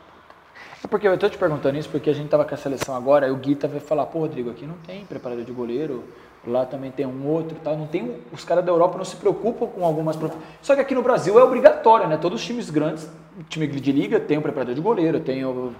É 0.86 0.88
porque 0.88 1.08
eu 1.08 1.18
tô 1.18 1.28
te 1.28 1.36
perguntando 1.36 1.80
isso 1.80 1.90
porque 1.90 2.12
a 2.12 2.14
gente 2.14 2.30
tava 2.30 2.46
com 2.46 2.54
a 2.54 2.58
seleção 2.58 2.96
agora, 2.96 3.26
aí 3.26 3.32
o 3.32 3.36
Guita 3.38 3.68
vai 3.68 3.80
falar, 3.80 4.06
pô, 4.06 4.20
Rodrigo, 4.20 4.52
aqui 4.52 4.68
não 4.68 4.76
tem 4.86 5.04
preparador 5.04 5.44
de 5.44 5.52
goleiro, 5.52 6.04
lá 6.46 6.64
também 6.64 6.92
tem 6.92 7.08
um 7.08 7.28
outro 7.28 7.58
e 7.58 7.60
tal, 7.60 7.76
não 7.76 7.88
tem, 7.88 8.18
os 8.32 8.46
caras 8.46 8.64
da 8.64 8.72
Europa 8.72 8.96
não 8.96 9.04
se 9.04 9.16
preocupam 9.16 9.66
com 9.66 9.84
algumas 9.84 10.16
prof... 10.16 10.36
Só 10.62 10.76
que 10.76 10.82
aqui 10.82 10.94
no 10.94 11.02
Brasil 11.02 11.40
é 11.40 11.44
obrigatório, 11.44 12.08
né? 12.08 12.18
Todos 12.18 12.40
os 12.40 12.46
times 12.46 12.70
grandes, 12.70 13.10
time 13.50 13.66
de 13.66 13.92
liga 13.92 14.20
tem 14.20 14.38
um 14.38 14.44
preparador 14.44 14.76
de 14.76 14.82
goleiro, 14.82 15.20
tem 15.20 15.44
o, 15.44 15.74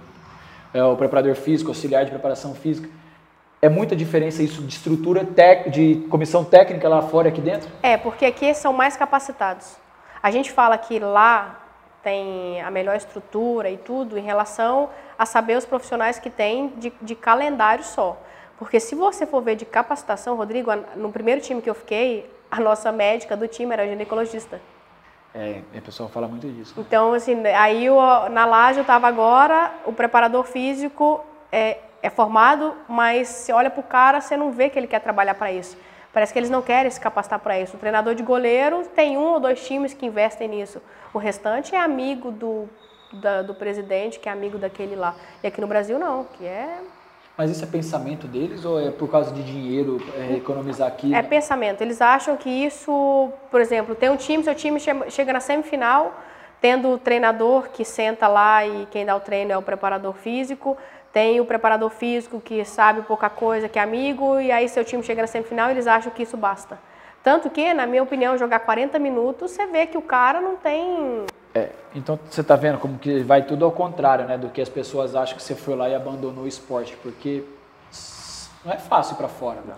é, 0.74 0.82
o 0.82 0.96
preparador 0.96 1.36
físico, 1.36 1.70
auxiliar 1.70 2.04
de 2.04 2.10
preparação 2.10 2.52
física. 2.52 2.88
É 3.62 3.68
muita 3.68 3.94
diferença 3.94 4.42
isso 4.42 4.60
de 4.60 4.74
estrutura 4.74 5.24
tec... 5.24 5.70
de 5.70 6.04
comissão 6.10 6.42
técnica 6.44 6.88
lá 6.88 7.00
fora 7.02 7.28
e 7.28 7.30
aqui 7.30 7.40
dentro? 7.40 7.70
É, 7.80 7.96
porque 7.96 8.24
aqui 8.24 8.52
são 8.54 8.72
mais 8.72 8.96
capacitados. 8.96 9.76
A 10.20 10.32
gente 10.32 10.50
fala 10.50 10.76
que 10.76 10.98
lá 10.98 11.62
tem 12.06 12.62
a 12.62 12.70
melhor 12.70 12.94
estrutura 12.94 13.68
e 13.68 13.76
tudo 13.76 14.16
em 14.16 14.22
relação 14.22 14.88
a 15.18 15.26
saber 15.26 15.58
os 15.58 15.64
profissionais 15.66 16.20
que 16.20 16.30
tem 16.30 16.68
de, 16.76 16.92
de 17.02 17.16
calendário 17.16 17.82
só. 17.82 18.16
Porque 18.60 18.78
se 18.78 18.94
você 18.94 19.26
for 19.26 19.42
ver 19.42 19.56
de 19.56 19.64
capacitação, 19.64 20.36
Rodrigo, 20.36 20.70
no 20.94 21.10
primeiro 21.10 21.40
time 21.40 21.60
que 21.60 21.68
eu 21.68 21.74
fiquei, 21.74 22.30
a 22.48 22.60
nossa 22.60 22.92
médica 22.92 23.36
do 23.36 23.48
time 23.48 23.72
era 23.72 23.84
ginecologista. 23.88 24.60
É, 25.34 25.62
o 25.76 25.82
pessoal 25.82 26.08
fala 26.08 26.28
muito 26.28 26.48
disso. 26.48 26.76
Então, 26.78 27.12
assim, 27.12 27.44
aí 27.48 27.90
o- 27.90 28.28
na 28.28 28.46
laje 28.46 28.78
eu 28.78 28.82
estava 28.82 29.08
agora, 29.08 29.72
o 29.84 29.92
preparador 29.92 30.44
físico 30.44 31.20
é, 31.50 31.78
é 32.00 32.08
formado, 32.08 32.72
mas 32.88 33.26
você 33.26 33.52
olha 33.52 33.68
para 33.68 33.80
o 33.80 33.82
cara, 33.82 34.20
você 34.20 34.36
não 34.36 34.52
vê 34.52 34.70
que 34.70 34.78
ele 34.78 34.86
quer 34.86 35.00
trabalhar 35.00 35.34
para 35.34 35.50
isso. 35.50 35.76
Parece 36.16 36.32
que 36.32 36.38
eles 36.38 36.48
não 36.48 36.62
querem 36.62 36.90
se 36.90 36.98
capacitar 36.98 37.38
para 37.40 37.60
isso. 37.60 37.76
O 37.76 37.78
treinador 37.78 38.14
de 38.14 38.22
goleiro 38.22 38.82
tem 38.96 39.18
um 39.18 39.32
ou 39.34 39.38
dois 39.38 39.62
times 39.66 39.92
que 39.92 40.06
investem 40.06 40.48
nisso. 40.48 40.80
O 41.12 41.18
restante 41.18 41.74
é 41.74 41.78
amigo 41.78 42.30
do, 42.30 42.66
da- 43.12 43.42
do 43.42 43.54
presidente, 43.54 44.18
que 44.18 44.26
é 44.26 44.32
amigo 44.32 44.56
daquele 44.56 44.96
lá. 44.96 45.14
E 45.44 45.46
aqui 45.46 45.60
no 45.60 45.66
Brasil 45.66 45.98
não, 45.98 46.24
que 46.24 46.46
é, 46.46 46.78
Mas 47.36 47.50
isso 47.50 47.62
é 47.62 47.66
pensamento 47.66 48.26
deles 48.26 48.64
ou 48.64 48.80
é 48.80 48.90
por 48.90 49.10
causa 49.10 49.30
de 49.30 49.42
dinheiro, 49.42 49.98
é, 50.16 50.36
economizar 50.36 50.88
aqui? 50.88 51.14
é 51.14 51.20
pensamento. 51.20 51.82
Eles 51.82 52.00
acham 52.00 52.34
que 52.34 52.48
isso, 52.48 53.30
por 53.50 53.60
exemplo, 53.60 53.94
tem 53.94 54.08
um 54.08 54.16
time, 54.16 54.42
seu 54.42 54.54
time 54.54 54.80
che- 54.80 55.10
chega 55.10 55.34
na 55.34 55.40
semifinal, 55.40 56.14
tendo 56.62 56.88
o 56.92 56.98
treinador 56.98 57.68
que 57.68 57.84
senta 57.84 58.26
lá 58.26 58.66
e 58.66 58.86
quem 58.90 59.04
dá 59.04 59.14
o 59.14 59.20
treino 59.20 59.52
é 59.52 59.58
o 59.58 59.60
preparador 59.60 60.14
físico, 60.14 60.78
tem 61.16 61.40
o 61.40 61.46
preparador 61.46 61.88
físico 61.88 62.38
que 62.38 62.62
sabe 62.62 63.00
pouca 63.00 63.30
coisa, 63.30 63.70
que 63.70 63.78
é 63.78 63.82
amigo, 63.82 64.38
e 64.38 64.52
aí 64.52 64.68
seu 64.68 64.84
time 64.84 65.02
chega 65.02 65.22
na 65.22 65.26
semifinal 65.26 65.70
eles 65.70 65.86
acham 65.86 66.12
que 66.12 66.22
isso 66.22 66.36
basta. 66.36 66.78
Tanto 67.22 67.48
que, 67.48 67.72
na 67.72 67.86
minha 67.86 68.02
opinião, 68.02 68.36
jogar 68.36 68.58
40 68.58 68.98
minutos, 68.98 69.52
você 69.52 69.66
vê 69.66 69.86
que 69.86 69.96
o 69.96 70.02
cara 70.02 70.42
não 70.42 70.56
tem. 70.56 71.24
É, 71.54 71.70
então 71.94 72.20
você 72.28 72.44
tá 72.44 72.54
vendo 72.54 72.76
como 72.78 72.98
que 72.98 73.20
vai 73.20 73.40
tudo 73.40 73.64
ao 73.64 73.72
contrário, 73.72 74.26
né, 74.26 74.36
do 74.36 74.50
que 74.50 74.60
as 74.60 74.68
pessoas 74.68 75.16
acham 75.16 75.38
que 75.38 75.42
você 75.42 75.54
foi 75.54 75.74
lá 75.74 75.88
e 75.88 75.94
abandonou 75.94 76.44
o 76.44 76.46
esporte, 76.46 76.94
porque 77.02 77.42
não 78.62 78.74
é 78.74 78.76
fácil 78.76 79.16
para 79.16 79.26
fora, 79.26 79.62
né? 79.66 79.74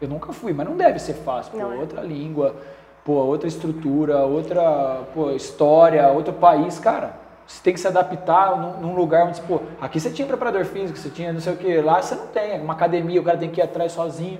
Eu 0.00 0.08
nunca 0.08 0.32
fui, 0.32 0.52
mas 0.52 0.66
não 0.66 0.76
deve 0.76 0.98
ser 0.98 1.14
fácil, 1.14 1.52
pô, 1.52 1.60
é. 1.60 1.76
outra 1.76 2.00
língua, 2.00 2.56
pô, 3.04 3.12
outra 3.12 3.46
estrutura, 3.46 4.24
outra, 4.24 5.02
pô, 5.14 5.30
história, 5.30 6.08
outro 6.08 6.32
país, 6.32 6.80
cara. 6.80 7.29
Você 7.50 7.64
tem 7.64 7.74
que 7.74 7.80
se 7.80 7.88
adaptar 7.88 8.56
num, 8.56 8.74
num 8.80 8.94
lugar 8.94 9.26
onde, 9.26 9.40
pô, 9.42 9.60
aqui 9.80 9.98
você 9.98 10.08
tinha 10.08 10.26
preparador 10.26 10.64
físico, 10.64 10.96
você 10.96 11.10
tinha 11.10 11.32
não 11.32 11.40
sei 11.40 11.52
o 11.52 11.56
que, 11.56 11.80
lá 11.80 12.00
você 12.00 12.14
não 12.14 12.28
tem, 12.28 12.60
uma 12.60 12.74
academia, 12.74 13.20
o 13.20 13.24
cara 13.24 13.36
tem 13.36 13.50
que 13.50 13.60
ir 13.60 13.64
atrás 13.64 13.90
sozinho. 13.90 14.38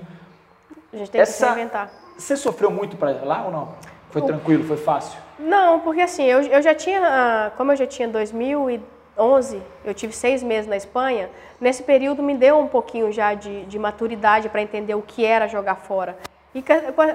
A 0.93 0.95
gente 0.95 1.11
tem 1.11 1.19
Essa- 1.19 1.31
que 1.33 1.37
se 1.39 1.45
reinventar. 1.45 1.89
Você 2.17 2.37
sofreu 2.37 2.71
muito 2.71 2.95
para 2.95 3.11
lá 3.25 3.43
ou 3.45 3.51
não? 3.51 3.69
Foi 4.11 4.21
tranquilo, 4.21 4.63
foi 4.63 4.77
fácil? 4.77 5.19
Não, 5.37 5.81
porque 5.81 5.99
assim, 5.99 6.23
eu, 6.23 6.41
eu 6.41 6.61
já 6.61 6.73
tinha, 6.73 7.01
ah, 7.03 7.51
como 7.57 7.73
eu 7.73 7.75
já 7.75 7.85
tinha 7.85 8.07
2011, 8.07 9.61
eu 9.83 9.93
tive 9.93 10.13
seis 10.13 10.41
meses 10.41 10.69
na 10.69 10.77
Espanha, 10.77 11.29
nesse 11.59 11.83
período 11.83 12.23
me 12.23 12.33
deu 12.35 12.59
um 12.59 12.67
pouquinho 12.67 13.11
já 13.11 13.33
de, 13.33 13.65
de 13.65 13.77
maturidade 13.77 14.47
para 14.47 14.61
entender 14.61 14.95
o 14.95 15.01
que 15.01 15.25
era 15.25 15.47
jogar 15.49 15.75
fora. 15.75 16.17
E 16.55 16.63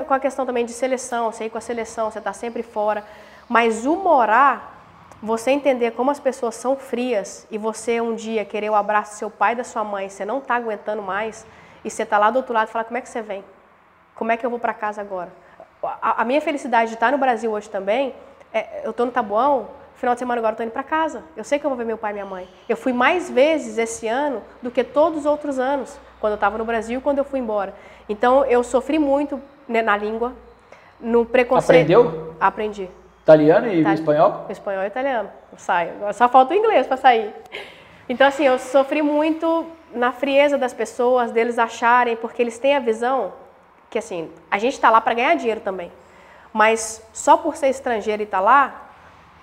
com 0.06 0.12
a 0.14 0.20
questão 0.20 0.44
também 0.44 0.66
de 0.66 0.72
seleção, 0.72 1.32
você 1.32 1.44
ir 1.46 1.50
com 1.50 1.58
a 1.58 1.60
seleção, 1.62 2.10
você 2.10 2.18
está 2.18 2.34
sempre 2.34 2.62
fora. 2.62 3.02
Mas 3.48 3.86
o 3.86 3.96
morar, 3.96 4.75
você 5.22 5.50
entender 5.50 5.92
como 5.92 6.10
as 6.10 6.20
pessoas 6.20 6.54
são 6.54 6.76
frias 6.76 7.46
e 7.50 7.58
você 7.58 8.00
um 8.00 8.14
dia 8.14 8.44
querer 8.44 8.70
o 8.70 8.74
abraço 8.74 9.12
do 9.12 9.18
seu 9.18 9.30
pai 9.30 9.52
e 9.52 9.56
da 9.56 9.64
sua 9.64 9.82
mãe, 9.82 10.08
você 10.08 10.24
não 10.24 10.38
está 10.38 10.56
aguentando 10.56 11.02
mais, 11.02 11.46
e 11.84 11.90
você 11.90 12.02
está 12.02 12.18
lá 12.18 12.30
do 12.30 12.36
outro 12.36 12.52
lado 12.52 12.68
e 12.68 12.70
fala, 12.70 12.84
como 12.84 12.98
é 12.98 13.00
que 13.00 13.08
você 13.08 13.22
vem? 13.22 13.44
Como 14.14 14.32
é 14.32 14.36
que 14.36 14.44
eu 14.44 14.50
vou 14.50 14.58
para 14.58 14.74
casa 14.74 15.00
agora? 15.00 15.32
A, 15.82 16.22
a, 16.22 16.24
minha 16.24 16.40
felicidade 16.40 16.88
de 16.88 16.94
estar 16.94 17.12
no 17.12 17.18
Brasil 17.18 17.50
hoje 17.50 17.70
também, 17.70 18.14
é, 18.52 18.82
eu 18.84 18.90
estou 18.90 19.06
no 19.06 19.12
Tabuão, 19.12 19.68
final 19.94 20.14
de 20.14 20.18
semana 20.18 20.40
agora 20.40 20.52
eu 20.52 20.54
estou 20.54 20.66
indo 20.66 20.72
para 20.72 20.82
casa. 20.82 21.22
Eu 21.36 21.44
sei 21.44 21.58
que 21.58 21.64
eu 21.64 21.70
vou 21.70 21.76
ver 21.76 21.84
meu 21.84 21.98
pai 21.98 22.10
e 22.10 22.14
minha 22.14 22.26
mãe. 22.26 22.48
Eu 22.68 22.76
fui 22.76 22.92
mais 22.92 23.30
vezes 23.30 23.78
esse 23.78 24.08
ano 24.08 24.42
do 24.62 24.70
que 24.70 24.82
todos 24.82 25.20
os 25.20 25.26
outros 25.26 25.58
anos, 25.58 25.98
quando 26.20 26.32
eu 26.32 26.36
estava 26.36 26.58
no 26.58 26.64
Brasil 26.64 27.00
quando 27.00 27.18
eu 27.18 27.24
fui 27.24 27.40
embora. 27.40 27.74
Então 28.08 28.44
eu 28.44 28.62
sofri 28.62 28.98
muito 28.98 29.40
né, 29.68 29.82
na 29.82 29.96
língua, 29.96 30.32
no 31.00 31.24
preconceito. 31.24 31.92
Aprendeu? 31.92 32.34
Aprendi. 32.40 32.90
Italiano 33.26 33.66
e 33.66 33.80
Itali... 33.80 33.94
espanhol? 33.96 34.46
Espanhol 34.48 34.84
e 34.84 34.86
italiano. 34.86 35.28
Eu 35.50 35.58
saio. 35.58 35.94
Só 36.14 36.28
falta 36.28 36.54
o 36.54 36.56
inglês 36.56 36.86
para 36.86 36.96
sair. 36.96 37.34
Então 38.08 38.24
assim, 38.24 38.44
eu 38.44 38.56
sofri 38.56 39.02
muito 39.02 39.66
na 39.92 40.12
frieza 40.12 40.56
das 40.56 40.72
pessoas, 40.72 41.32
deles 41.32 41.58
acharem, 41.58 42.14
porque 42.14 42.40
eles 42.40 42.56
têm 42.56 42.76
a 42.76 42.78
visão 42.78 43.32
que 43.90 43.98
assim, 43.98 44.30
a 44.48 44.58
gente 44.58 44.74
está 44.74 44.90
lá 44.90 45.00
para 45.00 45.12
ganhar 45.12 45.34
dinheiro 45.34 45.60
também. 45.60 45.90
Mas 46.52 47.04
só 47.12 47.36
por 47.36 47.56
ser 47.56 47.68
estrangeiro 47.68 48.22
e 48.22 48.24
estar 48.24 48.38
tá 48.38 48.44
lá, 48.44 48.85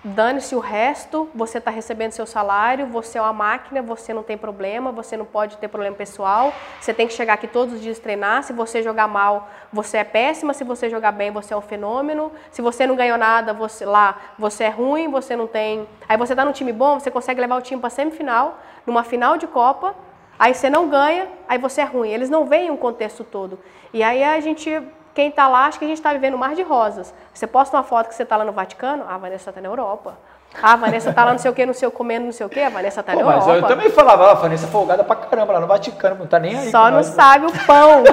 dane-se 0.04 0.54
o 0.54 0.60
resto, 0.60 1.30
você 1.34 1.60
está 1.60 1.72
recebendo 1.72 2.12
seu 2.12 2.26
salário, 2.26 2.88
você 2.88 3.18
é 3.18 3.22
uma 3.22 3.32
máquina, 3.32 3.82
você 3.82 4.14
não 4.14 4.22
tem 4.22 4.38
problema, 4.38 4.92
você 4.92 5.16
não 5.16 5.24
pode 5.24 5.58
ter 5.58 5.70
problema 5.70 5.96
pessoal, 5.96 6.54
você 6.80 6.94
tem 6.94 7.08
que 7.08 7.14
chegar 7.14 7.36
aqui 7.36 7.48
todos 7.48 7.76
os 7.76 7.82
dias 7.82 8.00
treinar, 8.00 8.44
se 8.44 8.52
você 8.52 8.84
jogar 8.84 9.08
mal, 9.08 9.50
você 9.72 9.98
é 9.98 10.04
péssima, 10.04 10.54
se 10.54 10.64
você 10.66 10.90
jogar 10.90 11.14
bem, 11.14 11.32
você 11.32 11.54
é 11.54 11.58
um 11.58 11.62
fenômeno, 11.62 12.32
se 12.52 12.62
você 12.62 12.86
não 12.86 12.96
ganhou 12.96 13.18
nada 13.18 13.54
você, 13.54 13.86
lá, 13.86 14.20
você 14.38 14.66
é 14.66 14.70
ruim, 14.70 15.10
você 15.10 15.36
não 15.36 15.48
tem... 15.48 15.88
Aí 16.10 16.18
você 16.18 16.34
está 16.34 16.44
num 16.44 16.52
time 16.52 16.74
bom, 16.74 17.00
você 17.00 17.10
consegue 17.10 17.40
levar 17.40 17.56
o 17.56 17.62
time 17.62 17.80
para 17.80 17.90
semifinal, 17.90 18.60
numa 18.86 19.04
final 19.04 19.38
de 19.38 19.48
Copa, 19.48 19.96
aí 20.38 20.54
você 20.54 20.70
não 20.70 20.90
ganha, 20.90 21.30
aí 21.48 21.58
você 21.58 21.80
é 21.80 21.86
ruim. 21.86 22.10
Eles 22.10 22.30
não 22.30 22.46
veem 22.46 22.72
o 22.72 22.78
contexto 22.78 23.24
todo. 23.24 23.58
E 23.94 24.04
aí 24.04 24.22
a 24.24 24.40
gente 24.42 24.82
quem 25.14 25.30
está 25.30 25.48
lá 25.48 25.66
acha 25.66 25.78
que 25.78 25.86
a 25.86 25.88
gente 25.88 25.98
está 25.98 26.12
vivendo 26.12 26.34
um 26.34 26.38
mar 26.38 26.56
de 26.56 26.64
rosas. 26.64 27.14
Você 27.34 27.46
posta 27.46 27.78
uma 27.78 27.84
foto 27.84 28.10
que 28.10 28.16
você 28.16 28.24
está 28.24 28.36
lá 28.36 28.44
no 28.44 28.52
Vaticano, 28.52 29.04
ah, 29.08 29.16
a 29.16 29.18
Vanessa 29.18 29.52
está 29.52 29.62
na 29.62 29.68
Europa. 29.68 30.18
Ah, 30.62 30.74
a 30.74 30.76
Vanessa 30.76 31.10
está 31.10 31.26
lá 31.26 31.32
não 31.32 31.40
sei 31.40 31.50
o 31.50 31.54
que, 31.54 31.66
não 31.66 31.74
sei 31.74 31.88
o 31.88 31.92
comendo, 31.92 32.26
não 32.26 32.32
sei 32.32 32.46
o 32.46 32.50
que, 32.50 32.60
a 32.60 32.70
Vanessa 32.70 33.00
está 33.00 33.16
na 33.16 33.22
Europa. 33.22 33.46
Mas 33.48 33.56
eu 33.56 33.68
também 33.68 33.90
falava, 33.90 34.32
a 34.32 34.34
Vanessa 34.36 34.66
é 34.66 34.70
folgada 34.70 35.04
pra 35.04 35.16
caramba 35.16 35.54
lá 35.54 35.60
no 35.60 35.68
Vaticano, 35.68 36.16
não 36.16 36.28
tá 36.28 36.40
nem 36.40 36.56
aí. 36.56 36.70
Só 36.70 36.86
não 36.86 36.98
nós. 36.98 37.08
sabe 37.08 37.46
o 37.46 37.52
pão. 37.66 38.04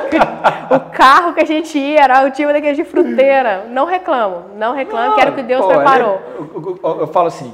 o 0.71 0.81
carro 0.91 1.35
que 1.35 1.41
a 1.41 1.47
gente 1.47 1.79
ia 1.79 2.01
era 2.01 2.27
o 2.27 2.31
tipo 2.31 2.53
daquele 2.53 2.77
de 2.77 2.85
fruteira. 2.85 3.67
Não 3.69 3.85
reclamo, 3.85 4.45
não 4.57 4.75
reclamo, 4.75 5.11
não, 5.11 5.17
quero 5.17 5.35
que 5.35 5.43
Deus 5.43 5.61
pô, 5.61 5.69
preparou. 5.69 6.15
É, 6.15 6.41
eu, 6.41 6.79
eu, 6.83 7.01
eu, 7.01 7.07
falo 7.09 7.29
assim, 7.29 7.53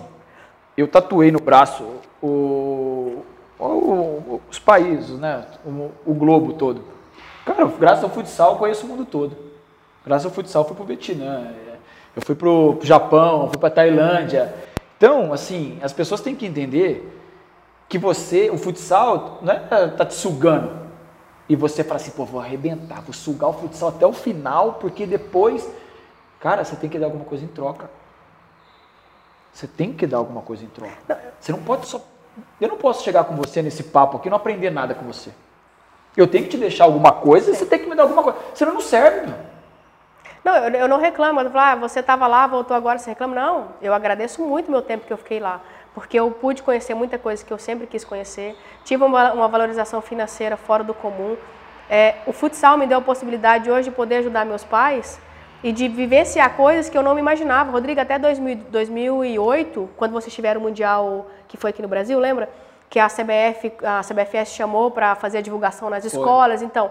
eu 0.76 0.86
tatuei 0.86 1.32
no 1.32 1.40
braço 1.40 1.84
o, 2.22 3.24
o, 3.58 4.40
os 4.48 4.58
países, 4.58 5.18
né? 5.18 5.44
O, 5.64 5.90
o 6.04 6.14
globo 6.14 6.52
todo. 6.52 6.95
Cara, 7.46 7.64
graças 7.64 8.02
ao 8.02 8.10
futsal 8.10 8.52
eu 8.52 8.58
conheço 8.58 8.84
o 8.84 8.88
mundo 8.88 9.06
todo. 9.06 9.36
Graças 10.04 10.26
ao 10.26 10.32
futsal 10.32 10.62
eu 10.62 10.66
fui 10.66 10.76
pro 10.76 10.84
Vietnã, 10.84 11.54
eu 12.14 12.20
fui 12.20 12.34
pro 12.34 12.78
Japão, 12.82 13.48
fui 13.48 13.56
pra 13.56 13.70
Tailândia. 13.70 14.52
Então, 14.96 15.32
assim, 15.32 15.78
as 15.80 15.92
pessoas 15.92 16.20
têm 16.20 16.34
que 16.34 16.44
entender 16.44 17.16
que 17.88 17.98
você, 17.98 18.50
o 18.50 18.58
futsal, 18.58 19.38
não 19.42 19.52
é 19.52 19.58
tá 19.88 20.04
te 20.04 20.14
sugando. 20.14 20.86
E 21.48 21.54
você 21.54 21.84
fala 21.84 21.96
assim, 21.96 22.10
pô, 22.10 22.24
vou 22.24 22.40
arrebentar, 22.40 23.00
vou 23.02 23.14
sugar 23.14 23.48
o 23.48 23.52
futsal 23.52 23.90
até 23.90 24.04
o 24.04 24.12
final, 24.12 24.74
porque 24.74 25.06
depois, 25.06 25.70
cara, 26.40 26.64
você 26.64 26.74
tem 26.74 26.90
que 26.90 26.98
dar 26.98 27.06
alguma 27.06 27.24
coisa 27.24 27.44
em 27.44 27.48
troca. 27.48 27.88
Você 29.52 29.68
tem 29.68 29.92
que 29.92 30.04
dar 30.04 30.16
alguma 30.16 30.42
coisa 30.42 30.64
em 30.64 30.68
troca. 30.68 31.20
Você 31.38 31.52
não 31.52 31.62
pode 31.62 31.86
só. 31.86 32.02
Eu 32.60 32.68
não 32.68 32.76
posso 32.76 33.04
chegar 33.04 33.22
com 33.24 33.36
você 33.36 33.62
nesse 33.62 33.84
papo 33.84 34.16
aqui 34.16 34.26
e 34.26 34.30
não 34.30 34.36
aprender 34.36 34.70
nada 34.70 34.94
com 34.94 35.04
você. 35.06 35.30
Eu 36.16 36.26
tenho 36.26 36.44
que 36.44 36.50
te 36.50 36.56
deixar 36.56 36.84
alguma 36.84 37.12
coisa, 37.12 37.54
você 37.54 37.66
tem 37.66 37.78
que 37.78 37.86
me 37.86 37.94
dar 37.94 38.04
alguma 38.04 38.22
coisa. 38.22 38.38
Senão 38.54 38.74
não 38.74 38.80
serve. 38.80 39.32
Não, 40.42 40.56
eu, 40.56 40.70
eu 40.70 40.88
não 40.88 40.98
reclamo. 40.98 41.40
Eu 41.40 41.50
falo, 41.50 41.64
ah, 41.64 41.74
você 41.74 42.00
estava 42.00 42.26
lá, 42.26 42.46
voltou 42.46 42.76
agora, 42.76 42.98
você 42.98 43.10
reclama. 43.10 43.34
Não, 43.34 43.68
eu 43.82 43.92
agradeço 43.92 44.42
muito 44.42 44.68
o 44.68 44.70
meu 44.70 44.80
tempo 44.80 45.06
que 45.06 45.12
eu 45.12 45.16
fiquei 45.18 45.40
lá. 45.40 45.60
Porque 45.92 46.18
eu 46.18 46.30
pude 46.30 46.62
conhecer 46.62 46.94
muita 46.94 47.18
coisa 47.18 47.44
que 47.44 47.52
eu 47.52 47.58
sempre 47.58 47.86
quis 47.86 48.04
conhecer. 48.04 48.56
Tive 48.84 49.02
uma, 49.02 49.32
uma 49.32 49.48
valorização 49.48 50.00
financeira 50.00 50.56
fora 50.56 50.84
do 50.84 50.94
comum. 50.94 51.36
É, 51.90 52.16
o 52.26 52.32
futsal 52.32 52.78
me 52.78 52.86
deu 52.86 52.98
a 52.98 53.00
possibilidade 53.00 53.70
hoje 53.70 53.90
de 53.90 53.94
poder 53.94 54.16
ajudar 54.16 54.44
meus 54.44 54.64
pais 54.64 55.20
e 55.62 55.72
de 55.72 55.88
vivenciar 55.88 56.54
coisas 56.56 56.88
que 56.88 56.96
eu 56.96 57.02
não 57.02 57.14
me 57.14 57.20
imaginava. 57.20 57.72
Rodrigo, 57.72 58.00
até 58.00 58.18
2000, 58.18 58.56
2008, 58.70 59.90
quando 59.96 60.12
vocês 60.12 60.32
tiveram 60.34 60.60
o 60.60 60.64
Mundial 60.64 61.26
que 61.48 61.56
foi 61.56 61.70
aqui 61.70 61.82
no 61.82 61.88
Brasil, 61.88 62.18
lembra? 62.18 62.48
Que 62.88 62.98
a 62.98 63.08
CBF, 63.08 63.72
a 63.84 64.00
CBFS 64.02 64.52
chamou 64.52 64.90
para 64.90 65.14
fazer 65.14 65.38
a 65.38 65.40
divulgação 65.40 65.90
nas 65.90 66.04
escolas. 66.04 66.60
Foi. 66.60 66.66
Então, 66.66 66.90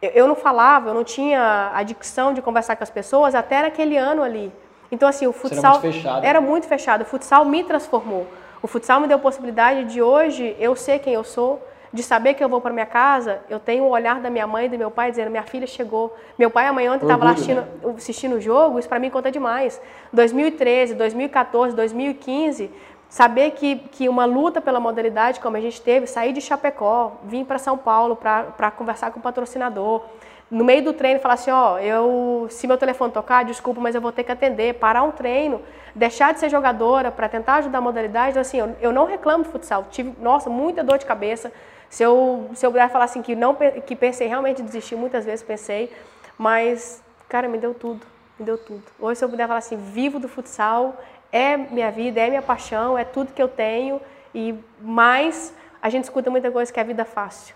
eu 0.00 0.26
não 0.26 0.34
falava, 0.34 0.90
eu 0.90 0.94
não 0.94 1.04
tinha 1.04 1.70
a 1.74 1.82
dicção 1.82 2.32
de 2.32 2.40
conversar 2.40 2.76
com 2.76 2.84
as 2.84 2.90
pessoas 2.90 3.34
até 3.34 3.62
naquele 3.62 3.96
ano 3.96 4.22
ali. 4.22 4.52
Então, 4.90 5.08
assim, 5.08 5.26
o 5.26 5.32
futsal 5.32 5.74
era 5.74 5.80
muito, 5.80 5.94
fechado. 5.94 6.24
era 6.24 6.40
muito 6.40 6.66
fechado. 6.66 7.02
O 7.02 7.04
futsal 7.04 7.44
me 7.44 7.62
transformou. 7.64 8.26
O 8.62 8.66
futsal 8.66 9.00
me 9.00 9.06
deu 9.06 9.16
a 9.16 9.20
possibilidade 9.20 9.84
de 9.84 10.00
hoje 10.00 10.56
eu 10.58 10.74
ser 10.74 10.98
quem 11.00 11.14
eu 11.14 11.24
sou, 11.24 11.62
de 11.92 12.02
saber 12.02 12.34
que 12.34 12.44
eu 12.44 12.48
vou 12.48 12.60
para 12.60 12.72
minha 12.72 12.86
casa, 12.86 13.40
eu 13.48 13.58
tenho 13.58 13.84
o 13.84 13.88
olhar 13.88 14.20
da 14.20 14.28
minha 14.28 14.46
mãe 14.46 14.66
e 14.66 14.68
do 14.68 14.76
meu 14.76 14.90
pai 14.90 15.10
dizendo: 15.10 15.30
minha 15.30 15.42
filha 15.42 15.66
chegou. 15.66 16.14
Meu 16.38 16.50
pai 16.50 16.66
amanhã 16.66 16.92
ontem 16.92 17.04
estava 17.04 17.24
lá 17.24 17.30
assistindo, 17.30 17.60
né? 17.60 17.94
assistindo 17.96 18.36
o 18.36 18.40
jogo, 18.40 18.78
isso 18.78 18.88
para 18.88 18.98
mim 18.98 19.10
conta 19.10 19.30
demais. 19.30 19.80
2013, 20.12 20.94
2014, 20.94 21.74
2015, 21.74 22.70
Saber 23.08 23.52
que, 23.52 23.76
que 23.76 24.08
uma 24.08 24.26
luta 24.26 24.60
pela 24.60 24.78
modalidade, 24.78 25.40
como 25.40 25.56
a 25.56 25.60
gente 25.60 25.80
teve, 25.80 26.06
sair 26.06 26.32
de 26.32 26.40
Chapecó, 26.42 27.12
vir 27.24 27.44
para 27.46 27.58
São 27.58 27.78
Paulo 27.78 28.14
para 28.14 28.70
conversar 28.70 29.10
com 29.10 29.18
o 29.18 29.22
patrocinador, 29.22 30.02
no 30.50 30.64
meio 30.64 30.82
do 30.82 30.92
treino 30.92 31.20
falar 31.20 31.34
assim, 31.34 31.50
ó, 31.50 31.78
eu, 31.78 32.46
se 32.50 32.66
meu 32.66 32.76
telefone 32.78 33.12
tocar, 33.12 33.44
desculpa, 33.44 33.80
mas 33.80 33.94
eu 33.94 34.00
vou 34.00 34.12
ter 34.12 34.24
que 34.24 34.32
atender, 34.32 34.74
parar 34.74 35.02
um 35.02 35.10
treino, 35.10 35.60
deixar 35.94 36.32
de 36.32 36.40
ser 36.40 36.48
jogadora 36.48 37.10
para 37.10 37.28
tentar 37.28 37.56
ajudar 37.56 37.78
a 37.78 37.80
modalidade, 37.80 38.30
então, 38.30 38.40
assim, 38.40 38.58
eu, 38.58 38.76
eu 38.80 38.92
não 38.92 39.04
reclamo 39.04 39.44
do 39.44 39.50
futsal, 39.50 39.86
tive, 39.90 40.14
nossa, 40.20 40.48
muita 40.48 40.82
dor 40.82 40.98
de 40.98 41.06
cabeça, 41.06 41.52
se 41.90 42.02
eu, 42.02 42.50
se 42.54 42.64
eu 42.64 42.70
puder 42.70 42.88
falar 42.90 43.04
assim, 43.04 43.22
que, 43.22 43.34
não, 43.34 43.56
que 43.86 43.96
pensei 43.96 44.26
realmente 44.26 44.62
desistir, 44.62 44.96
muitas 44.96 45.24
vezes 45.24 45.42
pensei, 45.42 45.92
mas, 46.36 47.02
cara, 47.28 47.48
me 47.48 47.58
deu 47.58 47.74
tudo, 47.74 48.06
me 48.38 48.44
deu 48.44 48.56
tudo. 48.56 48.82
Hoje, 48.98 49.18
se 49.18 49.24
eu 49.24 49.28
puder 49.28 49.46
falar 49.46 49.58
assim, 49.58 49.76
vivo 49.76 50.18
do 50.18 50.28
futsal, 50.28 50.96
é 51.32 51.56
minha 51.56 51.90
vida, 51.90 52.20
é 52.20 52.28
minha 52.28 52.42
paixão, 52.42 52.96
é 52.96 53.04
tudo 53.04 53.32
que 53.32 53.42
eu 53.42 53.48
tenho 53.48 54.00
e 54.34 54.54
mais 54.80 55.54
a 55.80 55.90
gente 55.90 56.04
escuta 56.04 56.30
muita 56.30 56.50
coisa 56.50 56.72
que 56.72 56.80
é 56.80 56.84
vida 56.84 57.04
fácil, 57.04 57.54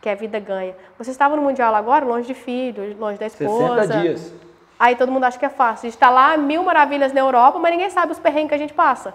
que 0.00 0.08
é 0.08 0.14
vida 0.14 0.38
ganha. 0.38 0.74
Você 0.98 1.10
estava 1.10 1.36
no 1.36 1.42
mundial 1.42 1.74
agora, 1.74 2.04
longe 2.04 2.26
de 2.26 2.34
filho, 2.34 2.96
longe 2.98 3.18
da 3.18 3.26
esposa. 3.26 3.82
60 3.82 4.00
dias. 4.00 4.32
Aí 4.78 4.94
todo 4.94 5.10
mundo 5.10 5.24
acha 5.24 5.38
que 5.38 5.44
é 5.44 5.50
fácil. 5.50 5.86
A 5.86 5.90
gente 5.90 5.96
está 5.96 6.08
lá 6.08 6.36
mil 6.36 6.62
maravilhas 6.62 7.12
na 7.12 7.20
Europa, 7.20 7.58
mas 7.58 7.70
ninguém 7.72 7.90
sabe 7.90 8.12
os 8.12 8.18
perrengues 8.18 8.50
que 8.50 8.54
a 8.54 8.58
gente 8.58 8.72
passa. 8.72 9.12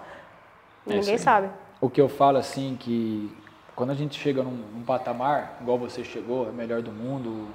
É 0.86 0.94
ninguém 0.94 1.16
sabe. 1.16 1.48
O 1.80 1.88
que 1.88 2.00
eu 2.00 2.08
falo 2.08 2.36
assim 2.36 2.76
que 2.78 3.34
quando 3.74 3.90
a 3.90 3.94
gente 3.94 4.18
chega 4.20 4.42
num, 4.42 4.50
num 4.50 4.82
patamar, 4.82 5.56
igual 5.60 5.78
você 5.78 6.04
chegou, 6.04 6.48
é 6.48 6.52
melhor 6.52 6.82
do 6.82 6.92
mundo, 6.92 7.48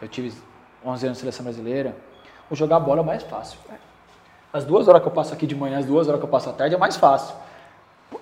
eu 0.00 0.06
tive 0.06 0.32
11 0.84 1.06
anos 1.06 1.18
de 1.18 1.20
seleção 1.20 1.44
brasileira, 1.44 1.96
o 2.50 2.54
jogar 2.54 2.78
bola 2.78 3.00
é 3.00 3.04
mais 3.04 3.22
fácil. 3.22 3.58
As 4.52 4.64
duas 4.64 4.88
horas 4.88 5.02
que 5.02 5.08
eu 5.08 5.12
passo 5.12 5.34
aqui 5.34 5.46
de 5.46 5.54
manhã, 5.54 5.78
as 5.78 5.86
duas 5.86 6.08
horas 6.08 6.20
que 6.20 6.26
eu 6.26 6.30
passo 6.30 6.50
à 6.50 6.52
tarde 6.52 6.74
é 6.74 6.78
mais 6.78 6.96
fácil. 6.96 7.34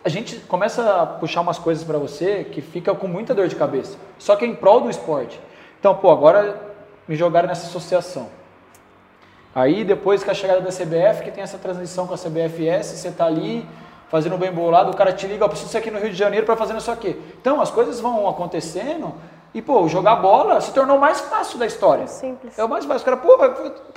A 0.05 0.09
gente 0.09 0.37
começa 0.41 1.03
a 1.03 1.07
puxar 1.07 1.41
umas 1.41 1.59
coisas 1.59 1.85
para 1.85 1.99
você 1.99 2.45
que 2.45 2.61
fica 2.61 2.95
com 2.95 3.07
muita 3.07 3.35
dor 3.35 3.49
de 3.49 3.57
cabeça. 3.57 3.97
Só 4.19 4.35
que 4.35 4.45
é 4.45 4.49
em 4.49 4.55
prol 4.55 4.81
do 4.81 4.91
esporte. 4.91 5.39
Então, 5.79 5.95
pô, 5.95 6.11
agora 6.11 6.61
me 7.07 7.15
jogaram 7.15 7.49
nessa 7.49 7.67
associação. 7.67 8.29
Aí 9.55 9.85
depois 9.85 10.25
que 10.25 10.31
a 10.31 10.35
chegada 10.35 10.61
da 10.61 10.71
CBF, 10.71 11.23
que 11.23 11.31
tem 11.31 11.45
essa 11.45 11.59
transição 11.59 12.07
com 12.07 12.15
a 12.15 12.19
CBFS, 12.19 12.99
você 12.99 13.11
tá 13.11 13.27
ali 13.27 13.65
fazendo 14.09 14.37
bem 14.37 14.51
bolado, 14.51 14.91
o 14.91 14.97
cara 14.97 15.13
te 15.13 15.27
liga, 15.27 15.45
eu 15.45 15.49
preciso 15.49 15.71
ser 15.71 15.79
aqui 15.79 15.91
no 15.91 15.99
Rio 15.99 16.11
de 16.11 16.17
Janeiro 16.17 16.45
para 16.45 16.57
fazer 16.57 16.77
isso 16.77 16.91
aqui. 16.91 17.21
Então, 17.41 17.61
as 17.61 17.71
coisas 17.71 18.01
vão 18.01 18.29
acontecendo 18.29 19.15
e, 19.55 19.63
pô, 19.63 19.87
jogar 19.87 20.17
bola 20.17 20.61
se 20.61 20.73
tornou 20.73 20.99
mais 20.99 21.21
fácil 21.21 21.59
da 21.59 21.65
história. 21.65 22.09
Simples. 22.09 22.59
É 22.59 22.65
o 22.65 22.69
mais 22.69 22.85
fácil. 22.85 23.03
O 23.03 23.05
cara, 23.05 23.17
pô, 23.17 23.39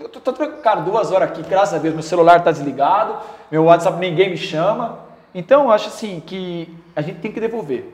eu 0.03 0.09
tô, 0.09 0.31
tô, 0.31 0.47
cara, 0.61 0.81
duas 0.81 1.11
horas 1.11 1.31
aqui, 1.31 1.41
graças 1.41 1.73
a 1.73 1.77
Deus, 1.79 1.95
meu 1.95 2.03
celular 2.03 2.43
tá 2.43 2.51
desligado, 2.51 3.17
meu 3.49 3.63
WhatsApp 3.63 3.97
ninguém 3.97 4.29
me 4.29 4.37
chama. 4.37 4.99
Então, 5.33 5.63
eu 5.63 5.71
acho 5.71 5.87
assim 5.87 6.21
que 6.23 6.71
a 6.95 7.01
gente 7.01 7.19
tem 7.19 7.31
que 7.31 7.39
devolver. 7.39 7.91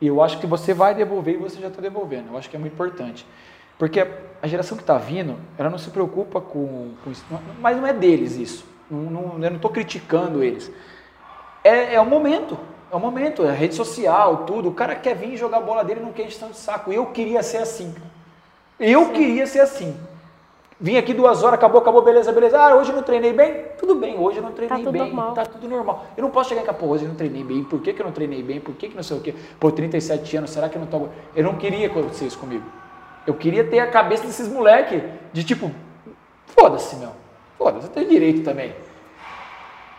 E 0.00 0.08
eu 0.08 0.20
acho 0.20 0.38
que 0.38 0.46
você 0.46 0.74
vai 0.74 0.94
devolver 0.94 1.34
e 1.34 1.38
você 1.38 1.60
já 1.60 1.68
está 1.68 1.80
devolvendo. 1.80 2.32
Eu 2.32 2.38
acho 2.38 2.50
que 2.50 2.56
é 2.56 2.58
muito 2.58 2.72
importante. 2.72 3.24
Porque 3.78 4.04
a 4.42 4.46
geração 4.48 4.76
que 4.76 4.82
está 4.82 4.98
vindo, 4.98 5.36
ela 5.56 5.70
não 5.70 5.78
se 5.78 5.90
preocupa 5.90 6.40
com, 6.40 6.90
com, 7.04 7.10
isso. 7.10 7.24
Mas 7.60 7.76
não 7.76 7.86
é 7.86 7.92
deles 7.92 8.36
isso. 8.36 8.66
Não, 8.90 8.98
não, 8.98 9.44
eu 9.44 9.50
não 9.50 9.56
estou 9.56 9.70
criticando 9.70 10.42
eles. 10.42 10.70
É, 11.62 11.94
é 11.94 12.00
o 12.00 12.06
momento. 12.06 12.58
É 12.90 12.96
o 12.96 13.00
momento, 13.00 13.44
é 13.44 13.52
rede 13.52 13.74
social, 13.74 14.44
tudo. 14.46 14.68
O 14.68 14.74
cara 14.74 14.94
quer 14.94 15.14
vir 15.16 15.36
jogar 15.36 15.60
bola 15.60 15.84
dele 15.84 16.00
não 16.00 16.12
quer 16.12 16.22
encheção 16.26 16.50
de 16.50 16.56
saco. 16.56 16.92
Eu 16.92 17.06
queria 17.06 17.42
ser 17.42 17.58
assim. 17.58 17.94
Eu 18.78 19.06
Sim. 19.06 19.12
queria 19.12 19.46
ser 19.46 19.60
assim. 19.60 19.96
Vim 20.78 20.98
aqui 20.98 21.14
duas 21.14 21.42
horas, 21.42 21.54
acabou, 21.54 21.80
acabou, 21.80 22.02
beleza, 22.02 22.30
beleza. 22.32 22.60
Ah, 22.60 22.74
hoje 22.76 22.90
eu 22.90 22.96
não 22.96 23.02
treinei 23.02 23.32
bem? 23.32 23.64
Tudo 23.78 23.94
bem, 23.94 24.18
hoje 24.18 24.36
eu 24.38 24.42
não 24.42 24.52
treinei 24.52 24.84
Tá 24.84 24.90
bem. 24.90 25.02
normal. 25.02 25.32
Tá 25.32 25.46
tudo 25.46 25.66
normal. 25.66 26.04
Eu 26.14 26.22
não 26.22 26.30
posso 26.30 26.50
chegar 26.50 26.62
cá, 26.64 26.74
pô, 26.74 26.86
hoje 26.88 27.04
eu 27.04 27.08
não 27.08 27.16
treinei 27.16 27.42
bem. 27.42 27.64
Por 27.64 27.80
que, 27.80 27.94
que 27.94 28.00
eu 28.02 28.04
não 28.04 28.12
treinei 28.12 28.42
bem? 28.42 28.60
Por 28.60 28.74
que, 28.74 28.90
que 28.90 28.94
não 28.94 29.02
sei 29.02 29.16
o 29.16 29.20
quê? 29.20 29.34
Pô, 29.58 29.72
37 29.72 30.36
anos, 30.36 30.50
será 30.50 30.68
que 30.68 30.76
eu 30.76 30.80
não 30.80 30.86
tô. 30.86 31.08
Eu 31.34 31.44
não 31.44 31.54
queria 31.56 31.86
acontecer 31.86 32.26
isso 32.26 32.38
comigo. 32.38 32.64
Eu 33.26 33.32
queria 33.34 33.64
ter 33.64 33.78
a 33.80 33.90
cabeça 33.90 34.24
desses 34.26 34.48
moleque 34.48 35.02
de 35.32 35.42
tipo, 35.44 35.70
foda-se, 36.46 36.94
meu. 36.96 37.10
Foda-se, 37.56 37.86
eu 37.86 37.92
tenho 37.92 38.08
direito 38.10 38.44
também. 38.44 38.74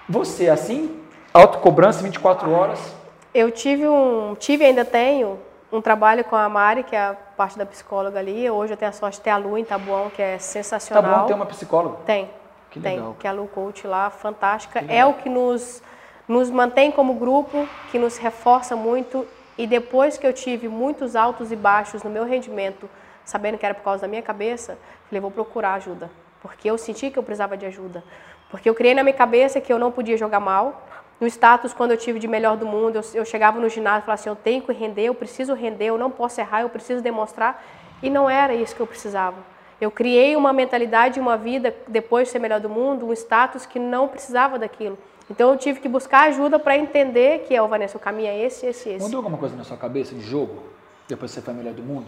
Você 0.08 0.46
é 0.46 0.52
assim? 0.52 0.96
Autocobrança 1.34 2.02
24 2.04 2.52
horas. 2.52 2.96
Eu 3.34 3.52
tive 3.52 3.88
um, 3.88 4.36
tive 4.36 4.66
ainda 4.66 4.84
tenho 4.84 5.40
um 5.72 5.82
trabalho 5.82 6.24
com 6.24 6.36
a 6.36 6.48
Mari, 6.48 6.84
que 6.84 6.96
é 6.96 7.00
a 7.00 7.14
parte 7.14 7.58
da 7.58 7.66
psicóloga 7.66 8.20
ali. 8.20 8.50
Hoje 8.50 8.74
eu 8.74 8.78
tenho 8.78 8.90
a 8.90 8.94
sorte 8.94 9.18
de 9.18 9.22
ter 9.22 9.30
a 9.30 9.38
Lu 9.38 9.58
em 9.58 9.64
Tabuão, 9.64 10.10
que 10.10 10.22
é 10.22 10.38
sensacional. 10.38 11.22
bom 11.22 11.26
ter 11.28 11.34
uma 11.34 11.46
psicóloga. 11.46 11.98
Tem. 12.06 12.30
Que 12.70 12.80
tem. 12.80 12.96
legal. 12.96 13.16
Que 13.20 13.28
é 13.28 13.30
a 13.30 13.34
Lu 13.34 13.48
Coach 13.48 13.86
lá, 13.86 14.10
fantástica. 14.10 14.84
É 14.88 15.06
o 15.06 15.14
que 15.14 15.30
nos, 15.30 15.84
nos 16.28 16.50
mantém 16.50 16.92
como 16.92 17.14
grupo, 17.16 17.68
que 17.92 18.00
nos 18.00 18.18
reforça 18.18 18.76
muito. 18.76 19.28
E 19.58 19.68
depois 19.68 20.18
que 20.18 20.26
eu 20.26 20.34
tive 20.34 20.68
muitos 20.68 21.16
altos 21.16 21.52
e 21.52 21.56
baixos 21.56 22.04
no 22.04 22.10
meu 22.10 22.24
rendimento, 22.24 22.90
sabendo 23.26 23.58
que 23.58 23.66
era 23.66 23.76
por 23.76 23.84
causa 23.84 24.02
da 24.02 24.08
minha 24.08 24.22
cabeça, 24.22 24.78
falei, 25.10 25.20
vou 25.20 25.32
procurar 25.32 25.74
ajuda. 25.74 26.10
Porque 26.42 26.70
eu 26.70 26.78
senti 26.78 27.10
que 27.12 27.18
eu 27.20 27.24
precisava 27.24 27.58
de 27.58 27.66
ajuda. 27.66 28.04
Porque 28.50 28.70
eu 28.70 28.76
criei 28.76 28.94
na 28.94 29.04
minha 29.04 29.16
cabeça 29.16 29.60
que 29.60 29.72
eu 29.74 29.80
não 29.80 29.92
podia 29.92 30.16
jogar 30.16 30.40
mal. 30.40 30.87
No 31.20 31.26
status, 31.28 31.74
quando 31.74 31.92
eu 31.92 31.98
tive 31.98 32.20
de 32.20 32.28
melhor 32.28 32.56
do 32.58 32.66
mundo, 32.66 32.98
eu, 32.98 33.02
eu 33.16 33.26
chegava 33.26 33.60
no 33.60 33.68
ginásio 33.70 34.00
e 34.00 34.06
falava 34.06 34.22
assim, 34.22 34.30
eu 34.30 34.36
tenho 34.36 34.62
que 34.62 34.72
render, 34.72 35.04
eu 35.04 35.16
preciso 35.16 35.54
render, 35.54 35.86
eu 35.86 35.98
não 35.98 36.12
posso 36.12 36.40
errar, 36.40 36.62
eu 36.62 36.70
preciso 36.70 37.02
demonstrar. 37.02 37.64
E 38.04 38.10
não 38.10 38.30
era 38.30 38.54
isso 38.54 38.76
que 38.76 38.82
eu 38.82 38.88
precisava. 38.88 39.38
Eu 39.82 39.90
criei 39.90 40.36
uma 40.36 40.54
mentalidade, 40.54 41.20
uma 41.20 41.38
vida, 41.38 41.76
depois 41.88 42.28
de 42.28 42.32
ser 42.32 42.40
melhor 42.40 42.60
do 42.60 42.70
mundo, 42.70 43.08
um 43.08 43.14
status 43.14 43.66
que 43.66 43.80
não 43.80 44.08
precisava 44.08 44.60
daquilo. 44.60 44.98
Então 45.30 45.52
eu 45.52 45.58
tive 45.58 45.80
que 45.80 45.90
buscar 45.90 46.30
ajuda 46.30 46.58
para 46.58 46.78
entender 46.78 47.46
que, 47.48 47.56
é, 47.56 47.68
Vanessa, 47.68 47.98
o 47.98 48.00
caminho 48.00 48.30
é 48.30 48.40
esse, 48.40 48.66
esse, 48.66 48.90
esse. 48.90 49.04
Mudou 49.04 49.18
alguma 49.18 49.38
coisa 49.38 49.56
na 49.56 49.64
sua 49.64 49.78
cabeça 49.78 50.16
de 50.16 50.22
jogo? 50.22 50.64
Depois 51.08 51.32
você 51.32 51.42
foi 51.42 51.54
melhor 51.54 51.74
do 51.74 51.84
mundo? 51.84 52.06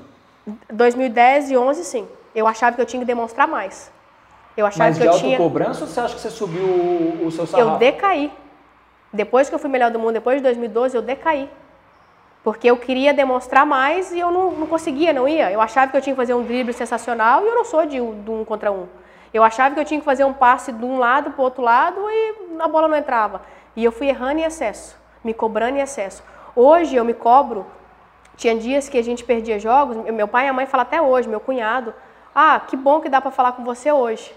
2010 0.71 1.51
e 1.51 1.57
11, 1.57 1.83
sim. 1.83 2.07
Eu 2.33 2.47
achava 2.47 2.75
que 2.75 2.81
eu 2.81 2.85
tinha 2.85 2.99
que 3.01 3.05
demonstrar 3.05 3.47
mais. 3.47 3.91
Eu 4.55 4.65
achava 4.65 4.89
Mas 4.89 4.97
que 4.97 5.03
de 5.03 5.07
eu 5.07 5.17
tinha... 5.17 5.37
autocobrança 5.37 5.81
ou 5.81 5.87
você 5.87 5.99
acha 5.99 6.15
que 6.15 6.21
você 6.21 6.29
subiu 6.29 6.63
o, 6.63 7.25
o 7.27 7.31
seu 7.31 7.45
sarrafo? 7.45 7.71
Eu 7.71 7.77
decaí. 7.77 8.31
Depois 9.11 9.49
que 9.49 9.55
eu 9.55 9.59
fui 9.59 9.69
melhor 9.69 9.91
do 9.91 9.99
mundo, 9.99 10.13
depois 10.13 10.37
de 10.37 10.43
2012, 10.43 10.95
eu 10.95 11.01
decaí. 11.01 11.49
Porque 12.43 12.69
eu 12.69 12.77
queria 12.77 13.13
demonstrar 13.13 13.65
mais 13.65 14.11
e 14.11 14.19
eu 14.19 14.31
não, 14.31 14.51
não 14.51 14.67
conseguia, 14.67 15.11
não 15.11 15.27
ia. 15.27 15.51
Eu 15.51 15.59
achava 15.59 15.91
que 15.91 15.97
eu 15.97 16.01
tinha 16.01 16.13
que 16.13 16.17
fazer 16.17 16.33
um 16.33 16.43
drible 16.43 16.73
sensacional 16.73 17.43
e 17.43 17.47
eu 17.47 17.55
não 17.55 17.65
sou 17.65 17.85
de, 17.85 17.99
de 17.99 18.31
um 18.31 18.45
contra 18.45 18.71
um. 18.71 18.87
Eu 19.33 19.43
achava 19.43 19.75
que 19.75 19.81
eu 19.81 19.85
tinha 19.85 19.99
que 19.99 20.05
fazer 20.05 20.23
um 20.23 20.33
passe 20.33 20.71
de 20.71 20.85
um 20.85 20.97
lado 20.97 21.31
para 21.31 21.41
o 21.41 21.43
outro 21.43 21.61
lado 21.61 21.99
e 22.09 22.35
a 22.59 22.67
bola 22.67 22.87
não 22.87 22.95
entrava. 22.95 23.41
E 23.75 23.83
eu 23.83 23.91
fui 23.91 24.07
errando 24.07 24.39
em 24.39 24.43
excesso, 24.43 24.95
me 25.23 25.33
cobrando 25.33 25.77
em 25.77 25.81
excesso. 25.81 26.23
Hoje 26.55 26.95
eu 26.95 27.03
me 27.03 27.13
cobro. 27.13 27.65
Tinha 28.37 28.55
dias 28.55 28.87
que 28.87 28.97
a 28.97 29.03
gente 29.03 29.23
perdia 29.23 29.59
jogos. 29.59 29.97
Meu 30.11 30.27
pai 30.27 30.45
e 30.45 30.49
a 30.49 30.53
mãe 30.53 30.65
falam 30.65 30.83
até 30.83 31.01
hoje, 31.01 31.27
meu 31.27 31.39
cunhado. 31.39 31.93
Ah, 32.33 32.59
que 32.59 32.77
bom 32.77 33.01
que 33.01 33.09
dá 33.09 33.19
para 33.19 33.31
falar 33.31 33.51
com 33.51 33.63
você 33.63 33.91
hoje. 33.91 34.33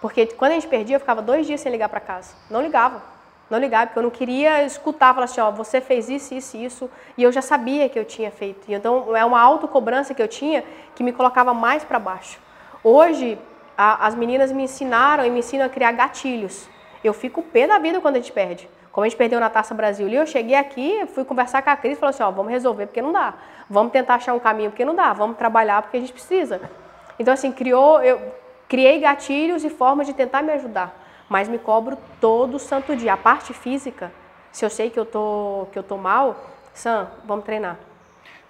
Porque 0.00 0.26
quando 0.26 0.52
a 0.52 0.54
gente 0.54 0.68
perdia, 0.68 0.96
eu 0.96 1.00
ficava 1.00 1.20
dois 1.20 1.46
dias 1.46 1.60
sem 1.60 1.70
ligar 1.70 1.88
para 1.88 2.00
casa. 2.00 2.34
Não 2.48 2.62
ligava. 2.62 3.02
Não 3.50 3.58
ligava, 3.58 3.86
porque 3.86 3.98
eu 3.98 4.02
não 4.04 4.10
queria 4.10 4.62
escutar, 4.64 5.12
falar 5.12 5.24
assim, 5.24 5.40
ó, 5.40 5.50
você 5.50 5.80
fez 5.80 6.08
isso, 6.08 6.32
isso 6.32 6.56
e 6.56 6.64
isso. 6.64 6.90
E 7.18 7.22
eu 7.24 7.32
já 7.32 7.42
sabia 7.42 7.88
que 7.88 7.98
eu 7.98 8.04
tinha 8.04 8.30
feito. 8.30 8.70
Então, 8.72 9.16
é 9.16 9.24
uma 9.24 9.40
autocobrança 9.40 10.14
que 10.14 10.22
eu 10.22 10.28
tinha 10.28 10.62
que 10.94 11.02
me 11.02 11.12
colocava 11.12 11.52
mais 11.52 11.82
para 11.82 11.98
baixo. 11.98 12.38
Hoje, 12.84 13.36
a- 13.76 14.06
as 14.06 14.14
meninas 14.14 14.52
me 14.52 14.62
ensinaram 14.62 15.24
e 15.26 15.30
me 15.30 15.40
ensinam 15.40 15.66
a 15.66 15.68
criar 15.68 15.90
gatilhos. 15.92 16.68
Eu 17.02 17.12
fico 17.12 17.42
pé 17.42 17.66
da 17.66 17.78
vida 17.78 18.00
quando 18.00 18.16
a 18.16 18.18
gente 18.20 18.30
perde. 18.32 18.68
Como 18.92 19.04
a 19.04 19.08
gente 19.08 19.16
perdeu 19.16 19.40
na 19.40 19.48
Taça 19.48 19.72
Brasil 19.74 20.08
eu 20.08 20.26
cheguei 20.26 20.56
aqui, 20.56 21.06
fui 21.14 21.24
conversar 21.24 21.62
com 21.62 21.70
a 21.70 21.76
Cris 21.76 21.96
e 21.96 22.00
falei 22.00 22.10
assim, 22.10 22.22
ó, 22.22 22.30
vamos 22.30 22.52
resolver 22.52 22.86
porque 22.86 23.00
não 23.02 23.12
dá. 23.12 23.34
Vamos 23.68 23.92
tentar 23.92 24.16
achar 24.16 24.34
um 24.34 24.38
caminho 24.38 24.70
porque 24.70 24.84
não 24.84 24.94
dá. 24.94 25.12
Vamos 25.12 25.36
trabalhar 25.36 25.82
porque 25.82 25.96
a 25.96 26.00
gente 26.00 26.12
precisa. 26.12 26.60
Então, 27.18 27.32
assim, 27.34 27.50
criou, 27.52 28.02
eu 28.02 28.20
criei 28.68 29.00
gatilhos 29.00 29.64
e 29.64 29.70
formas 29.70 30.06
de 30.06 30.12
tentar 30.12 30.42
me 30.42 30.52
ajudar. 30.52 30.99
Mas 31.30 31.48
me 31.48 31.58
cobro 31.58 31.96
todo 32.20 32.58
santo 32.58 32.96
dia. 32.96 33.12
A 33.12 33.16
parte 33.16 33.54
física, 33.54 34.10
se 34.50 34.64
eu 34.64 34.68
sei 34.68 34.90
que 34.90 34.98
eu 34.98 35.06
tô, 35.06 35.68
que 35.70 35.78
eu 35.78 35.82
tô 35.84 35.96
mal, 35.96 36.34
Sam, 36.74 37.06
vamos 37.24 37.44
treinar. 37.44 37.78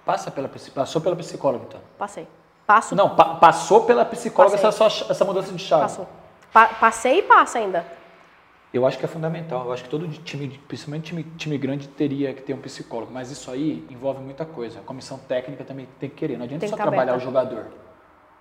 Passa 0.03 0.31
pela, 0.31 0.49
passou 0.73 0.99
pela 0.99 1.15
psicóloga, 1.15 1.65
então. 1.67 1.79
Passei. 1.95 2.27
Passo, 2.65 2.95
Não, 2.95 3.15
pa- 3.15 3.35
passou 3.35 3.83
pela 3.85 4.03
psicóloga 4.03 4.55
essa, 4.55 4.71
sua- 4.71 4.87
essa 5.11 5.23
mudança 5.23 5.51
de 5.51 5.59
chave. 5.59 5.83
passou. 5.83 6.07
Pa- 6.51 6.69
passei 6.79 7.19
e 7.19 7.21
passa 7.21 7.59
ainda. 7.59 7.85
Eu 8.73 8.83
acho 8.87 8.97
que 8.97 9.05
é 9.05 9.07
fundamental. 9.07 9.65
Eu 9.65 9.73
acho 9.73 9.83
que 9.83 9.89
todo 9.89 10.07
time, 10.07 10.47
principalmente 10.67 11.03
time, 11.09 11.23
time 11.37 11.57
grande, 11.59 11.87
teria 11.87 12.33
que 12.33 12.41
ter 12.41 12.53
um 12.55 12.61
psicólogo. 12.61 13.11
Mas 13.13 13.29
isso 13.29 13.51
aí 13.51 13.85
envolve 13.91 14.21
muita 14.21 14.43
coisa. 14.43 14.79
A 14.79 14.81
comissão 14.81 15.19
técnica 15.19 15.63
também 15.63 15.87
tem 15.99 16.09
que 16.09 16.15
querer. 16.15 16.35
Não 16.37 16.45
adianta 16.45 16.67
só 16.67 16.75
tá 16.75 16.81
trabalhar 16.83 17.11
aberta. 17.13 17.17
o 17.17 17.19
jogador. 17.19 17.65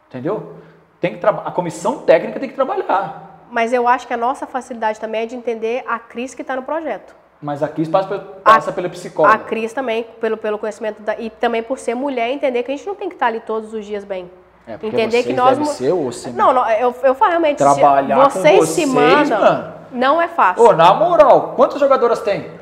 Entendeu? 0.08 0.54
Tem 0.98 1.18
que 1.18 1.26
a 1.26 1.50
comissão 1.50 1.98
técnica 2.02 2.40
tem 2.40 2.48
que 2.48 2.54
trabalhar. 2.54 3.29
Mas 3.50 3.72
eu 3.72 3.88
acho 3.88 4.06
que 4.06 4.14
a 4.14 4.16
nossa 4.16 4.46
facilidade 4.46 5.00
também 5.00 5.22
é 5.22 5.26
de 5.26 5.34
entender 5.36 5.84
a 5.88 5.98
Cris 5.98 6.34
que 6.34 6.42
está 6.42 6.54
no 6.56 6.62
projeto. 6.62 7.14
Mas 7.42 7.62
a 7.62 7.68
Cris 7.68 7.88
passa, 7.88 8.08
pela- 8.08 8.20
passa 8.44 8.70
pela 8.72 8.88
psicóloga. 8.88 9.34
A 9.34 9.38
Cris 9.38 9.72
também, 9.72 10.04
pelo, 10.20 10.36
pelo 10.36 10.58
conhecimento 10.58 11.00
da, 11.02 11.18
e 11.18 11.30
também 11.30 11.62
por 11.62 11.78
ser 11.78 11.94
mulher, 11.94 12.30
entender 12.30 12.62
que 12.62 12.70
a 12.70 12.76
gente 12.76 12.86
não 12.86 12.94
tem 12.94 13.08
que 13.08 13.14
estar 13.14 13.26
ali 13.26 13.40
todos 13.40 13.72
os 13.74 13.84
dias 13.84 14.04
bem. 14.04 14.30
É, 14.66 14.72
porque 14.74 14.86
entender 14.88 15.10
vocês 15.22 15.26
que 15.26 15.32
nós 15.32 15.68
ser 15.70 16.12
cem- 16.12 16.32
Não, 16.34 16.52
não, 16.52 16.68
eu, 16.70 16.94
eu 17.02 17.14
falo 17.14 17.30
realmente 17.30 17.58
se 17.58 17.64
Trabalhar 17.64 18.16
com 18.24 18.30
vocês, 18.30 18.68
se 18.68 18.84
vocês, 18.84 18.88
mandam, 18.88 19.40
mano. 19.40 19.72
não 19.90 20.20
é 20.22 20.28
fácil. 20.28 20.62
Ô, 20.62 20.72
na 20.74 20.92
moral, 20.94 21.54
quantas 21.56 21.80
jogadoras 21.80 22.20
tem? 22.20 22.52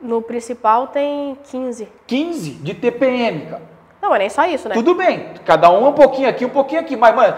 No 0.00 0.20
principal 0.20 0.88
tem 0.88 1.36
15. 1.44 1.88
15 2.06 2.50
de 2.50 2.74
TPM, 2.74 3.46
cara. 3.46 3.62
Não, 4.02 4.14
é 4.14 4.18
nem 4.18 4.28
só 4.28 4.44
isso, 4.44 4.68
né? 4.68 4.74
Tudo 4.74 4.94
bem, 4.94 5.30
cada 5.46 5.70
um 5.70 5.88
um 5.88 5.92
pouquinho 5.94 6.28
aqui, 6.28 6.44
um 6.44 6.50
pouquinho 6.50 6.82
aqui, 6.82 6.94
mas, 6.94 7.16
mano, 7.16 7.34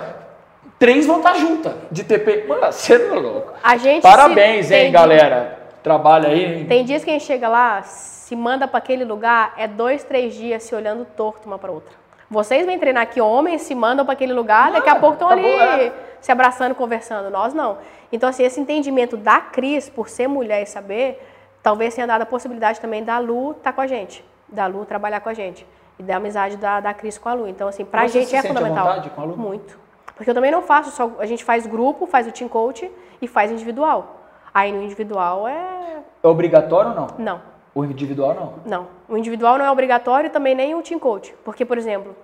três 0.79 1.07
vão 1.07 1.19
estar 1.19 1.35
juntas 1.35 1.75
de 1.91 2.05
TP. 2.05 2.45
Mano, 2.47 2.73
você 2.73 2.99
não 2.99 3.17
é 3.17 3.21
louco. 3.21 3.53
A 3.63 3.77
gente 3.77 4.03
Parabéns, 4.03 4.67
se- 4.67 4.75
hein, 4.75 4.93
galera. 4.93 5.59
Trabalha 5.83 6.29
aí. 6.29 6.65
Tem 6.67 6.85
dias 6.85 7.05
que 7.05 7.11
a 7.11 7.13
gente 7.13 7.25
chega 7.25 7.49
lá, 7.49 7.83
se 7.83 8.35
manda 8.37 8.67
para 8.69 8.79
aquele 8.79 9.05
lugar, 9.05 9.55
é 9.57 9.67
dois, 9.67 10.05
três 10.05 10.35
dias 10.35 10.63
se 10.63 10.75
olhando 10.75 11.05
torto 11.17 11.47
uma 11.47 11.59
para 11.59 11.71
outra. 11.71 11.97
Vocês 12.31 12.67
vêm 12.67 12.79
treinar 12.79 13.05
aqui, 13.05 13.21
homens 13.23 13.63
se 13.63 13.75
mandam 13.75 14.05
para 14.05 14.13
aquele 14.13 14.35
lugar, 14.35 14.71
daqui 14.71 14.89
a 14.89 14.97
pouco 14.97 15.15
estão 15.15 15.31
ali 15.31 15.47
acabou, 15.55 15.85
é. 15.87 15.93
se 16.21 16.31
abraçando, 16.31 16.75
conversando. 16.75 17.31
Nós 17.31 17.55
não. 17.55 17.79
Então, 18.13 18.29
assim, 18.29 18.43
esse 18.45 18.61
entendimento 18.61 19.17
da 19.17 19.41
Cris, 19.41 19.89
por 19.89 20.11
ser 20.11 20.29
mulher 20.29 20.63
e 20.63 20.67
saber, 20.67 21.27
talvez 21.63 21.95
tenha 21.95 22.07
dado 22.07 22.23
a 22.23 22.27
possibilidade 22.27 22.81
também 22.81 23.03
da 23.03 23.19
Lu 23.19 23.53
estar 23.53 23.73
com 23.73 23.81
a 23.81 23.87
gente, 23.87 24.23
da 24.47 24.67
Lu 24.67 24.85
trabalhar 24.85 25.21
com 25.21 25.31
a 25.31 25.35
gente. 25.35 25.67
E 25.99 26.03
da 26.03 26.17
amizade 26.17 26.57
da, 26.59 26.81
da 26.81 26.93
Cris 26.93 27.17
com 27.17 27.29
a 27.31 27.35
Lu. 27.35 27.49
Então, 27.49 27.67
assim, 27.67 27.85
pra 27.85 28.03
Você 28.07 28.21
gente 28.21 28.29
se 28.29 28.37
é 28.37 28.41
à 28.41 28.43
fundamental. 28.43 28.87
vontade 28.89 29.11
com 29.11 29.21
a 29.21 29.25
Lu? 29.25 29.37
Muito. 29.39 29.79
Porque 30.19 30.29
eu 30.29 30.35
também 30.35 30.51
não 30.51 30.61
faço 30.61 30.91
só. 30.91 31.11
A 31.19 31.25
gente 31.25 31.43
faz 31.45 31.67
grupo, 31.67 32.05
faz 32.07 32.27
o 32.27 32.33
team 32.33 32.49
coach 32.49 32.91
e 33.23 33.27
faz 33.27 33.51
individual. 33.51 34.17
Aí 34.53 34.71
no 34.73 34.83
individual 34.83 35.49
é. 35.49 36.03
É 36.23 36.29
obrigatório 36.29 36.91
ou 36.91 36.97
não? 36.97 37.07
Não. 37.19 37.43
O 37.75 37.85
individual 37.85 38.35
não. 38.35 38.55
Não, 38.67 38.87
o 39.09 39.17
individual 39.17 39.57
não 39.57 39.65
é 39.65 39.71
obrigatório 39.71 40.29
também 40.31 40.55
nem 40.55 40.75
o 40.75 40.83
team 40.83 40.99
coach. 40.99 41.33
Porque, 41.45 41.65
por 41.65 41.79
exemplo, 41.79 42.15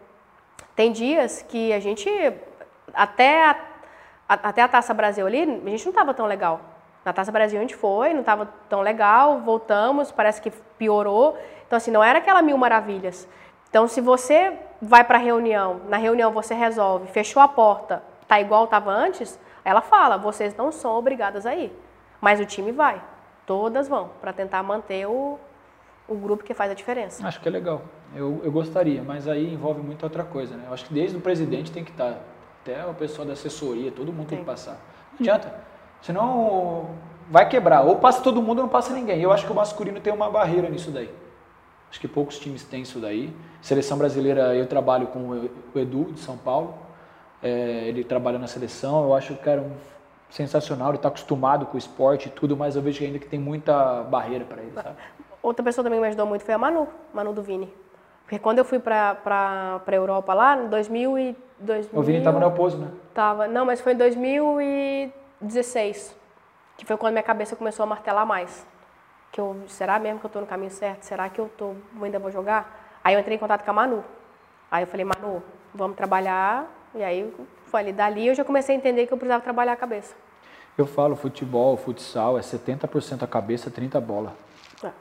tem 0.75 0.91
dias 0.91 1.43
que 1.49 1.73
a 1.73 1.79
gente, 1.79 2.11
até 2.93 3.45
a, 3.51 3.57
a- 4.29 4.49
até 4.49 4.63
a 4.63 4.69
Taça 4.69 4.93
Brasil 4.93 5.25
ali, 5.25 5.43
a 5.43 5.71
gente 5.71 5.85
não 5.85 5.91
estava 5.93 6.13
tão 6.13 6.27
legal. 6.27 6.61
Na 7.05 7.13
Taça 7.13 7.31
Brasil 7.31 7.59
a 7.59 7.63
gente 7.63 7.77
foi, 7.77 8.13
não 8.13 8.21
estava 8.21 8.49
tão 8.69 8.81
legal, 8.81 9.39
voltamos, 9.41 10.11
parece 10.11 10.41
que 10.43 10.51
piorou. 10.77 11.39
Então, 11.67 11.77
assim, 11.77 11.93
não 11.93 12.03
era 12.03 12.19
aquela 12.19 12.43
mil 12.43 12.59
maravilhas. 12.59 13.29
Então, 13.71 13.87
se 13.87 14.01
você 14.01 14.53
vai 14.85 15.03
para 15.03 15.19
a 15.19 15.21
reunião, 15.21 15.81
na 15.89 15.97
reunião 15.97 16.31
você 16.31 16.55
resolve, 16.55 17.09
fechou 17.09 17.43
a 17.43 17.49
porta, 17.49 18.03
tá 18.29 18.41
igual 18.41 18.65
estava 18.65 18.91
antes, 18.91 19.39
ela 19.65 19.81
fala, 19.81 20.19
vocês 20.19 20.55
não 20.57 20.71
são 20.71 20.97
obrigadas 20.97 21.47
a 21.47 21.55
ir. 21.55 21.73
Mas 22.21 22.39
o 22.39 22.45
time 22.45 22.71
vai. 22.71 23.01
Todas 23.47 23.89
vão, 23.89 24.11
para 24.21 24.33
tentar 24.33 24.63
manter 24.63 25.07
o, 25.07 25.39
o 26.09 26.15
grupo 26.15 26.45
que 26.45 26.55
faz 26.55 26.71
a 26.71 26.75
diferença. 26.75 27.27
Acho 27.27 27.41
que 27.41 27.49
é 27.49 27.51
legal. 27.51 27.83
Eu, 28.15 28.41
eu 28.45 28.53
gostaria, 28.53 29.03
mas 29.03 29.27
aí 29.27 29.53
envolve 29.53 29.81
muita 29.81 30.07
outra 30.07 30.23
coisa, 30.23 30.57
né? 30.57 30.65
Eu 30.69 30.75
acho 30.75 30.85
que 30.87 30.95
desde 30.95 31.17
o 31.17 31.21
presidente 31.21 31.73
tem 31.73 31.85
que 31.85 31.91
estar, 31.91 32.19
até 32.63 32.87
o 32.87 32.95
pessoal 32.95 33.27
da 33.27 33.33
assessoria, 33.33 33.91
todo 33.91 34.13
mundo 34.13 34.29
tem, 34.29 34.39
Tem. 34.39 34.39
que 34.39 34.45
passar. 34.45 34.79
Não 35.13 35.21
adianta. 35.21 35.55
Senão 36.01 36.91
vai 37.31 37.49
quebrar. 37.49 37.83
Ou 37.83 37.97
passa 37.97 38.23
todo 38.23 38.41
mundo 38.41 38.59
ou 38.59 38.65
não 38.65 38.69
passa 38.69 38.93
ninguém. 38.93 39.21
Eu 39.21 39.33
acho 39.33 39.47
que 39.47 39.53
o 39.53 39.55
masculino 39.55 40.01
tem 40.01 40.13
uma 40.13 40.31
barreira 40.31 40.69
nisso 40.69 40.91
daí. 40.91 41.11
Acho 41.95 42.01
que 42.01 42.09
poucos 42.09 42.41
times 42.41 42.65
têm 42.65 42.83
isso 42.83 42.99
daí. 42.99 43.33
Seleção 43.63 43.97
brasileira, 43.97 44.53
eu 44.53 44.67
trabalho 44.67 45.07
com 45.07 45.49
o 45.73 45.79
Edu, 45.79 46.07
de 46.07 46.19
São 46.19 46.37
Paulo. 46.37 46.75
É, 47.41 47.85
ele 47.87 48.03
trabalha 48.03 48.37
na 48.37 48.49
seleção. 48.49 49.05
Eu 49.05 49.15
acho 49.15 49.37
que 49.37 49.49
é 49.49 49.61
um 49.61 49.71
sensacional. 50.29 50.89
Ele 50.89 50.97
está 50.97 51.07
acostumado 51.07 51.67
com 51.67 51.77
o 51.77 51.79
esporte 51.79 52.27
e 52.27 52.33
tudo, 52.33 52.57
mas 52.57 52.75
eu 52.75 52.83
vejo 52.83 52.99
que 52.99 53.05
ainda 53.05 53.21
que 53.21 53.29
tem 53.29 53.39
muita 53.39 54.03
barreira 54.03 54.45
para 54.45 54.61
ele, 54.61 54.73
sabe? 54.73 54.97
Outra 55.41 55.65
pessoa 55.65 55.85
também 55.85 56.01
que 56.01 56.03
me 56.03 56.09
ajudou 56.09 56.27
muito 56.27 56.45
foi 56.45 56.55
a 56.55 56.59
Manu, 56.59 56.89
Manu 57.13 57.33
do 57.33 57.45
Vini. 57.45 57.73
Porque 58.25 58.41
quando 58.41 58.59
eu 58.59 58.65
fui 58.65 58.81
para 58.81 59.81
a 59.87 59.93
Europa 59.93 60.35
lá, 60.35 60.61
em 60.61 60.69
2000 60.69 61.17
e... 61.17 61.37
2000, 61.61 62.01
O 62.01 62.03
Vini 62.03 62.25
tava 62.25 62.41
no 62.41 62.49
Oposo, 62.49 62.77
né? 62.77 62.89
Tava, 63.15 63.47
não, 63.47 63.65
mas 63.65 63.81
foi 63.81 63.93
em 63.93 63.97
2016, 63.97 66.17
que 66.77 66.85
foi 66.85 66.97
quando 66.97 67.13
minha 67.13 67.23
cabeça 67.23 67.55
começou 67.55 67.85
a 67.85 67.87
martelar 67.87 68.27
mais. 68.27 68.67
Que 69.35 69.41
eu, 69.41 69.65
será 69.67 69.99
mesmo 69.99 70.21
que 70.21 70.27
eu 70.27 70.31
tô 70.31 70.41
no 70.41 70.47
caminho 70.47 70.71
certo? 70.71 71.03
Será 71.03 71.29
que 71.29 71.41
eu 71.41 71.51
tô, 71.59 71.75
ainda 72.01 72.21
vou 72.21 72.31
jogar? 72.31 73.01
Aí 73.03 73.15
eu 73.15 73.21
entrei 73.21 73.35
em 73.35 73.41
contato 73.41 73.65
com 73.65 73.71
a 73.73 73.75
Manu. 73.75 74.05
Aí 74.71 74.85
eu 74.85 74.87
falei, 74.87 75.05
Manu, 75.05 75.43
vamos 75.75 75.97
trabalhar. 75.97 76.71
E 76.95 77.03
aí 77.03 77.35
foi 77.65 77.81
ali, 77.81 77.93
dali 77.93 78.29
eu 78.29 78.35
já 78.37 78.45
comecei 78.45 78.77
a 78.77 78.79
entender 78.79 79.09
que 79.09 79.13
eu 79.13 79.19
precisava 79.19 79.43
trabalhar 79.43 79.73
a 79.73 79.77
cabeça. 79.77 80.15
Eu 80.79 80.87
falo, 80.87 81.17
futebol, 81.17 81.77
futsal 81.77 82.39
é 82.39 82.43
70% 82.43 83.25
a 83.25 83.27
cabeça, 83.27 83.69
30% 83.69 83.97
a 83.97 84.01
bola. 84.01 84.37
É. 84.85 84.93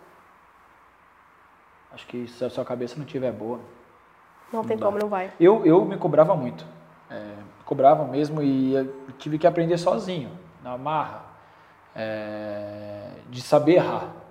Acho 1.91 2.07
que 2.07 2.27
se 2.27 2.43
a 2.43 2.49
sua 2.49 2.65
cabeça 2.65 2.95
não 2.97 3.05
estiver 3.05 3.31
boa. 3.31 3.59
Não 4.51 4.63
tem 4.63 4.77
dá. 4.77 4.83
como, 4.83 4.97
não 4.97 5.09
vai. 5.09 5.31
Eu, 5.39 5.63
eu 5.63 5.85
me 5.85 5.95
cobrava 5.95 6.35
muito. 6.35 6.65
É, 7.07 7.35
cobrava 7.65 8.03
mesmo 8.05 8.41
e 8.41 8.73
tive 9.19 9.37
que 9.37 9.45
aprender 9.45 9.77
sozinho, 9.77 10.31
na 10.63 10.75
marra, 10.75 11.21
é, 11.95 13.11
de 13.29 13.39
saber 13.39 13.73
errar. 13.73 14.22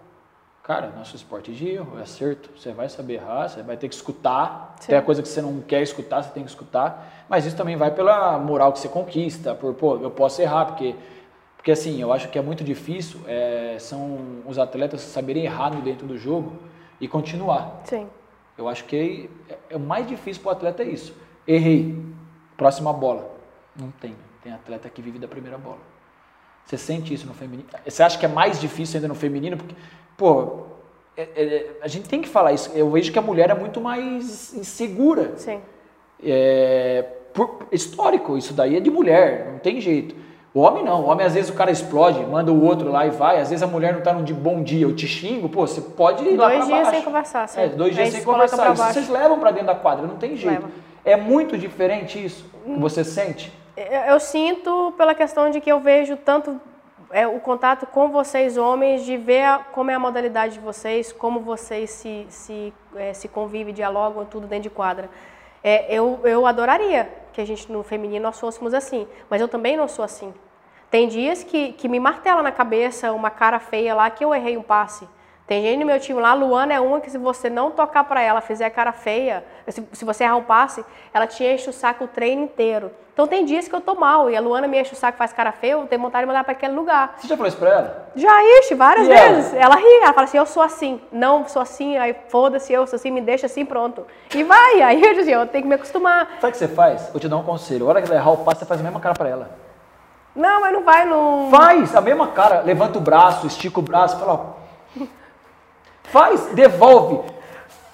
Cara, 0.63 0.93
nosso 0.97 1.17
esporte 1.17 1.51
é 1.51 1.55
de 1.55 1.69
erro, 1.69 1.99
é 1.99 2.03
acerto. 2.03 2.49
Você 2.57 2.73
vai 2.73 2.89
saber 2.89 3.15
errar, 3.15 3.49
você 3.49 3.63
vai 3.63 3.77
ter 3.77 3.89
que 3.89 3.95
escutar. 3.95 4.77
Sim. 4.79 4.89
Tem 4.89 4.99
a 4.99 5.03
coisa 5.03 5.21
que 5.21 5.29
você 5.29 5.43
não 5.43 5.61
quer 5.61 5.83
escutar, 5.83 6.23
você 6.23 6.31
tem 6.31 6.45
que 6.45 6.51
escutar. 6.51 7.25
Mas 7.29 7.45
isso 7.45 7.57
também 7.57 7.75
vai 7.75 7.91
pela 7.91 8.39
moral 8.39 8.73
que 8.73 8.79
você 8.79 8.89
conquista, 8.89 9.57
por, 9.57 9.75
pô, 9.75 9.97
eu 9.97 10.11
posso 10.11 10.41
errar, 10.41 10.67
porque, 10.67 10.95
porque 11.57 11.73
assim, 11.73 12.01
eu 12.01 12.13
acho 12.13 12.29
que 12.29 12.39
é 12.39 12.43
muito 12.43 12.63
difícil, 12.63 13.21
é, 13.27 13.77
são 13.81 14.43
os 14.47 14.57
atletas 14.57 15.01
saberem 15.01 15.45
errar 15.45 15.71
no 15.75 15.83
dentro 15.83 16.07
do 16.07 16.17
jogo 16.17 16.53
e 17.01 17.09
continuar. 17.09 17.81
Sim. 17.85 18.09
Eu 18.57 18.69
acho 18.69 18.85
que 18.85 19.29
é, 19.49 19.59
é 19.71 19.77
o 19.77 19.81
mais 19.81 20.07
difícil 20.07 20.43
para 20.43 20.51
o 20.51 20.53
atleta 20.53 20.85
é 20.85 20.87
isso. 20.87 21.13
Errei, 21.45 22.01
próxima 22.57 22.93
bola. 22.93 23.35
Não 23.75 23.91
tem. 23.91 24.15
Tem 24.41 24.53
atleta 24.53 24.89
que 24.89 25.03
vive 25.03 25.19
da 25.19 25.27
primeira 25.27 25.59
bola. 25.59 25.79
Você 26.65 26.79
sente 26.79 27.13
isso 27.13 27.27
no 27.27 27.35
feminino? 27.35 27.69
Você 27.85 28.03
acha 28.03 28.17
que 28.17 28.25
é 28.25 28.29
mais 28.29 28.61
difícil 28.61 28.99
ainda 28.99 29.09
no 29.09 29.15
feminino? 29.15 29.57
Porque, 29.57 29.75
pô, 30.17 30.63
é- 31.17 31.29
é- 31.37 31.71
a 31.83 31.89
gente 31.89 32.09
tem 32.09 32.21
que 32.23 32.29
falar 32.29 32.53
isso. 32.53 32.71
Eu 32.75 32.91
vejo 32.91 33.13
que 33.13 33.19
a 33.19 33.23
mulher 33.23 33.51
é 33.51 33.55
muito 33.55 33.81
mais 33.81 34.55
insegura. 34.55 35.33
Sim. 35.37 35.61
É, 36.25 37.05
por- 37.35 37.67
histórico, 37.73 38.37
isso 38.37 38.53
daí 38.55 38.77
é 38.77 38.81
de 38.81 38.91
mulher, 38.91 39.49
não 39.53 39.59
tem 39.59 39.81
jeito. 39.81 40.15
O 40.55 40.61
homem 40.61 40.85
não, 40.85 41.01
o 41.03 41.07
homem 41.09 41.25
às 41.27 41.33
vezes 41.35 41.49
o 41.51 41.55
cara 41.55 41.71
explode, 41.71 42.21
manda 42.27 42.53
o 42.53 42.63
outro 42.63 42.91
lá 42.93 43.07
e 43.07 43.11
vai, 43.11 43.41
às 43.41 43.49
vezes 43.49 43.63
a 43.63 43.67
mulher 43.67 43.95
não 43.95 44.03
tá 44.03 44.13
num 44.13 44.23
de 44.23 44.35
bom 44.35 44.63
dia, 44.63 44.85
eu 44.85 44.95
te 44.95 45.07
xingo, 45.07 45.49
pô, 45.49 45.67
você 45.67 45.81
pode 45.81 46.23
ir 46.29 46.37
lá 46.37 46.49
Dois 46.49 46.59
pra 46.59 46.67
dias 46.67 46.79
baixo. 46.81 46.91
sem 46.91 47.03
conversar, 47.03 47.49
sim. 47.49 47.61
É, 47.61 47.69
dois 47.69 47.95
dias 47.95 48.11
sem 48.11 48.23
conversar. 48.23 48.73
Isso 48.75 48.85
vocês 48.85 49.09
levam 49.09 49.39
pra 49.41 49.51
dentro 49.51 49.69
da 49.69 49.75
quadra, 49.75 50.07
não 50.07 50.17
tem 50.17 50.37
jeito. 50.37 50.61
Leva. 50.63 50.69
É 51.05 51.17
muito 51.17 51.57
diferente 51.57 52.23
isso 52.23 52.45
que 52.65 52.79
você 52.79 53.03
sente. 53.03 53.51
Eu, 53.77 53.85
eu 54.13 54.21
sinto 54.21 54.93
pela 54.99 55.15
questão 55.15 55.51
de 55.51 55.59
que 55.59 55.73
eu 55.73 55.81
vejo 55.81 56.17
tanto 56.19 56.61
é, 57.13 57.27
o 57.27 57.39
contato 57.41 57.87
com 57.87 58.09
vocês, 58.09 58.57
homens, 58.57 59.05
de 59.05 59.17
ver 59.17 59.43
a- 59.45 59.59
como 59.59 59.91
é 59.91 59.95
a 59.95 59.99
modalidade 59.99 60.55
de 60.55 60.61
vocês, 60.61 61.13
como 61.13 61.41
vocês 61.41 61.91
se, 61.91 62.27
se, 62.29 62.73
é, 62.97 63.13
se 63.13 63.29
convivem, 63.29 63.73
dialogam, 63.73 64.25
tudo 64.25 64.47
dentro 64.47 64.65
de 64.65 64.71
quadra. 64.71 65.09
É, 65.63 65.95
eu, 65.95 66.21
eu 66.25 66.47
adoraria 66.47 67.09
que 67.33 67.41
a 67.41 67.45
gente, 67.45 67.71
no 67.71 67.83
feminino, 67.83 68.23
nós 68.25 68.41
fôssemos 68.41 68.75
assim, 68.75 69.07
mas 69.31 69.41
eu 69.41 69.49
também 69.49 69.77
não 69.77 69.87
sou 69.87 70.05
assim. 70.05 70.35
Tem 70.91 71.07
dias 71.09 71.43
que, 71.45 71.73
que 71.73 71.89
me 71.89 72.01
martela 72.01 72.43
na 72.43 72.53
cabeça 72.53 73.13
uma 73.13 73.31
cara 73.31 73.59
feia 73.59 73.95
lá 73.95 74.11
que 74.11 74.25
eu 74.25 74.35
errei 74.35 74.57
um 74.57 74.63
passe. 74.63 75.09
Tem 75.53 75.61
gente 75.61 75.81
no 75.81 75.85
meu 75.85 76.01
time 76.01 76.19
lá, 76.19 76.31
a 76.31 76.35
Luana 76.35 76.73
é 76.73 76.81
uma 76.81 76.99
que 76.99 77.11
se 77.11 77.19
você 77.19 77.51
não 77.51 77.71
tocar 77.71 78.05
pra 78.05 78.23
ela, 78.23 78.41
fizer 78.41 78.71
cara 78.71 78.91
feia, 78.91 79.45
se, 79.69 79.87
se 79.93 80.03
você 80.03 80.25
errar 80.25 80.37
um 80.37 80.43
passe, 80.43 80.83
ela 81.13 81.27
te 81.27 81.45
enche 81.45 81.69
o 81.69 81.73
saco 81.75 82.05
o 82.05 82.09
treino 82.09 82.45
inteiro. 82.45 82.91
Então 83.13 83.27
tem 83.27 83.45
dias 83.45 83.69
que 83.69 83.75
eu 83.75 83.81
tô 83.83 83.95
mal 83.95 84.31
e 84.31 84.35
a 84.35 84.41
Luana 84.41 84.67
me 84.67 84.81
enche 84.81 84.95
o 84.95 84.97
saco, 84.97 85.19
faz 85.19 85.31
cara 85.31 85.53
feia, 85.53 85.73
eu 85.73 85.87
tenho 85.87 86.01
vontade 86.01 86.23
de 86.23 86.27
mandar 86.27 86.43
pra 86.43 86.53
aquele 86.53 86.73
lugar. 86.73 87.17
Você 87.19 87.29
já 87.29 87.37
falou 87.37 87.49
isso 87.49 87.59
pra 87.59 87.69
ela? 87.69 88.09
Já 88.17 88.31
ixi, 88.61 88.75
várias 88.75 89.07
E 89.07 89.13
ela? 89.13 89.35
vezes. 89.35 89.53
Ela? 89.53 89.77
ri, 89.77 89.97
ela 90.03 90.15
fala 90.15 90.25
assim, 90.25 90.39
eu 90.39 90.47
sou 90.47 90.63
assim. 90.63 91.03
Não, 91.13 91.47
sou 91.47 91.61
assim, 91.61 91.99
aí 91.99 92.17
foda-se, 92.29 92.73
eu 92.73 92.87
sou 92.87 92.97
assim, 92.97 93.11
me 93.11 93.21
deixa 93.21 93.45
assim, 93.45 93.67
pronto. 93.67 94.07
E 94.35 94.43
vai, 94.43 94.81
aí 94.81 95.05
eu, 95.05 95.21
assim, 95.21 95.33
eu 95.33 95.47
tenho 95.49 95.65
que 95.65 95.69
me 95.69 95.75
acostumar. 95.75 96.29
Sabe 96.41 96.49
o 96.49 96.51
que 96.53 96.57
você 96.57 96.69
faz? 96.69 97.11
Vou 97.13 97.21
te 97.21 97.29
dar 97.29 97.37
um 97.37 97.43
conselho. 97.43 97.85
A 97.85 97.89
hora 97.91 98.01
que 98.01 98.09
ela 98.09 98.17
errar 98.19 98.31
o 98.33 98.39
passe, 98.39 98.61
você 98.61 98.65
faz 98.65 98.81
a 98.81 98.85
mesma 98.85 99.01
cara 99.01 99.15
pra 99.15 99.29
ela. 99.29 99.51
Não, 100.35 100.63
mas 100.63 100.73
não 100.73 100.83
vai, 100.83 101.05
não... 101.05 101.51
Faz 101.51 101.95
a 101.95 102.01
mesma 102.01 102.29
cara, 102.29 102.63
levanta 102.63 102.97
o 102.97 103.03
braço, 103.03 103.47
estica 103.47 103.81
o 103.81 103.83
braço, 103.83 104.19
fala, 104.19 104.33
ó. 104.33 104.63
Faz, 106.13 106.47
devolve. 106.55 107.33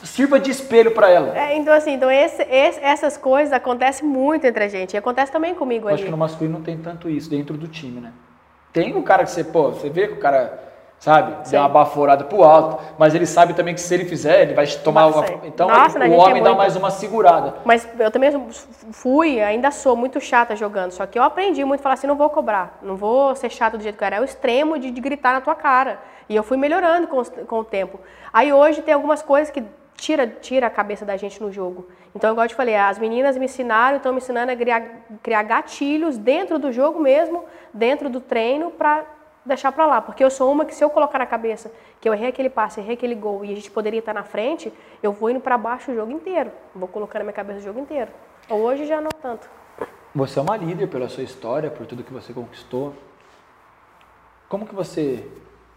Sirva 0.03 0.39
de 0.39 0.51
espelho 0.51 0.91
pra 0.93 1.09
ela. 1.11 1.37
É, 1.39 1.57
então 1.57 1.73
assim, 1.73 1.93
então 1.95 2.11
esse- 2.11 2.43
esse- 2.43 2.81
essas 2.81 3.16
coisas 3.16 3.53
acontecem 3.53 4.07
muito 4.07 4.45
entre 4.47 4.64
a 4.64 4.69
gente. 4.69 4.95
E 4.95 4.97
acontece 4.97 5.31
também 5.33 5.55
comigo 5.55 5.85
Eu 5.89 5.95
acho 5.95 6.03
ali. 6.03 6.05
que 6.05 6.11
no 6.11 6.16
masculino 6.16 6.59
não 6.59 6.64
tem 6.64 6.77
tanto 6.77 7.09
isso 7.09 7.31
dentro 7.31 7.57
do 7.57 7.66
time, 7.69 8.01
né? 8.01 8.12
Tem 8.73 8.97
o 8.97 9.03
cara 9.03 9.25
que 9.25 9.31
você, 9.31 9.43
pô, 9.43 9.71
você 9.71 9.89
vê 9.89 10.07
que 10.09 10.14
o 10.14 10.19
cara, 10.19 10.68
sabe, 10.99 11.46
Sim. 11.46 11.53
deu 11.53 11.61
uma 11.61 11.68
baforada 11.68 12.24
pro 12.24 12.42
alto, 12.42 12.82
mas 12.99 13.14
ele 13.14 13.26
sabe 13.26 13.55
também 13.55 13.74
que 13.74 13.80
se 13.80 13.92
ele 13.94 14.05
fizer, 14.05 14.42
ele 14.42 14.55
vai 14.55 14.66
tomar 14.66 15.07
uma. 15.07 15.24
Então 15.44 15.68
Nossa, 15.68 15.99
a 16.03 16.09
o 16.09 16.12
homem 16.12 16.40
é 16.40 16.42
dá 16.42 16.51
muito- 16.51 16.57
mais 16.59 16.76
uma 16.76 16.90
segurada. 16.90 17.55
Mas 17.64 17.88
eu 17.99 18.11
também 18.11 18.30
fui, 18.92 19.40
ainda 19.40 19.70
sou 19.70 19.94
muito 19.96 20.20
chata 20.20 20.57
jogando. 20.57 20.90
Só 20.92 21.07
que 21.07 21.18
eu 21.18 21.22
aprendi 21.22 21.64
muito 21.64 21.80
a 21.80 21.82
falar 21.82 21.94
assim, 21.94 22.07
não 22.07 22.16
vou 22.16 22.28
cobrar. 22.30 22.78
Não 22.82 22.96
vou 22.96 23.34
ser 23.36 23.51
chato 23.51 23.76
do 23.76 23.82
jeito 23.82 23.96
que 23.96 24.03
eu 24.03 24.07
era. 24.07 24.16
É 24.16 24.20
o 24.20 24.24
extremo 24.24 24.78
de, 24.78 24.90
de 24.90 25.01
gritar 25.01 25.32
na 25.32 25.40
tua 25.40 25.55
cara. 25.55 25.99
E 26.28 26.34
eu 26.36 26.42
fui 26.42 26.57
melhorando 26.57 27.07
com, 27.07 27.22
com 27.24 27.59
o 27.61 27.64
tempo. 27.64 27.99
Aí 28.32 28.53
hoje 28.53 28.82
tem 28.82 28.92
algumas 28.92 29.22
coisas 29.22 29.51
que 29.51 29.62
tira, 29.96 30.26
tira 30.26 30.66
a 30.66 30.70
cabeça 30.70 31.05
da 31.05 31.16
gente 31.16 31.42
no 31.42 31.51
jogo. 31.51 31.88
Então, 32.14 32.30
igual 32.32 32.44
eu 32.44 32.49
te 32.49 32.55
falei, 32.55 32.74
as 32.74 32.99
meninas 32.99 33.36
me 33.36 33.44
ensinaram, 33.44 33.96
estão 33.99 34.12
me 34.12 34.18
ensinando 34.18 34.51
a 34.51 34.57
criar, 34.57 34.82
criar 35.22 35.42
gatilhos 35.42 36.18
dentro 36.18 36.59
do 36.59 36.72
jogo 36.72 36.99
mesmo, 37.01 37.44
dentro 37.72 38.09
do 38.11 38.20
treino, 38.20 38.70
para 38.70 39.05
deixar 39.49 39.72
para 39.72 39.86
lá. 39.86 40.01
Porque 40.01 40.22
eu 40.22 40.30
sou 40.30 40.53
uma 40.53 40.64
que 40.64 40.74
se 40.74 40.84
eu 40.84 40.90
colocar 40.90 41.18
na 41.18 41.26
cabeça 41.26 41.72
que 42.01 42.09
eu 42.09 42.14
errei 42.14 42.28
aquele 42.28 42.49
passe, 42.51 42.80
errei 42.80 42.94
aquele 42.94 43.14
gol 43.14 43.44
e 43.44 43.53
a 43.53 43.55
gente 43.57 43.70
poderia 43.70 43.99
estar 43.99 44.14
na 44.14 44.22
frente, 44.22 44.72
eu 45.03 45.12
vou 45.12 45.30
indo 45.30 45.40
para 45.40 45.59
baixo 45.59 45.90
o 45.90 45.94
jogo 45.94 46.12
inteiro. 46.12 46.53
Vou 46.74 46.88
colocando 46.88 47.20
na 47.20 47.24
minha 47.24 47.32
cabeça 47.32 47.59
o 47.59 47.62
jogo 47.62 47.80
inteiro. 47.80 48.11
Hoje 48.49 48.86
já 48.86 49.01
não 49.01 49.11
tanto. 49.20 49.49
Você 50.14 50.38
é 50.38 50.42
uma 50.42 50.57
líder 50.57 50.88
pela 50.88 51.09
sua 51.09 51.22
história, 51.22 51.70
por 51.70 51.86
tudo 51.86 52.05
que 52.05 52.12
você 52.12 52.32
conquistou. 52.32 52.94
Como 54.49 54.66
que 54.66 54.74
você 54.74 55.28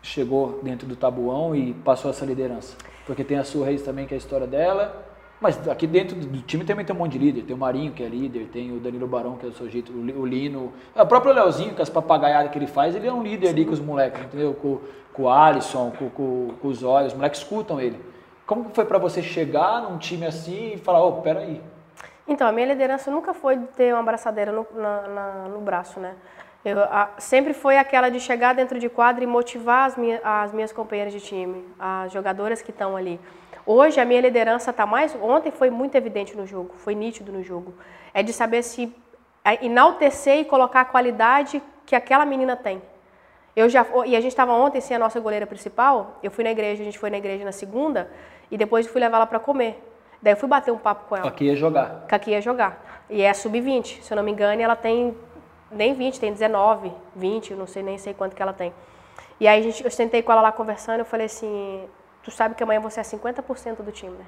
chegou 0.01 0.59
dentro 0.63 0.88
do 0.88 0.95
Tabuão 0.95 1.55
e 1.55 1.74
passou 1.74 2.09
essa 2.09 2.26
liderança? 2.26 2.78
Porque 3.05 3.24
tem 3.24 3.38
a 3.38 3.43
sua 3.43 3.65
Reis 3.65 3.82
também, 3.82 4.07
que 4.07 4.13
é 4.13 4.15
a 4.15 4.17
história 4.17 4.47
dela. 4.47 5.11
Mas 5.42 5.68
aqui 5.68 5.88
dentro 5.88 6.16
do 6.16 6.39
time 6.44 6.64
também 6.64 6.86
tem 6.86 6.96
um 6.96 7.00
monte 7.00 7.14
de 7.14 7.18
líder. 7.18 7.42
Tem 7.42 7.56
o 7.56 7.60
Marinho, 7.60 7.92
que 7.92 8.04
é 8.04 8.08
líder, 8.08 8.48
tem 8.54 8.72
o 8.72 8.80
Danilo 8.80 9.08
Barão, 9.08 9.38
que 9.38 9.48
é 9.48 9.50
do 9.50 9.56
seu 9.56 9.68
jeito, 9.68 9.92
o 9.92 10.06
Li- 10.06 10.14
o 10.14 10.24
Lino. 10.24 10.72
O 10.96 11.06
próprio 11.08 11.34
Leozinho, 11.34 11.74
com 11.74 11.82
as 11.82 11.89
papagaiadas 11.89 12.52
que 12.52 12.60
ele 12.60 12.68
faz, 12.68 12.96
ele 12.96 13.08
é 13.08 13.12
um 13.14 13.24
líder 13.24 13.50
ali 13.50 13.66
com 13.66 13.72
os 13.72 13.80
moleques, 13.80 14.22
entendeu? 14.24 14.54
Com, 14.54 14.80
com 15.12 15.24
o 15.24 15.30
Alisson, 15.30 15.92
com, 15.98 16.10
com, 16.12 16.50
com 16.62 16.68
os 16.68 16.84
olhos, 16.84 17.12
os 17.12 17.18
moleques 17.18 17.39
escutam 17.42 17.82
ele. 17.82 18.00
Como 18.46 18.70
foi 18.72 18.86
pra 18.86 19.00
você 19.00 19.24
chegar 19.24 19.82
num 19.82 19.98
time 19.98 20.28
assim 20.28 20.74
e 20.74 20.78
falar, 20.78 21.04
ô, 21.04 21.14
peraí, 21.22 21.60
Então, 22.28 22.48
a 22.48 22.52
minha 22.52 22.68
liderança 22.68 23.10
nunca 23.10 23.34
foi 23.34 23.58
de 23.58 23.66
ter 23.70 23.92
uma 23.94 24.02
abraçadeira 24.02 24.52
no, 24.52 24.66
na- 24.76 25.08
na- 25.08 25.48
no 25.50 25.60
braço, 25.60 26.00
né? 26.00 26.14
Eu, 26.64 26.80
a- 26.84 27.10
sempre 27.18 27.54
foi 27.56 27.80
aquela 27.80 28.10
de 28.10 28.20
chegar 28.20 28.54
dentro 28.54 28.78
de 28.78 28.88
quadra 28.89 29.24
e 29.24 29.28
motivar 29.28 29.88
as, 29.88 29.98
minha, 29.98 30.22
as 30.24 30.54
minhas 30.54 30.72
companheiras 30.72 31.12
de 31.12 31.20
time, 31.20 31.66
as 31.80 32.12
jogadoras 32.12 32.62
que 32.62 32.70
estão 32.70 32.96
ali. 32.96 33.20
Hoje, 33.74 34.01
a 34.01 34.05
minha 34.05 34.19
liderança 34.19 34.72
está 34.72 34.86
mais... 34.86 35.15
Ontem 35.22 35.49
foi 35.49 35.69
muito 35.69 35.95
evidente 35.95 36.36
no 36.36 36.45
jogo, 36.45 36.74
foi 36.76 36.93
nítido 36.93 37.32
no 37.32 37.41
jogo. 37.41 37.74
É 38.13 38.22
de 38.22 38.34
saber 38.34 38.63
se 38.63 38.93
é, 39.45 39.65
enaltecer 39.65 40.39
e 40.39 40.45
colocar 40.45 40.82
a 40.82 40.86
qualidade 40.86 41.63
que 41.86 41.95
aquela 41.95 42.26
menina 42.26 42.55
tem. 42.57 42.82
Eu 43.55 43.69
já, 43.69 43.86
e 44.05 44.15
a 44.15 44.19
gente 44.19 44.34
estava 44.34 44.51
ontem 44.51 44.82
sem 44.82 44.95
a 44.97 44.99
nossa 44.99 45.19
goleira 45.22 45.47
principal. 45.47 46.19
Eu 46.22 46.32
fui 46.32 46.43
na 46.43 46.51
igreja, 46.51 46.82
a 46.82 46.86
gente 46.86 46.99
foi 46.99 47.09
na 47.09 47.17
igreja 47.17 47.45
na 47.45 47.53
segunda 47.53 48.09
e 48.49 48.57
depois 48.57 48.88
fui 48.88 48.99
levar 48.99 49.17
ela 49.17 49.26
para 49.26 49.39
comer. 49.39 49.82
Daí 50.22 50.34
eu 50.34 50.38
fui 50.38 50.49
bater 50.49 50.72
um 50.72 50.78
papo 50.78 51.07
com 51.07 51.15
ela 51.15 51.28
aqui 51.30 51.45
ia 51.45 51.55
jogar. 51.55 52.05
que 52.09 52.15
aqui 52.15 52.32
ia 52.32 52.41
jogar. 52.41 53.05
E 53.09 53.22
é 53.22 53.34
sub-20, 53.34 54.01
se 54.01 54.11
eu 54.11 54.17
não 54.17 54.24
me 54.24 54.32
engano, 54.32 54.61
ela 54.61 54.76
tem 54.76 55.17
nem 55.72 55.93
20, 55.93 56.19
tem 56.19 56.34
19, 56.34 56.91
20, 57.15 57.51
eu 57.51 57.57
não 57.57 57.67
sei 57.67 57.84
nem 57.84 57.97
sei 57.97 58.13
quanto 58.13 58.36
que 58.36 58.41
ela 58.41 58.53
tem. 58.53 58.74
E 59.39 59.47
aí 59.47 59.59
a 59.61 59.63
gente, 59.63 59.84
eu 59.84 59.89
sentei 59.91 60.22
com 60.22 60.32
ela 60.32 60.41
lá 60.41 60.51
conversando, 60.51 60.99
eu 60.99 61.05
falei 61.05 61.26
assim, 61.26 61.84
tu 62.24 62.32
sabe 62.32 62.55
que 62.55 62.63
amanhã 62.63 62.80
você 62.80 62.99
é 62.99 63.03
50% 63.03 63.82
do 63.84 63.91
time, 63.91 64.15
né? 64.17 64.26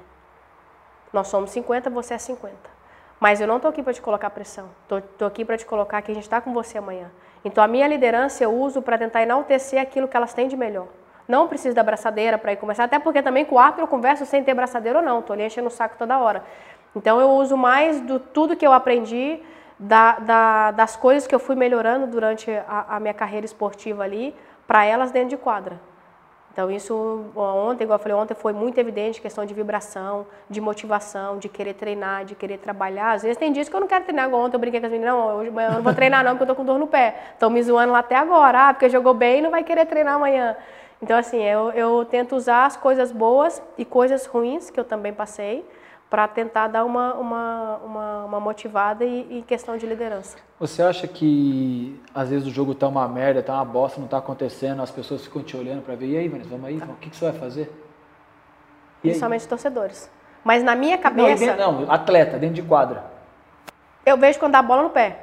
Nós 1.12 1.28
somos 1.28 1.50
50, 1.50 1.90
você 1.90 2.14
é 2.14 2.18
50. 2.18 2.56
Mas 3.20 3.40
eu 3.40 3.46
não 3.46 3.60
tô 3.60 3.68
aqui 3.68 3.82
para 3.82 3.92
te 3.92 4.02
colocar 4.02 4.28
pressão. 4.30 4.68
Tô, 4.88 5.00
tô 5.00 5.24
aqui 5.24 5.44
para 5.44 5.56
te 5.56 5.64
colocar 5.64 6.02
que 6.02 6.10
a 6.10 6.14
gente 6.14 6.24
está 6.24 6.40
com 6.40 6.52
você 6.52 6.76
amanhã. 6.76 7.10
Então 7.44 7.62
a 7.62 7.68
minha 7.68 7.86
liderança 7.86 8.42
eu 8.42 8.52
uso 8.52 8.82
para 8.82 8.98
tentar 8.98 9.22
enaltecer 9.22 9.80
aquilo 9.80 10.08
que 10.08 10.16
elas 10.16 10.34
têm 10.34 10.48
de 10.48 10.56
melhor. 10.56 10.86
Não 11.26 11.48
preciso 11.48 11.74
da 11.74 11.82
braçadeira 11.82 12.36
para 12.36 12.52
ir 12.52 12.56
conversar, 12.56 12.84
até 12.84 12.98
porque 12.98 13.22
também 13.22 13.44
com 13.44 13.54
o 13.54 13.58
árbitro 13.58 13.84
eu 13.84 13.88
converso 13.88 14.26
sem 14.26 14.42
ter 14.44 14.52
braçadeira 14.52 14.98
ou 14.98 15.04
não, 15.04 15.22
tô 15.22 15.32
ali 15.32 15.44
enchendo 15.44 15.68
o 15.68 15.70
saco 15.70 15.96
toda 15.96 16.18
hora. 16.18 16.44
Então 16.94 17.18
eu 17.20 17.30
uso 17.30 17.56
mais 17.56 18.00
do 18.00 18.18
tudo 18.18 18.56
que 18.56 18.66
eu 18.66 18.72
aprendi, 18.72 19.40
da, 19.78 20.18
da- 20.18 20.70
das 20.72 20.96
coisas 20.96 21.26
que 21.26 21.34
eu 21.34 21.38
fui 21.38 21.54
melhorando 21.56 22.06
durante 22.06 22.50
a, 22.50 22.96
a 22.96 23.00
minha 23.00 23.14
carreira 23.14 23.46
esportiva 23.46 24.02
ali, 24.02 24.34
para 24.66 24.84
elas 24.84 25.10
dentro 25.10 25.30
de 25.30 25.36
quadra. 25.38 25.80
Então 26.54 26.70
isso 26.70 27.24
ontem, 27.34 27.82
igual 27.82 27.98
eu 27.98 28.02
falei 28.02 28.16
ontem, 28.16 28.32
foi 28.32 28.52
muito 28.52 28.78
evidente 28.78 29.20
questão 29.20 29.44
de 29.44 29.52
vibração, 29.52 30.24
de 30.48 30.60
motivação, 30.60 31.36
de 31.36 31.48
querer 31.48 31.74
treinar, 31.74 32.24
de 32.24 32.36
querer 32.36 32.58
trabalhar. 32.58 33.10
Às 33.10 33.22
vezes 33.22 33.36
tem 33.36 33.52
dias 33.52 33.68
que 33.68 33.74
eu 33.74 33.80
não 33.80 33.88
quero 33.88 34.04
treinar, 34.04 34.28
igual 34.28 34.42
ontem 34.42 34.54
eu 34.54 34.60
brinquei 34.60 34.78
com 34.78 34.86
as 34.86 34.92
meninas, 34.92 35.14
não, 35.14 35.36
hoje 35.36 35.48
eu 35.48 35.72
não 35.72 35.82
vou 35.82 35.92
treinar 35.92 36.22
não, 36.22 36.30
porque 36.30 36.44
eu 36.44 36.46
tô 36.46 36.54
com 36.54 36.64
dor 36.64 36.78
no 36.78 36.86
pé. 36.86 37.16
Estão 37.32 37.50
me 37.50 37.60
zoando 37.60 37.92
lá 37.92 37.98
até 37.98 38.14
agora, 38.14 38.68
ah, 38.68 38.72
porque 38.72 38.88
jogou 38.88 39.12
bem 39.12 39.40
e 39.40 39.42
não 39.42 39.50
vai 39.50 39.64
querer 39.64 39.84
treinar 39.86 40.14
amanhã. 40.14 40.56
Então 41.02 41.18
assim, 41.18 41.42
eu, 41.42 41.72
eu 41.72 42.04
tento 42.04 42.36
usar 42.36 42.66
as 42.66 42.76
coisas 42.76 43.10
boas 43.10 43.60
e 43.76 43.84
coisas 43.84 44.24
ruins 44.24 44.70
que 44.70 44.78
eu 44.78 44.84
também 44.84 45.12
passei 45.12 45.66
para 46.14 46.28
tentar 46.28 46.68
dar 46.68 46.84
uma, 46.84 47.12
uma, 47.14 47.76
uma, 47.78 48.24
uma 48.26 48.40
motivada 48.40 49.04
e, 49.04 49.38
e, 49.38 49.42
questão 49.42 49.76
de 49.76 49.84
liderança. 49.84 50.36
Você 50.60 50.80
acha 50.80 51.08
que 51.08 52.00
às 52.14 52.28
vezes 52.30 52.46
o 52.46 52.50
jogo 52.52 52.72
tá 52.72 52.86
uma 52.86 53.08
merda, 53.08 53.42
tá 53.42 53.54
uma 53.54 53.64
bosta, 53.64 54.00
não 54.00 54.06
tá 54.06 54.18
acontecendo, 54.18 54.80
as 54.80 54.92
pessoas 54.92 55.24
ficam 55.24 55.42
te 55.42 55.56
olhando 55.56 55.82
para 55.82 55.96
ver, 55.96 56.06
e 56.06 56.16
aí, 56.16 56.28
Vanessa, 56.28 56.50
vamos 56.50 56.66
aí, 56.66 56.76
o 56.76 56.94
que, 57.00 57.10
que 57.10 57.16
você 57.16 57.24
vai 57.24 57.34
fazer? 57.34 57.62
E 59.02 59.08
Principalmente 59.08 59.48
torcedores. 59.48 60.08
Mas 60.44 60.62
na 60.62 60.76
minha 60.76 60.96
cabeça... 60.98 61.46
Não, 61.46 61.56
dentro, 61.56 61.86
não, 61.86 61.92
atleta, 61.92 62.38
dentro 62.38 62.54
de 62.54 62.62
quadra. 62.62 63.06
Eu 64.06 64.16
vejo 64.16 64.38
quando 64.38 64.52
dá 64.52 64.60
a 64.60 64.62
bola 64.62 64.84
no 64.84 64.90
pé. 64.90 65.18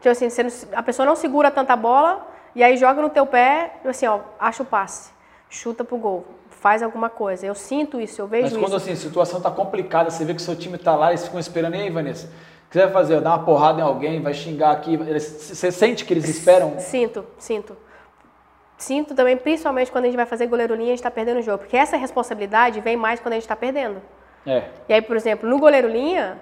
Tipo 0.00 0.08
assim, 0.08 0.28
a 0.72 0.82
pessoa 0.82 1.04
não 1.04 1.14
segura 1.14 1.50
tanta 1.50 1.76
bola 1.76 2.26
e 2.54 2.64
aí 2.64 2.78
joga 2.78 3.02
no 3.02 3.10
teu 3.10 3.26
pé, 3.26 3.74
assim, 3.84 4.06
ó, 4.06 4.20
acha 4.40 4.62
o 4.62 4.66
passe, 4.66 5.12
chuta 5.50 5.84
pro 5.84 5.98
gol 5.98 6.24
faz 6.62 6.80
alguma 6.80 7.10
coisa. 7.10 7.44
Eu 7.44 7.56
sinto 7.56 8.00
isso, 8.00 8.22
eu 8.22 8.26
vejo 8.28 8.46
isso. 8.46 8.54
Mas 8.54 8.62
quando 8.62 8.78
isso. 8.80 8.88
assim, 8.88 8.92
a 8.92 9.08
situação 9.08 9.38
está 9.38 9.50
complicada, 9.50 10.10
você 10.10 10.24
vê 10.24 10.32
que 10.32 10.40
o 10.40 10.44
seu 10.44 10.54
time 10.54 10.76
está 10.76 10.94
lá, 10.94 11.08
eles 11.08 11.24
ficam 11.24 11.40
esperando, 11.40 11.74
e 11.74 11.80
aí, 11.80 11.90
Vanessa, 11.90 12.28
o 12.28 12.70
que 12.70 12.78
você 12.78 12.84
vai 12.84 12.92
fazer? 12.92 13.20
Dar 13.20 13.30
uma 13.30 13.44
porrada 13.44 13.80
em 13.80 13.82
alguém, 13.82 14.22
vai 14.22 14.32
xingar 14.32 14.70
aqui? 14.70 14.96
Você 14.96 15.72
sente 15.72 16.04
que 16.04 16.14
eles 16.14 16.28
esperam? 16.28 16.78
Sinto, 16.78 17.26
sinto. 17.36 17.76
Sinto 18.78 19.12
também, 19.12 19.36
principalmente 19.36 19.90
quando 19.90 20.04
a 20.04 20.06
gente 20.06 20.16
vai 20.16 20.24
fazer 20.24 20.46
goleiro 20.46 20.76
linha, 20.76 20.86
a 20.86 20.90
gente 20.90 21.00
está 21.00 21.10
perdendo 21.10 21.40
o 21.40 21.42
jogo. 21.42 21.58
Porque 21.58 21.76
essa 21.76 21.96
responsabilidade 21.96 22.80
vem 22.80 22.96
mais 22.96 23.18
quando 23.18 23.32
a 23.32 23.36
gente 23.36 23.44
está 23.44 23.56
perdendo. 23.56 24.00
É. 24.46 24.62
E 24.88 24.94
aí, 24.94 25.02
por 25.02 25.16
exemplo, 25.16 25.48
no 25.48 25.58
goleiro 25.58 25.88
linha, 25.88 26.40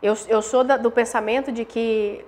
eu, 0.00 0.14
eu 0.28 0.42
sou 0.42 0.62
da, 0.62 0.76
do 0.76 0.92
pensamento 0.92 1.50
de 1.50 1.64
que 1.64 2.24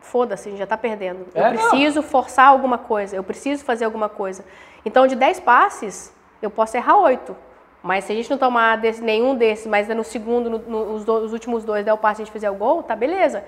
foda-se, 0.00 0.48
a 0.48 0.50
gente 0.50 0.58
já 0.58 0.64
está 0.64 0.76
perdendo. 0.76 1.26
Eu 1.34 1.44
é, 1.44 1.50
preciso 1.50 2.02
não. 2.02 2.08
forçar 2.08 2.48
alguma 2.48 2.76
coisa, 2.76 3.16
eu 3.16 3.24
preciso 3.24 3.64
fazer 3.64 3.86
alguma 3.86 4.10
coisa. 4.10 4.44
Então, 4.84 5.06
de 5.06 5.16
10 5.16 5.40
passes, 5.40 6.14
eu 6.44 6.50
posso 6.50 6.76
errar 6.76 6.98
oito. 6.98 7.36
Mas 7.82 8.04
se 8.04 8.12
a 8.12 8.14
gente 8.14 8.30
não 8.30 8.38
tomar 8.38 8.76
desse, 8.78 9.02
nenhum 9.02 9.36
desses, 9.36 9.66
mas 9.66 9.88
no 9.88 10.02
segundo, 10.02 10.48
no, 10.48 10.58
no, 10.58 10.94
os, 10.94 11.04
do, 11.04 11.16
os, 11.16 11.32
últimos 11.32 11.64
dois 11.64 11.84
der 11.84 11.92
o 11.92 11.98
passe 11.98 12.20
e 12.20 12.22
a 12.22 12.24
gente 12.24 12.32
fizer 12.32 12.50
o 12.50 12.54
gol, 12.54 12.82
tá 12.82 12.96
beleza. 12.96 13.44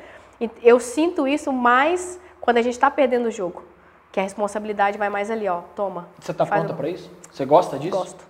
Eu 0.62 0.78
sinto 0.78 1.26
isso 1.26 1.50
mais 1.50 2.20
quando 2.38 2.58
a 2.58 2.62
gente 2.62 2.74
está 2.74 2.90
perdendo 2.90 3.26
o 3.26 3.30
jogo. 3.30 3.64
Que 4.12 4.20
a 4.20 4.22
responsabilidade 4.22 4.98
vai 4.98 5.08
mais 5.08 5.30
ali, 5.30 5.48
ó. 5.48 5.62
Toma. 5.74 6.08
Você 6.20 6.34
tá 6.34 6.44
pronta 6.44 6.74
para 6.74 6.88
isso? 6.88 7.10
Você 7.30 7.46
gosta 7.46 7.78
disso? 7.78 7.96
Gosto. 7.96 8.24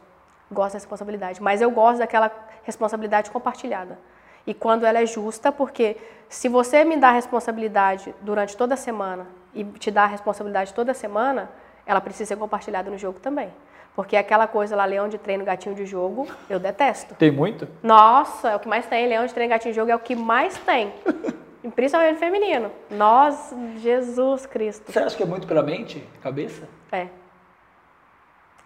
Gosto 0.51 0.73
da 0.75 0.79
responsabilidade. 0.79 1.43
Mas 1.43 1.61
eu 1.61 1.71
gosto 1.73 1.99
daquela 1.99 2.31
responsabilidade 2.63 3.31
compartilhada. 3.31 3.99
E 4.47 4.55
quando 4.55 4.87
ela 4.87 5.03
é 5.03 5.07
justa, 5.07 5.51
porque 5.51 5.97
se 6.29 6.49
você 6.49 6.85
me 6.85 6.97
dá 6.97 7.09
a 7.09 7.13
responsabilidade 7.13 8.15
durante 8.21 8.57
toda 8.57 8.75
a 8.75 8.77
semana 8.77 9.27
e 9.53 9.65
te 9.65 9.91
dá 9.91 10.05
a 10.05 10.07
responsabilidade 10.07 10.73
toda 10.73 10.95
semana, 10.95 11.51
ela 11.85 12.01
precisa 12.01 12.29
ser 12.29 12.37
compartilhada 12.37 12.91
no 12.91 12.97
jogo 12.97 13.19
também. 13.19 13.51
Porque 13.97 14.15
aquela 14.15 14.47
coisa 14.47 14.77
lá, 14.77 14.85
leão 14.85 15.09
de 15.09 15.17
treino, 15.17 15.43
gatinho 15.43 15.75
de 15.75 15.87
jogo, 15.87 16.29
eu 16.51 16.61
detesto. 16.61 17.15
Tem 17.15 17.31
muito? 17.31 17.67
Nossa, 17.83 18.51
é 18.51 18.57
o 18.57 18.61
que 18.61 18.69
mais 18.69 18.85
tem. 18.85 19.09
Leão 19.09 19.25
de 19.25 19.33
treino, 19.33 19.49
gatinho 19.49 19.73
de 19.73 19.77
jogo 19.77 19.91
é 19.91 19.97
o 19.97 19.99
que 19.99 20.15
mais 20.15 20.59
tem. 20.59 20.93
Principalmente 21.75 22.19
feminino. 22.19 22.71
Nós, 22.91 23.55
Jesus 23.79 24.45
Cristo. 24.45 24.93
Você 24.93 24.99
acha 24.99 25.17
que 25.17 25.23
é 25.23 25.27
muito 25.27 25.47
pela 25.47 25.63
mente, 25.63 26.07
cabeça? 26.23 26.69
É. 26.93 27.09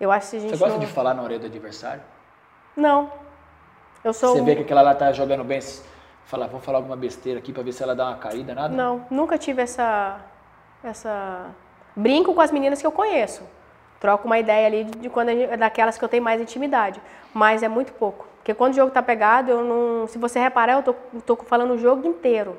Eu 0.00 0.10
acho 0.10 0.30
que 0.30 0.36
a 0.36 0.40
gente. 0.40 0.50
Você 0.50 0.56
gosta 0.56 0.78
não... 0.78 0.84
de 0.84 0.86
falar 0.92 1.14
na 1.14 1.22
orelha 1.22 1.38
do 1.38 1.46
adversário? 1.46 2.02
Não. 2.76 3.12
Eu 4.02 4.12
sou. 4.12 4.34
Você 4.34 4.42
vê 4.42 4.56
que 4.56 4.62
aquela 4.62 4.82
lá 4.82 4.96
tá 4.96 5.12
jogando 5.12 5.44
bem, 5.44 5.60
fala, 6.24 6.48
vamos 6.48 6.64
falar 6.64 6.78
alguma 6.78 6.96
besteira 6.96 7.38
aqui 7.38 7.52
para 7.52 7.62
ver 7.62 7.72
se 7.72 7.84
ela 7.84 7.94
dá 7.94 8.08
uma 8.08 8.16
caída, 8.16 8.52
nada? 8.52 8.74
Não, 8.74 9.06
nunca 9.08 9.38
tive 9.38 9.62
essa. 9.62 10.20
essa. 10.82 11.46
Brinco 11.94 12.34
com 12.34 12.40
as 12.40 12.50
meninas 12.50 12.80
que 12.80 12.86
eu 12.86 12.92
conheço. 12.92 13.44
Troco 14.00 14.26
uma 14.26 14.38
ideia 14.38 14.66
ali 14.66 14.84
de 14.84 15.10
quando 15.10 15.28
gente, 15.28 15.56
daquelas 15.58 15.98
que 15.98 16.04
eu 16.04 16.08
tenho 16.08 16.24
mais 16.24 16.40
intimidade, 16.40 17.00
mas 17.34 17.62
é 17.62 17.68
muito 17.68 17.92
pouco. 17.92 18.26
Porque 18.38 18.54
quando 18.54 18.72
o 18.72 18.76
jogo 18.76 18.90
tá 18.90 19.02
pegado, 19.02 19.50
eu 19.50 19.62
não, 19.62 20.06
se 20.08 20.16
você 20.16 20.38
reparar, 20.40 20.72
eu 20.72 20.82
tô, 20.82 20.94
tô 21.20 21.36
falando 21.44 21.74
o 21.74 21.78
jogo 21.78 22.08
inteiro. 22.08 22.56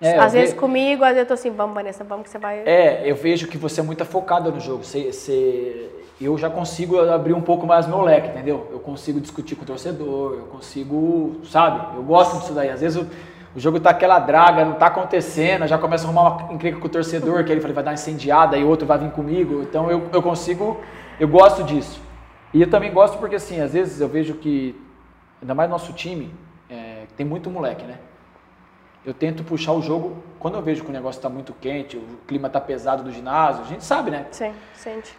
É, 0.00 0.18
às 0.18 0.32
vezes 0.32 0.54
ve... 0.54 0.60
comigo, 0.60 1.02
às 1.02 1.10
vezes 1.10 1.22
eu 1.22 1.26
tô 1.26 1.34
assim, 1.34 1.50
vamos, 1.50 1.74
Vanessa, 1.74 2.04
vamos 2.04 2.24
que 2.24 2.30
você 2.30 2.38
vai. 2.38 2.62
É, 2.66 3.02
eu 3.04 3.14
vejo 3.14 3.46
que 3.46 3.56
você 3.56 3.80
é 3.80 3.82
muito 3.82 4.04
focada 4.04 4.50
no 4.50 4.60
jogo. 4.60 4.84
Você, 4.84 5.12
você, 5.12 5.90
eu 6.20 6.36
já 6.36 6.50
consigo 6.50 7.00
abrir 7.00 7.34
um 7.34 7.40
pouco 7.40 7.66
mais 7.66 7.86
meu 7.86 8.02
leque, 8.02 8.28
entendeu? 8.28 8.68
Eu 8.70 8.80
consigo 8.80 9.20
discutir 9.20 9.54
com 9.54 9.62
o 9.62 9.66
torcedor, 9.66 10.34
eu 10.34 10.46
consigo, 10.46 11.40
sabe? 11.44 11.96
Eu 11.96 12.02
gosto 12.02 12.38
disso 12.38 12.52
daí. 12.52 12.70
Às 12.70 12.80
vezes 12.80 12.96
eu, 12.96 13.06
o 13.54 13.60
jogo 13.60 13.80
tá 13.80 13.90
aquela 13.90 14.18
draga, 14.18 14.64
não 14.64 14.74
tá 14.74 14.86
acontecendo, 14.86 15.66
já 15.66 15.78
começa 15.78 16.06
a 16.06 16.10
arrumar 16.10 16.44
uma 16.44 16.52
encrenca 16.52 16.78
com 16.78 16.86
o 16.86 16.90
torcedor, 16.90 17.44
que 17.44 17.52
ele 17.52 17.60
vai 17.60 17.72
dar 17.82 17.90
uma 17.90 17.94
incendiada 17.94 18.56
e 18.56 18.64
outro 18.64 18.86
vai 18.86 18.98
vir 18.98 19.10
comigo. 19.10 19.62
Então 19.62 19.90
eu, 19.90 20.08
eu 20.12 20.22
consigo, 20.22 20.80
eu 21.18 21.26
gosto 21.26 21.62
disso. 21.62 22.00
E 22.52 22.60
eu 22.62 22.70
também 22.70 22.92
gosto 22.92 23.18
porque 23.18 23.36
assim, 23.36 23.60
às 23.60 23.72
vezes 23.72 24.00
eu 24.00 24.08
vejo 24.08 24.34
que, 24.34 24.80
ainda 25.40 25.54
mais 25.54 25.68
nosso 25.68 25.92
time, 25.92 26.32
é, 26.68 27.04
tem 27.16 27.24
muito 27.24 27.50
moleque, 27.50 27.84
né? 27.84 27.98
Eu 29.04 29.14
tento 29.14 29.42
puxar 29.42 29.72
o 29.72 29.80
jogo, 29.80 30.22
quando 30.38 30.56
eu 30.56 30.62
vejo 30.62 30.84
que 30.84 30.90
o 30.90 30.92
negócio 30.92 31.18
está 31.18 31.28
muito 31.28 31.54
quente, 31.54 31.96
o 31.96 32.18
clima 32.26 32.48
está 32.48 32.60
pesado 32.60 33.02
do 33.02 33.10
ginásio, 33.10 33.62
a 33.62 33.66
gente 33.66 33.84
sabe, 33.84 34.10
né? 34.10 34.26
Sim, 34.30 34.52
sente. 34.74 35.16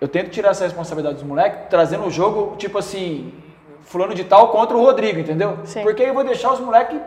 Eu 0.00 0.06
tento 0.06 0.30
tirar 0.30 0.50
essa 0.50 0.64
responsabilidade 0.64 1.16
dos 1.16 1.24
moleques, 1.24 1.68
trazendo 1.68 2.04
o 2.04 2.10
jogo, 2.10 2.56
tipo 2.56 2.78
assim, 2.78 3.34
fulano 3.80 4.14
de 4.14 4.22
tal 4.22 4.48
contra 4.50 4.76
o 4.76 4.80
Rodrigo, 4.80 5.18
entendeu? 5.18 5.58
Sim. 5.64 5.82
Porque 5.82 6.02
aí 6.02 6.08
eu 6.08 6.14
vou 6.14 6.22
deixar 6.22 6.52
os 6.52 6.60
moleques 6.60 7.00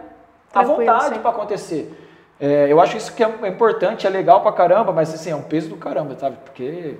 à 0.54 0.64
vontade 0.64 1.20
para 1.20 1.30
acontecer. 1.30 1.98
É, 2.40 2.72
eu 2.72 2.82
acho 2.82 2.98
isso 2.98 3.14
que 3.14 3.24
é 3.24 3.48
importante, 3.48 4.08
é 4.08 4.10
legal 4.10 4.42
pra 4.42 4.52
caramba, 4.52 4.92
mas 4.92 5.14
assim, 5.14 5.30
é 5.30 5.36
um 5.36 5.44
peso 5.44 5.70
do 5.70 5.78
caramba, 5.78 6.16
sabe? 6.18 6.38
Porque 6.44 6.98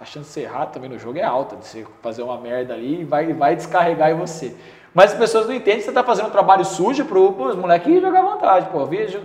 a 0.00 0.04
chance 0.04 0.28
de 0.28 0.32
ser 0.32 0.40
errado 0.42 0.72
também 0.72 0.88
no 0.88 0.98
jogo 0.98 1.18
é 1.18 1.22
alta, 1.22 1.56
de 1.56 1.66
você 1.66 1.86
fazer 2.00 2.22
uma 2.22 2.38
merda 2.38 2.72
ali 2.72 3.02
e 3.02 3.04
vai, 3.04 3.32
vai 3.34 3.54
descarregar 3.54 4.10
em 4.10 4.14
você. 4.14 4.56
Mas 4.94 5.12
as 5.12 5.18
pessoas 5.18 5.46
não 5.46 5.54
entendem 5.54 5.78
que 5.78 5.84
você 5.84 5.90
está 5.90 6.02
fazendo 6.02 6.28
um 6.28 6.30
trabalho 6.30 6.64
sujo 6.64 7.04
para 7.04 7.18
os 7.18 7.56
moleques 7.56 8.00
jogar 8.00 8.20
à 8.20 8.22
vontade. 8.22 8.68
Pô, 8.70 8.86
vejo 8.86 9.20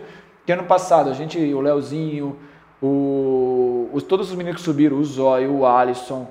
que 0.46 0.52
ano 0.52 0.64
passado 0.64 1.10
a 1.10 1.14
gente, 1.14 1.38
o 1.54 1.62
Leozinho, 1.62 2.38
o, 2.82 3.90
os, 3.94 4.04
todos 4.04 4.30
os 4.30 4.36
meninos 4.36 4.60
que 4.60 4.66
subiram, 4.66 4.98
o 4.98 5.06
Zóio, 5.06 5.60
o 5.60 5.66
Alisson, 5.66 6.28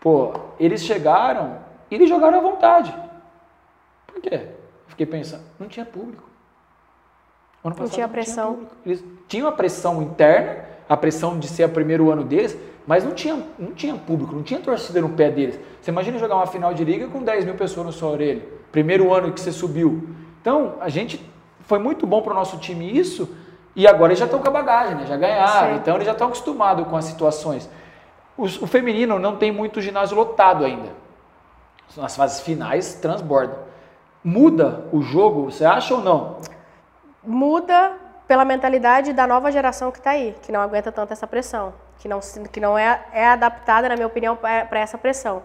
pô, 0.00 0.34
eles 0.58 0.82
chegaram 0.82 1.58
e 1.90 1.94
eles 1.94 2.08
jogaram 2.08 2.38
à 2.38 2.40
vontade. 2.42 2.94
Por 4.06 4.20
quê? 4.20 4.48
Fiquei 5.02 5.18
pensando, 5.18 5.42
não 5.58 5.66
tinha 5.66 5.84
público. 5.84 6.22
Ano 7.64 7.74
passado, 7.74 7.88
não 7.88 7.94
tinha 7.94 8.08
pressão. 8.08 8.54
Tinha 8.54 8.68
Eles 8.86 9.04
tinham 9.26 9.48
a 9.48 9.52
pressão 9.52 10.00
interna, 10.00 10.64
a 10.88 10.96
pressão 10.96 11.38
de 11.38 11.48
ser 11.48 11.64
o 11.64 11.68
primeiro 11.68 12.10
ano 12.10 12.22
deles, 12.22 12.56
mas 12.86 13.04
não 13.04 13.12
tinha, 13.12 13.42
não 13.58 13.72
tinha 13.72 13.94
público, 13.96 14.32
não 14.32 14.44
tinha 14.44 14.60
torcida 14.60 15.00
no 15.00 15.10
pé 15.10 15.28
deles. 15.28 15.58
Você 15.80 15.90
imagina 15.90 16.18
jogar 16.18 16.36
uma 16.36 16.46
final 16.46 16.72
de 16.72 16.84
liga 16.84 17.08
com 17.08 17.22
10 17.22 17.46
mil 17.46 17.54
pessoas 17.54 17.86
na 17.86 17.92
sua 17.92 18.10
orelha, 18.10 18.42
primeiro 18.70 19.12
ano 19.12 19.32
que 19.32 19.40
você 19.40 19.50
subiu. 19.50 20.08
Então, 20.40 20.74
a 20.80 20.88
gente 20.88 21.24
foi 21.62 21.80
muito 21.80 22.06
bom 22.06 22.22
para 22.22 22.32
o 22.32 22.36
nosso 22.36 22.58
time 22.58 22.96
isso, 22.96 23.28
e 23.74 23.88
agora 23.88 24.12
eles 24.12 24.20
já 24.20 24.26
estão 24.26 24.40
com 24.40 24.48
a 24.48 24.52
bagagem, 24.52 24.94
né? 24.94 25.06
já 25.06 25.16
ganharam, 25.16 25.74
Sim. 25.74 25.80
então 25.80 25.94
eles 25.96 26.06
já 26.06 26.12
estão 26.12 26.28
acostumados 26.28 26.86
com 26.86 26.96
as 26.96 27.06
situações. 27.06 27.68
O, 28.36 28.44
o 28.44 28.66
feminino 28.66 29.18
não 29.18 29.36
tem 29.36 29.50
muito 29.50 29.80
ginásio 29.80 30.16
lotado 30.16 30.64
ainda. 30.64 30.90
Nas 31.96 32.16
fases 32.16 32.40
finais, 32.40 32.94
transborda. 32.94 33.71
Muda 34.24 34.84
o 34.92 35.02
jogo, 35.02 35.50
você 35.50 35.64
acha 35.64 35.94
ou 35.94 36.00
não? 36.00 36.38
Muda 37.24 37.92
pela 38.28 38.44
mentalidade 38.44 39.12
da 39.12 39.26
nova 39.26 39.50
geração 39.50 39.90
que 39.90 39.98
está 39.98 40.10
aí, 40.10 40.34
que 40.42 40.52
não 40.52 40.60
aguenta 40.60 40.92
tanto 40.92 41.12
essa 41.12 41.26
pressão, 41.26 41.74
que 41.98 42.08
não, 42.08 42.20
que 42.50 42.60
não 42.60 42.78
é, 42.78 43.04
é 43.12 43.26
adaptada, 43.26 43.88
na 43.88 43.94
minha 43.96 44.06
opinião, 44.06 44.36
para 44.36 44.78
essa 44.78 44.96
pressão. 44.96 45.42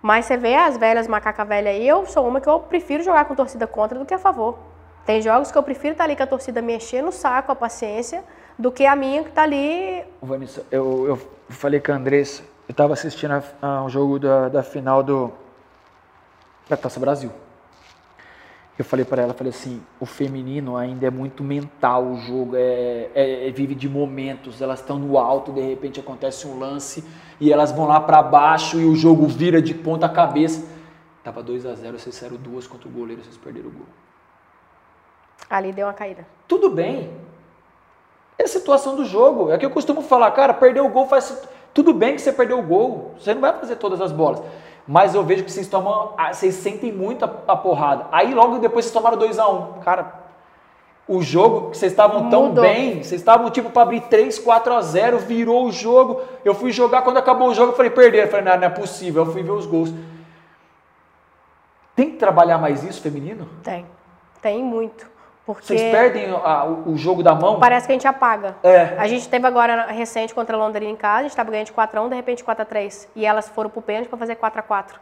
Mas 0.00 0.24
você 0.24 0.36
vê 0.36 0.54
as 0.54 0.76
velhas, 0.76 1.08
macaca 1.08 1.44
velha 1.44 1.70
aí, 1.70 1.86
eu 1.86 2.06
sou 2.06 2.26
uma 2.28 2.40
que 2.40 2.48
eu 2.48 2.60
prefiro 2.60 3.02
jogar 3.02 3.24
com 3.24 3.34
torcida 3.34 3.66
contra 3.66 3.98
do 3.98 4.06
que 4.06 4.14
a 4.14 4.18
favor. 4.18 4.56
Tem 5.04 5.20
jogos 5.20 5.50
que 5.50 5.58
eu 5.58 5.62
prefiro 5.62 5.92
estar 5.92 6.04
tá 6.04 6.08
ali 6.08 6.16
com 6.16 6.22
a 6.22 6.26
torcida 6.26 6.62
me 6.62 6.76
encher 6.76 7.02
no 7.02 7.10
saco, 7.10 7.50
a 7.50 7.56
paciência, 7.56 8.22
do 8.56 8.70
que 8.70 8.86
a 8.86 8.94
minha 8.94 9.22
que 9.22 9.30
está 9.30 9.42
ali. 9.42 10.04
Vanessa, 10.22 10.64
eu, 10.70 11.06
eu 11.06 11.20
falei 11.48 11.80
com 11.80 11.92
a 11.92 11.96
Andressa, 11.96 12.42
eu 12.68 12.72
estava 12.72 12.92
assistindo 12.92 13.32
a, 13.32 13.42
a, 13.60 13.84
um 13.84 13.88
jogo 13.88 14.18
da, 14.18 14.48
da 14.48 14.62
final 14.62 15.02
do, 15.02 15.32
da 16.68 16.76
Taça 16.76 16.98
Brasil. 16.98 17.30
Eu 18.78 18.84
falei 18.84 19.06
para 19.06 19.22
ela, 19.22 19.32
falei 19.32 19.50
assim, 19.50 19.82
o 19.98 20.04
feminino 20.04 20.76
ainda 20.76 21.06
é 21.06 21.10
muito 21.10 21.42
mental 21.42 22.04
o 22.04 22.16
jogo, 22.16 22.56
é, 22.56 23.08
é, 23.14 23.48
é 23.48 23.50
vive 23.50 23.74
de 23.74 23.88
momentos, 23.88 24.60
elas 24.60 24.80
estão 24.80 24.98
no 24.98 25.16
alto, 25.16 25.50
de 25.50 25.62
repente 25.62 25.98
acontece 25.98 26.46
um 26.46 26.58
lance 26.58 27.02
e 27.40 27.50
elas 27.50 27.72
vão 27.72 27.86
lá 27.86 27.98
para 28.00 28.22
baixo 28.22 28.78
e 28.78 28.84
o 28.84 28.94
jogo 28.94 29.26
vira 29.26 29.62
de 29.62 29.72
ponta 29.72 30.06
cabeça. 30.08 30.66
Tava 31.24 31.42
2 31.42 31.64
a 31.64 31.74
0 31.74 31.98
vocês 31.98 32.14
fizeram 32.14 32.36
duas 32.36 32.66
contra 32.66 32.86
o 32.86 32.90
goleiro, 32.92 33.22
vocês 33.22 33.36
perderam 33.38 33.70
o 33.70 33.72
gol. 33.72 33.86
Ali 35.48 35.72
deu 35.72 35.86
uma 35.86 35.94
caída. 35.94 36.26
Tudo 36.46 36.70
bem. 36.70 37.10
É 38.38 38.44
a 38.44 38.48
situação 38.48 38.94
do 38.94 39.04
jogo. 39.04 39.50
É 39.50 39.58
que 39.58 39.64
eu 39.64 39.70
costumo 39.70 40.02
falar, 40.02 40.30
cara, 40.32 40.52
perder 40.52 40.80
o 40.80 40.88
gol 40.88 41.06
faz 41.06 41.42
Tudo 41.72 41.94
bem 41.94 42.14
que 42.14 42.20
você 42.20 42.32
perdeu 42.32 42.58
o 42.58 42.62
gol, 42.62 43.14
você 43.18 43.32
não 43.32 43.40
vai 43.40 43.52
fazer 43.58 43.76
todas 43.76 44.00
as 44.00 44.12
bolas. 44.12 44.42
Mas 44.86 45.14
eu 45.14 45.24
vejo 45.24 45.44
que 45.44 45.50
vocês 45.50 45.66
tomam, 45.68 46.12
ah, 46.16 46.32
vocês 46.32 46.54
sentem 46.54 46.92
muito 46.92 47.24
a, 47.24 47.30
a 47.48 47.56
porrada. 47.56 48.06
Aí 48.12 48.32
logo 48.32 48.58
depois 48.58 48.84
vocês 48.84 48.94
tomaram 48.94 49.16
2 49.16 49.38
a 49.38 49.48
1 49.48 49.54
um. 49.54 49.72
Cara, 49.80 50.26
o 51.08 51.22
jogo 51.22 51.70
que 51.70 51.78
vocês 51.78 51.92
estavam 51.92 52.28
tão 52.30 52.46
Mudou. 52.46 52.64
bem, 52.64 53.02
vocês 53.02 53.20
estavam 53.20 53.50
tipo 53.50 53.70
para 53.70 53.82
abrir 53.82 54.02
3, 54.02 54.38
4 54.38 54.74
a 54.74 54.80
0, 54.82 55.18
virou 55.18 55.66
o 55.66 55.72
jogo. 55.72 56.20
Eu 56.44 56.54
fui 56.54 56.72
jogar, 56.72 57.02
quando 57.02 57.16
acabou 57.16 57.48
o 57.48 57.54
jogo, 57.54 57.72
eu 57.72 57.76
falei, 57.76 57.90
perderam. 57.90 58.26
Eu 58.26 58.30
falei, 58.30 58.44
não, 58.44 58.56
não 58.56 58.66
é 58.66 58.70
possível. 58.70 59.24
Eu 59.24 59.32
fui 59.32 59.42
ver 59.42 59.52
os 59.52 59.66
gols. 59.66 59.92
Tem 61.94 62.10
que 62.10 62.16
trabalhar 62.16 62.58
mais 62.58 62.84
isso, 62.84 63.00
feminino? 63.00 63.48
Tem. 63.62 63.86
Tem 64.42 64.62
muito. 64.62 65.15
Porque 65.46 65.64
Vocês 65.64 65.80
perdem 65.92 66.28
a- 66.30 66.64
o, 66.64 66.90
o 66.90 66.96
jogo 66.96 67.22
da 67.22 67.32
mão? 67.34 67.60
parece 67.60 67.86
que 67.86 67.92
a 67.92 67.94
gente 67.94 68.08
apaga. 68.08 68.56
É. 68.64 68.96
A 68.98 69.06
gente 69.06 69.28
teve 69.28 69.46
agora 69.46 69.86
recente 69.86 70.34
contra 70.34 70.56
a 70.56 70.58
Londrina 70.58 70.90
em 70.90 70.96
casa, 70.96 71.18
a 71.20 71.22
gente 71.22 71.30
estava 71.30 71.50
ganhando 71.52 71.66
de 71.66 71.72
4x1, 71.72 72.08
de 72.08 72.14
repente 72.16 72.44
4x3. 72.44 73.08
E 73.14 73.24
elas 73.24 73.48
foram 73.48 73.70
pro 73.70 73.80
pênalti 73.80 74.08
para 74.08 74.18
fazer 74.18 74.34
4x4. 74.36 74.94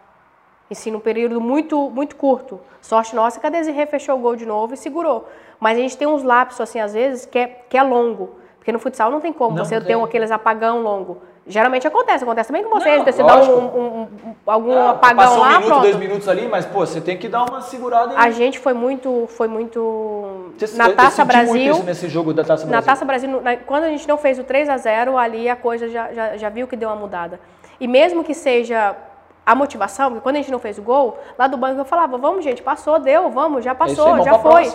E 0.71 0.75
sim, 0.75 0.91
num 0.91 1.01
período 1.01 1.41
muito, 1.41 1.91
muito 1.91 2.15
curto. 2.17 2.61
Sorte 2.83 3.17
nossa 3.17 3.41
que 3.41 3.47
a 3.47 3.51
Desirê 3.51 3.87
fechou 3.87 4.17
o 4.17 4.19
gol 4.19 4.37
de 4.37 4.45
novo 4.45 4.75
e 4.75 4.77
segurou. 4.77 5.29
Mas 5.59 5.79
a 5.79 5.81
gente 5.81 5.97
tem 5.97 6.07
uns 6.07 6.23
lapsos, 6.23 6.61
assim, 6.61 6.79
às 6.81 6.93
vezes, 6.93 7.25
que 7.25 7.39
é, 7.39 7.47
que 7.47 7.77
é 7.79 7.83
longo. 7.83 8.37
Porque 8.59 8.73
no 8.73 8.79
futsal 8.79 9.11
não 9.11 9.21
tem 9.21 9.33
como 9.33 9.57
Não 9.57 9.65
você 9.65 9.77
tem. 9.79 9.89
ter 9.89 9.97
um, 9.97 10.05
aqueles 10.05 10.31
apagão 10.31 10.83
longo. 10.83 11.23
Geralmente 11.47 11.87
acontece, 11.87 12.25
acontece 12.25 12.47
também 12.49 12.65
com 12.65 12.71
Não, 12.71 12.81
vocês. 12.81 13.05
você 13.05 13.23
dá 13.23 13.35
lógico. 13.35 13.55
um, 13.55 13.61
um- 13.61 14.01
um- 14.03 14.35
algum 14.47 14.79
Ah, 14.79 14.91
apagão 14.93 15.17
passou 15.17 15.41
lá, 15.41 15.47
um 15.47 15.51
minuto, 15.51 15.67
pronto. 15.67 15.83
dois 15.83 15.97
minutos 15.97 16.27
ali, 16.29 16.49
mas 16.49 16.65
pô, 16.65 16.79
você 16.87 17.03
tem 17.03 17.19
que 17.19 17.29
dar 17.29 17.43
uma 17.45 17.61
segurada. 17.61 18.15
A 18.17 18.31
E... 18.31 18.33
gente 18.33 18.59
foi 18.59 18.73
muito, 18.73 19.27
foi 19.29 19.47
muito 19.47 20.53
Você- 20.57 20.75
na 20.79 20.89
eu 20.89 20.97
Taça 20.97 21.23
muito 21.23 21.37
Brasil. 21.37 21.73
isso 21.75 21.83
nesse 21.83 22.09
jogo 22.09 22.33
da 22.33 22.43
Taça 22.43 22.65
Na 22.65 22.71
Brasil. 22.71 22.87
Taça 22.87 23.05
Brasil, 23.05 23.41
na- 23.43 23.57
quando 23.59 23.85
a 23.85 23.89
gente 23.91 24.09
não 24.09 24.17
fez 24.17 24.39
o 24.39 24.45
3 24.45 24.71
a 24.71 24.79
0 24.79 25.19
ali 25.19 25.47
a 25.51 25.55
coisa 25.55 25.87
já, 25.91 26.11
já, 26.15 26.37
já 26.39 26.49
viu 26.49 26.67
que 26.67 26.77
deu 26.77 26.89
uma 26.89 26.97
mudada. 26.97 27.39
E 27.79 27.87
mesmo 27.87 28.25
que 28.25 28.33
seja 28.33 28.97
a 29.45 29.55
motivação, 29.55 30.09
porque 30.13 30.23
quando 30.23 30.37
a 30.37 30.39
gente 30.39 30.51
não 30.51 30.59
fez 30.59 30.79
o 30.79 30.83
gol, 30.83 31.19
lá 31.39 31.47
do 31.47 31.59
banco 31.59 31.79
eu 31.79 31.85
falava, 31.85 32.17
vamos 32.17 32.43
gente, 32.43 32.63
passou, 32.63 32.99
deu, 32.99 33.29
vamos, 33.29 33.63
já 33.63 33.73
É 33.73 33.75
passou, 33.75 34.15
aí, 34.15 34.23
já 34.23 34.39
foi. 34.39 34.73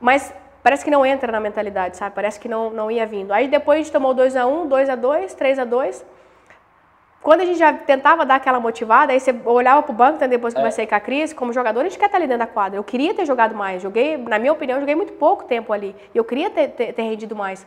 Mas 0.00 0.32
parece 0.62 0.84
que 0.84 0.90
não 0.90 1.04
entra 1.04 1.30
na 1.32 1.40
mentalidade, 1.40 1.96
sabe? 1.96 2.14
Parece 2.14 2.38
que 2.40 2.48
não, 2.48 2.70
não 2.70 2.90
ia 2.90 3.06
vindo. 3.06 3.32
Aí 3.32 3.48
depois 3.48 3.78
a 3.78 3.82
gente 3.82 3.92
tomou 3.92 4.12
2 4.14 4.36
a 4.36 4.46
1 4.46 4.66
2 4.68 4.88
a 4.88 4.94
2 4.96 5.34
3 5.34 5.58
a 5.58 5.64
2 5.64 6.04
Quando 7.22 7.42
a 7.42 7.44
gente 7.44 7.58
já 7.58 7.70
tentava 7.74 8.24
dar 8.24 8.36
aquela 8.36 8.58
motivada, 8.58 9.12
aí 9.12 9.20
você 9.20 9.34
olhava 9.44 9.82
pro 9.82 9.92
banco, 9.92 10.16
então 10.16 10.26
depois 10.28 10.54
que 10.54 10.60
É. 10.60 10.86
com 10.86 10.94
a 10.94 11.00
Cris, 11.00 11.32
como 11.34 11.52
jogador, 11.52 11.80
a 11.80 11.84
gente 11.84 11.98
quer 11.98 12.06
estar 12.06 12.16
ali 12.16 12.26
dentro 12.26 12.46
da 12.46 12.52
quadra. 12.52 12.78
Eu 12.78 12.84
queria 12.84 13.12
ter 13.14 13.26
jogado 13.26 13.54
mais. 13.54 13.82
Joguei, 13.82 14.16
na 14.16 14.38
minha 14.38 14.52
opinião, 14.52 14.80
joguei 14.80 14.94
muito 14.94 15.12
pouco 15.12 15.44
tempo 15.44 15.70
ali. 15.72 15.94
Eu 16.14 16.24
queria 16.24 16.48
ter, 16.48 16.68
ter, 16.68 16.94
ter 16.94 17.02
rendido 17.02 17.36
mais. 17.36 17.66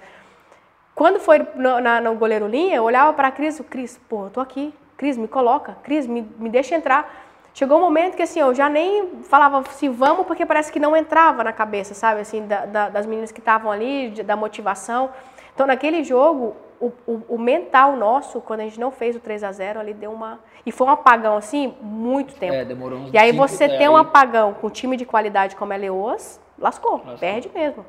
Quando 0.96 1.20
foi 1.20 1.46
no, 1.56 1.80
na- 1.80 2.02
no 2.02 2.16
goleiro 2.16 2.48
linha, 2.48 2.76
eu 2.78 2.84
olhava 2.84 3.14
para 3.14 3.28
a 3.28 3.32
Cris, 3.32 3.60
Cris, 3.70 4.00
pô, 4.10 4.26
eu 4.26 4.30
tô 4.32 4.40
aqui. 4.42 4.74
Cris, 4.98 5.18
me 5.18 5.28
coloca. 5.28 5.76
Cris, 5.84 6.08
me, 6.08 6.22
me 6.40 6.50
deixa 6.50 6.74
entrar. 6.76 7.12
Chegou 7.54 7.78
um 7.78 7.82
momento 7.82 8.16
que 8.16 8.24
assim, 8.24 8.40
eu 8.40 8.54
já 8.56 8.68
nem 8.68 9.22
falava 9.24 9.64
se 9.72 9.88
vamos, 9.88 10.26
porque 10.26 10.46
parece 10.46 10.72
que 10.72 10.80
não 10.80 10.96
entrava 10.98 11.44
na 11.44 11.54
cabeça, 11.54 11.94
sabe? 11.94 12.22
Assim, 12.22 12.48
da- 12.48 12.66
da- 12.66 12.90
das 12.90 13.06
meninas 13.06 13.32
que 13.32 13.40
estavam 13.40 13.72
ali, 13.72 14.10
de- 14.10 14.24
da 14.24 14.36
motivação. 14.36 15.12
Então, 15.54 15.68
naquele 15.68 16.04
jogo, 16.04 16.56
o, 16.80 16.88
o- 17.06 17.22
o 17.30 17.38
mental 17.38 17.96
nosso, 17.96 18.42
quando 18.42 18.62
a 18.62 18.64
gente 18.64 18.80
não 18.80 18.92
fez 18.92 19.16
o 19.16 19.20
3 19.20 19.44
a 19.44 19.52
0 19.52 19.80
ali 19.80 19.94
deu 19.94 20.12
uma. 20.12 20.40
E 20.66 20.72
foi 20.72 20.88
um 20.88 20.90
apagão, 20.90 21.38
assim, 21.38 21.76
muito 21.80 22.34
tempo. 22.34 22.54
É, 22.56 22.66
demorou 22.66 22.98
uns 23.00 23.14
E 23.14 23.18
aí 23.20 23.32
cinco- 23.32 23.48
você 23.48 23.66
é, 23.66 23.78
tem 23.78 23.88
um 23.88 23.96
apagão 23.98 24.56
com 24.56 24.68
time 24.70 24.98
de 24.98 25.06
qualidade 25.06 25.56
como 25.56 25.72
é 25.74 25.78
Leoas, 25.78 26.42
lascou, 26.58 26.96
Lascou. 26.98 27.18
perde 27.20 27.52
mesmo. 27.54 27.86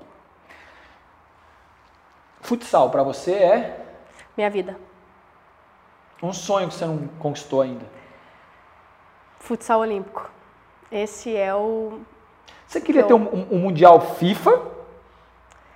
Futsal 2.42 2.90
pra 2.90 3.02
você 3.02 3.32
é 3.32 3.80
Minha 4.36 4.50
vida. 4.50 4.76
um 6.22 6.32
sonho 6.34 6.68
que 6.68 6.74
você 6.74 6.84
não 6.84 7.08
conquistou 7.18 7.62
ainda. 7.62 7.86
Futsal 9.44 9.80
olímpico. 9.80 10.30
Esse 10.90 11.36
é 11.36 11.54
o. 11.54 12.00
Você 12.66 12.80
queria 12.80 13.02
Eu- 13.02 13.06
ter 13.06 13.12
um, 13.14 13.22
um- 13.34 13.46
um 13.52 13.58
Mundial 13.58 14.00
FIFA 14.16 14.58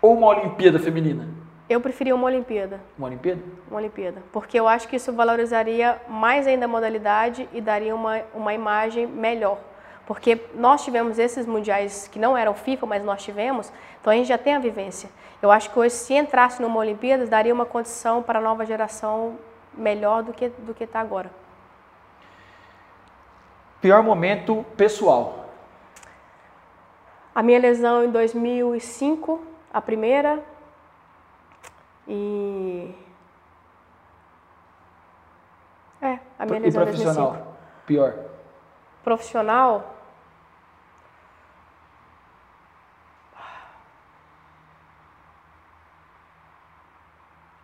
ou 0.01 0.15
uma 0.17 0.29
Olimpíada 0.29 0.79
Feminina? 0.79 1.29
Eu 1.69 1.79
preferia 1.83 2.15
uma 2.15 2.25
Olimpíada. 2.25 2.81
Uma 2.97 3.09
Olimpíada? 3.09 3.43
Uma 3.71 3.79
Olimpíada. 3.79 4.23
Porque 4.33 4.59
eu 4.59 4.67
acho 4.67 4.89
que 4.89 4.97
isso 4.97 5.13
valorizaria 5.13 6.01
mais 6.09 6.47
ainda 6.47 6.65
a 6.65 6.69
modalidade 6.69 7.47
e 7.53 7.61
daria 7.61 7.95
uma, 7.95 8.23
uma 8.35 8.55
imagem 8.55 9.07
melhor. 9.07 9.59
Porque 10.07 10.41
nós 10.55 10.83
tivemos 10.83 11.19
esses 11.19 11.45
mundiais 11.45 12.09
que 12.09 12.19
não 12.19 12.35
eram 12.35 12.55
FIFA, 12.55 12.87
mas 12.87 13.05
nós 13.05 13.23
tivemos, 13.23 13.71
então 14.01 14.11
a 14.11 14.17
gente 14.17 14.29
já 14.29 14.39
tem 14.39 14.55
a 14.55 14.59
vivência. 14.59 15.11
Eu 15.43 15.51
acho 15.51 15.69
que 15.71 15.79
hoje, 15.79 15.95
se 15.95 16.15
entrasse 16.15 16.63
numa 16.63 16.79
Olimpíada, 16.79 17.27
daria 17.27 17.53
uma 17.53 17.67
condição 17.67 18.23
para 18.23 18.39
a 18.39 18.43
nova 18.43 18.65
geração 18.65 19.37
melhor 19.75 20.23
do 20.23 20.33
que 20.33 20.49
do 20.49 20.73
que 20.73 20.85
está 20.85 21.01
agora. 21.01 21.31
Pior 23.81 24.03
momento 24.03 24.65
pessoal. 24.77 25.47
A 27.33 27.43
minha 27.43 27.61
lesão 27.61 28.05
em 28.05 28.11
2005, 28.11 29.41
a 29.73 29.81
primeira. 29.81 30.43
E. 32.09 32.93
É, 36.03 36.19
a 36.39 36.47
minha 36.47 36.59
e 36.59 36.63
lesão 36.63 36.83
em 36.83 36.87
2005. 36.87 36.87
profissional? 36.87 37.57
Pior. 37.87 38.15
Profissional. 39.05 39.95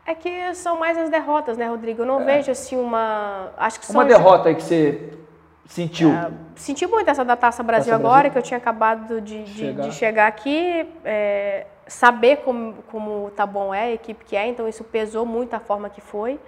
É 0.07 0.15
que 0.15 0.55
são 0.55 0.79
mais 0.79 0.97
as 0.97 1.11
derrotas, 1.11 1.57
né, 1.57 1.67
Rodrigo? 1.67 2.03
Eu 2.03 2.07
não 2.07 2.25
vejo 2.25 2.53
assim 2.53 2.77
uma. 2.77 3.51
Acho 3.57 3.81
que 3.81 3.91
Uma 3.91 4.05
derrota 4.05 4.51
aí 4.51 4.55
que 4.55 4.63
você 4.63 5.24
sentiu. 5.67 6.11
Senti 6.57 6.87
muito 6.87 7.09
essa 7.11 7.25
da 7.25 7.37
Taça 7.37 7.63
Brasil 7.63 7.93
Taça 7.93 8.03
agora, 8.03 8.15
Brasil. 8.23 8.33
que 8.33 8.39
eu 8.39 8.43
tinha 8.43 8.59
acabado 8.59 9.21
de, 9.21 9.45
de- 9.45 9.55
Chegar. 9.59 9.83
de 9.89 9.93
chegar 9.93 10.27
aqui, 10.27 10.89
é, 11.05 11.67
saber 11.87 12.39
como, 12.39 12.75
como 12.91 13.31
tá 13.33 13.45
bom 13.47 13.73
é, 13.75 13.83
a 13.85 13.93
equipe 13.93 14.25
que 14.25 14.37
é, 14.37 14.47
então 14.47 14.69
isso 14.69 14.85
pesou 14.85 15.25
muito 15.27 15.55
a 15.55 15.61
forma 15.61 15.89
que 15.91 16.01
foi. 16.01 16.39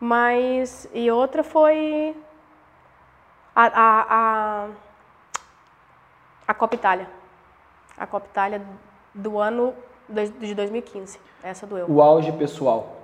Mas, 0.00 0.88
e 0.94 1.10
outra 1.10 1.42
foi 1.42 2.16
a, 3.54 3.64
a, 3.66 4.06
a, 4.08 4.68
a 6.46 6.54
Copa 6.54 6.74
Itália. 6.76 7.08
A 7.96 8.06
Copa 8.06 8.26
Itália 8.30 8.62
do 9.14 9.38
ano 9.38 9.74
de 10.40 10.54
2015. 10.54 11.18
Essa 11.42 11.66
doeu. 11.66 11.86
O 11.88 12.00
auge 12.00 12.30
pessoal. 12.32 12.96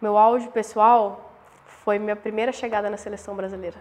Meu 0.00 0.16
auge 0.18 0.46
pessoal 0.48 1.32
foi 1.66 1.98
minha 1.98 2.14
primeira 2.16 2.52
chegada 2.52 2.88
na 2.90 2.96
seleção 2.96 3.34
brasileira. 3.34 3.76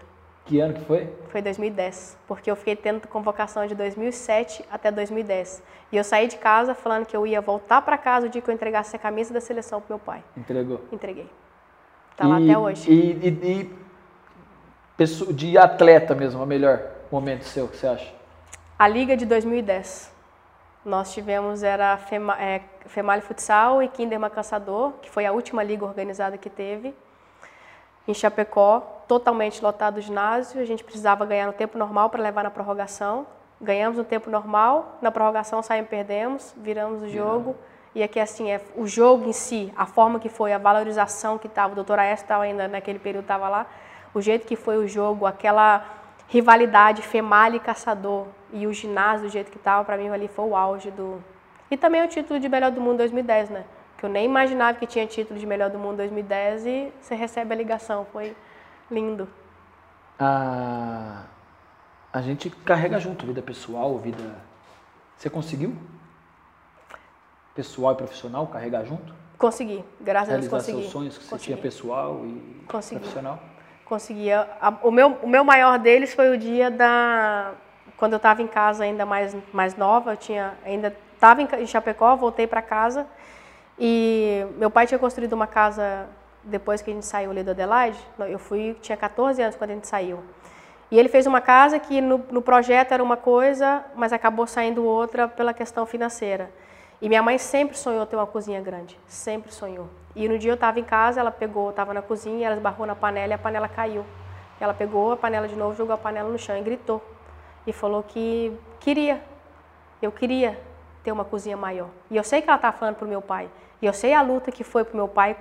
Que 0.48 0.62
ano 0.62 0.74
que 0.76 0.82
foi? 0.86 1.14
Foi 1.30 1.42
2010, 1.42 2.18
porque 2.26 2.50
eu 2.50 2.56
fiquei 2.56 2.74
tendo 2.74 3.06
convocação 3.10 3.68
de 3.68 3.76
2007 3.76 4.64
até 4.72 4.90
2010. 4.90 5.62
E 5.92 5.98
eu 5.98 6.04
saí 6.06 6.26
de 6.28 6.38
casa 6.38 6.74
falando 6.74 7.06
que 7.06 7.16
eu 7.18 7.28
ia 7.28 7.42
voltar 7.42 7.82
para 7.82 7.98
casa 7.98 8.28
o 8.28 8.30
dia 8.30 8.42
que 8.42 8.50
eu 8.50 8.54
entregasse 8.54 8.96
a 8.96 9.00
camisa 9.00 9.34
da 9.34 9.42
seleção 9.42 9.82
pro 9.82 9.96
meu 9.96 10.00
pai. 10.00 10.24
Entregou. 10.38 10.80
Entreguei. 10.90 11.30
Tá 12.16 12.26
lá 12.26 12.40
E- 12.40 12.50
até 12.50 12.58
hoje. 12.58 12.90
E, 12.90 13.28
e- 13.28 13.72
e 14.98 15.34
de 15.34 15.58
atleta 15.58 16.16
mesmo, 16.16 16.42
o 16.42 16.46
melhor 16.46 16.82
momento 17.12 17.44
seu, 17.44 17.68
que 17.68 17.76
você 17.76 17.88
acha? 17.88 18.14
A 18.80 18.88
Liga 18.88 19.18
de 19.18 19.26
2010. 19.26 20.14
Nós 20.86 21.14
tivemos, 21.14 21.62
era 21.62 21.98
Fema, 21.98 22.42
é, 22.42 22.62
Female 22.86 23.22
Futsal 23.22 23.84
e 23.84 23.90
Kinderman 23.90 24.30
Caçador, 24.30 24.94
que 25.02 25.10
foi 25.10 25.26
a 25.26 25.34
última 25.34 25.62
liga 25.62 25.84
organizada 25.86 26.38
que 26.38 26.50
teve. 26.50 26.96
Em 28.08 28.14
Chapecó, 28.14 29.04
totalmente 29.08 29.62
lotado 29.62 29.98
o 29.98 30.02
ginásio. 30.02 30.62
A 30.62 30.66
gente 30.66 30.84
precisava 30.84 31.26
ganhar 31.26 31.46
no 31.46 31.54
tempo 31.54 31.78
normal 31.78 32.10
para 32.10 32.22
levar 32.22 32.44
na 32.44 32.50
prorrogação. 32.50 33.28
Ganhamos 33.60 33.98
no 33.98 34.04
tempo 34.04 34.30
normal, 34.30 34.98
na 35.02 35.12
prorrogação 35.12 35.64
saímos 35.64 35.90
perdemos, 35.90 36.54
viramos 36.58 37.02
o 37.02 37.10
jogo. 37.10 37.56
E 37.96 38.04
aqui, 38.04 38.20
assim, 38.20 38.52
é 38.52 38.62
o 38.76 38.86
jogo 38.86 39.28
em 39.28 39.34
si, 39.34 39.74
a 39.76 39.88
forma 39.88 40.20
que 40.20 40.30
foi, 40.30 40.54
a 40.54 40.60
valorização 40.60 41.38
que 41.40 41.48
estava. 41.48 41.74
O 41.74 41.76
doutor 41.76 41.98
Aécio 41.98 42.24
estava 42.24 42.44
ainda 42.44 42.68
naquele 42.68 43.00
período, 43.00 43.24
estava 43.24 43.50
lá. 43.50 43.66
O 44.14 44.22
jeito 44.22 44.46
que 44.46 44.56
foi 44.56 44.78
o 44.78 44.88
jogo, 44.88 45.26
aquela 45.26 45.84
rivalidade 46.28 47.02
Femal 47.02 47.56
e 47.56 47.60
Caçador 47.60 48.28
e 48.52 48.68
o 48.68 48.74
ginásio 48.74 49.28
do 49.28 49.32
jeito 49.32 49.50
que 49.50 49.58
estava, 49.58 49.84
para 49.84 49.98
mim 49.98 50.10
ali 50.10 50.28
foi 50.28 50.46
o 50.46 50.56
auge 50.56 50.92
do. 50.92 51.24
E 51.72 51.76
também 51.76 52.04
o 52.04 52.08
título 52.08 52.40
de 52.40 52.48
melhor 52.48 52.72
do 52.72 52.80
mundo 52.80 52.98
2010, 52.98 53.50
né? 53.50 53.66
Que 53.98 54.06
eu 54.06 54.10
nem 54.10 54.26
imaginava 54.26 54.78
que 54.78 54.86
tinha 54.86 55.08
título 55.08 55.40
de 55.40 55.46
melhor 55.46 55.70
do 55.70 55.80
mundo 55.80 55.98
2010 55.98 56.66
e 56.66 56.94
você 57.02 57.16
recebe 57.16 57.54
a 57.54 57.58
ligação, 57.58 58.06
foi 58.12 58.36
lindo. 58.92 59.28
A, 60.20 61.24
a 62.14 62.22
gente 62.22 62.50
carrega 62.50 63.00
junto 63.00 63.26
vida 63.26 63.42
pessoal, 63.42 63.98
vida. 63.98 64.24
Você 65.16 65.30
conseguiu? 65.30 65.76
Pessoal 67.56 67.94
e 67.94 67.96
profissional 67.96 68.46
carregar 68.48 68.86
junto? 68.86 69.14
Consegui, 69.38 69.84
graças 70.00 70.30
a 70.30 70.34
Deus 70.38 70.46
Realizar 70.46 70.58
consegui. 70.58 70.82
seus 70.82 70.92
sonhos 70.92 71.18
que 71.18 71.24
você 71.24 71.30
consegui. 71.32 71.46
tinha 71.54 71.58
pessoal 71.62 72.22
e 72.26 72.64
Consegui. 72.68 73.00
profissional? 73.00 73.40
Conseguia. 73.86 74.48
A- 74.62 74.74
O 74.84 74.92
meu, 74.92 75.10
o 75.24 75.28
meu 75.28 75.44
maior 75.44 75.80
deles 75.80 76.14
foi 76.14 76.30
o 76.30 76.38
dia 76.38 76.70
da. 76.70 77.54
Quando 77.98 78.14
eu 78.14 78.18
estava 78.18 78.44
em 78.44 78.48
casa 78.48 78.84
ainda 78.84 79.06
mais, 79.08 79.36
mais 79.52 79.76
nova, 79.76 80.12
eu 80.14 80.18
tinha 80.18 80.54
ainda 80.64 80.96
estava 81.16 81.42
em, 81.42 81.48
em 81.60 81.66
Chapecó, 81.66 82.16
voltei 82.16 82.46
para 82.46 82.62
casa 82.62 83.08
e 83.80 84.46
meu 84.58 84.70
pai 84.70 84.88
tinha 84.88 84.98
construído 84.98 85.34
uma 85.34 85.48
casa 85.48 86.08
depois 86.44 86.82
que 86.82 86.90
a 86.90 86.94
gente 86.94 87.06
saiu 87.06 87.32
ali 87.32 87.42
Adelaide, 87.42 88.00
eu 88.30 88.40
fui, 88.40 88.76
tinha 88.82 88.98
14 88.98 89.42
anos 89.42 89.56
quando 89.56 89.72
a 89.72 89.74
gente 89.74 89.88
saiu. 89.88 90.24
E 90.90 90.98
ele 90.98 91.10
fez 91.10 91.28
uma 91.28 91.42
casa 91.42 91.78
que 91.78 92.00
no, 92.00 92.20
no 92.32 92.42
projeto 92.42 92.94
era 92.94 93.04
uma 93.04 93.18
coisa, 93.18 93.84
mas 93.96 94.14
acabou 94.14 94.48
saindo 94.48 94.86
outra 94.86 95.28
pela 95.28 95.54
questão 95.54 95.86
financeira. 95.86 96.50
E 97.02 97.10
minha 97.10 97.22
mãe 97.22 97.38
sempre 97.38 97.78
sonhou 97.78 98.06
ter 98.06 98.16
uma 98.16 98.26
cozinha 98.26 98.62
grande, 98.62 98.98
sempre 99.06 99.52
sonhou. 99.52 99.90
E 100.16 100.28
no 100.28 100.40
dia 100.40 100.50
eu 100.50 100.56
estava 100.56 100.80
em 100.80 100.84
casa, 100.84 101.20
ela 101.20 101.30
pegou, 101.30 101.70
estava 101.70 101.94
na 101.94 102.02
cozinha, 102.02 102.48
ela 102.48 102.56
esbarrou 102.56 102.88
na 102.88 102.96
panela 102.96 103.34
e 103.34 103.36
a 103.36 103.38
panela 103.38 103.68
caiu. 103.68 104.06
Ela 104.60 104.74
pegou 104.74 105.12
a 105.12 105.18
panela 105.18 105.48
de 105.48 105.56
novo, 105.56 105.76
jogou 105.76 105.94
a 105.94 105.98
panela 105.98 106.30
no 106.30 106.40
chão 106.40 106.58
e 106.58 106.62
gritou. 106.62 107.04
E 107.68 107.74
falou 107.74 108.02
que 108.02 108.58
queria, 108.80 109.22
eu 110.02 110.12
queria 110.12 110.60
ter 111.04 111.12
uma 111.12 111.26
cozinha 111.26 111.58
maior. 111.58 111.90
E 112.10 112.16
eu 112.16 112.24
sei 112.24 112.42
que 112.42 112.50
ela 112.50 112.56
está 112.56 112.72
falando 112.72 112.96
para 112.96 113.06
o 113.06 113.10
meu 113.10 113.22
pai. 113.22 113.50
E 113.82 113.86
eu 113.86 113.94
sei 113.94 114.14
a 114.14 114.22
luta 114.22 114.52
que 114.52 114.64
foi 114.64 114.84
para 114.84 114.94
o 114.94 114.98
meu 114.98 115.08
pai 115.08 115.36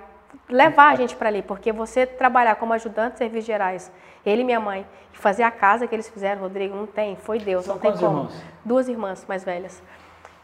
levar 0.49 0.93
a 0.93 0.95
gente 0.95 1.15
para 1.15 1.29
ali, 1.29 1.41
porque 1.41 1.71
você 1.71 2.05
trabalhar 2.05 2.55
como 2.55 2.73
ajudante 2.73 3.13
de 3.13 3.17
serviços 3.19 3.45
gerais, 3.45 3.91
ele 4.25 4.41
e 4.41 4.45
minha 4.45 4.59
mãe, 4.59 4.85
e 5.13 5.17
fazer 5.17 5.43
a 5.43 5.51
casa 5.51 5.87
que 5.87 5.95
eles 5.95 6.07
fizeram, 6.09 6.41
Rodrigo, 6.41 6.75
não 6.75 6.85
tem, 6.85 7.15
foi 7.15 7.39
Deus, 7.39 7.65
São 7.65 7.75
não 7.75 7.81
tem 7.81 7.91
como. 7.93 8.05
Irmãos? 8.05 8.43
Duas 8.63 8.87
irmãs 8.87 9.25
mais 9.27 9.43
velhas. 9.43 9.81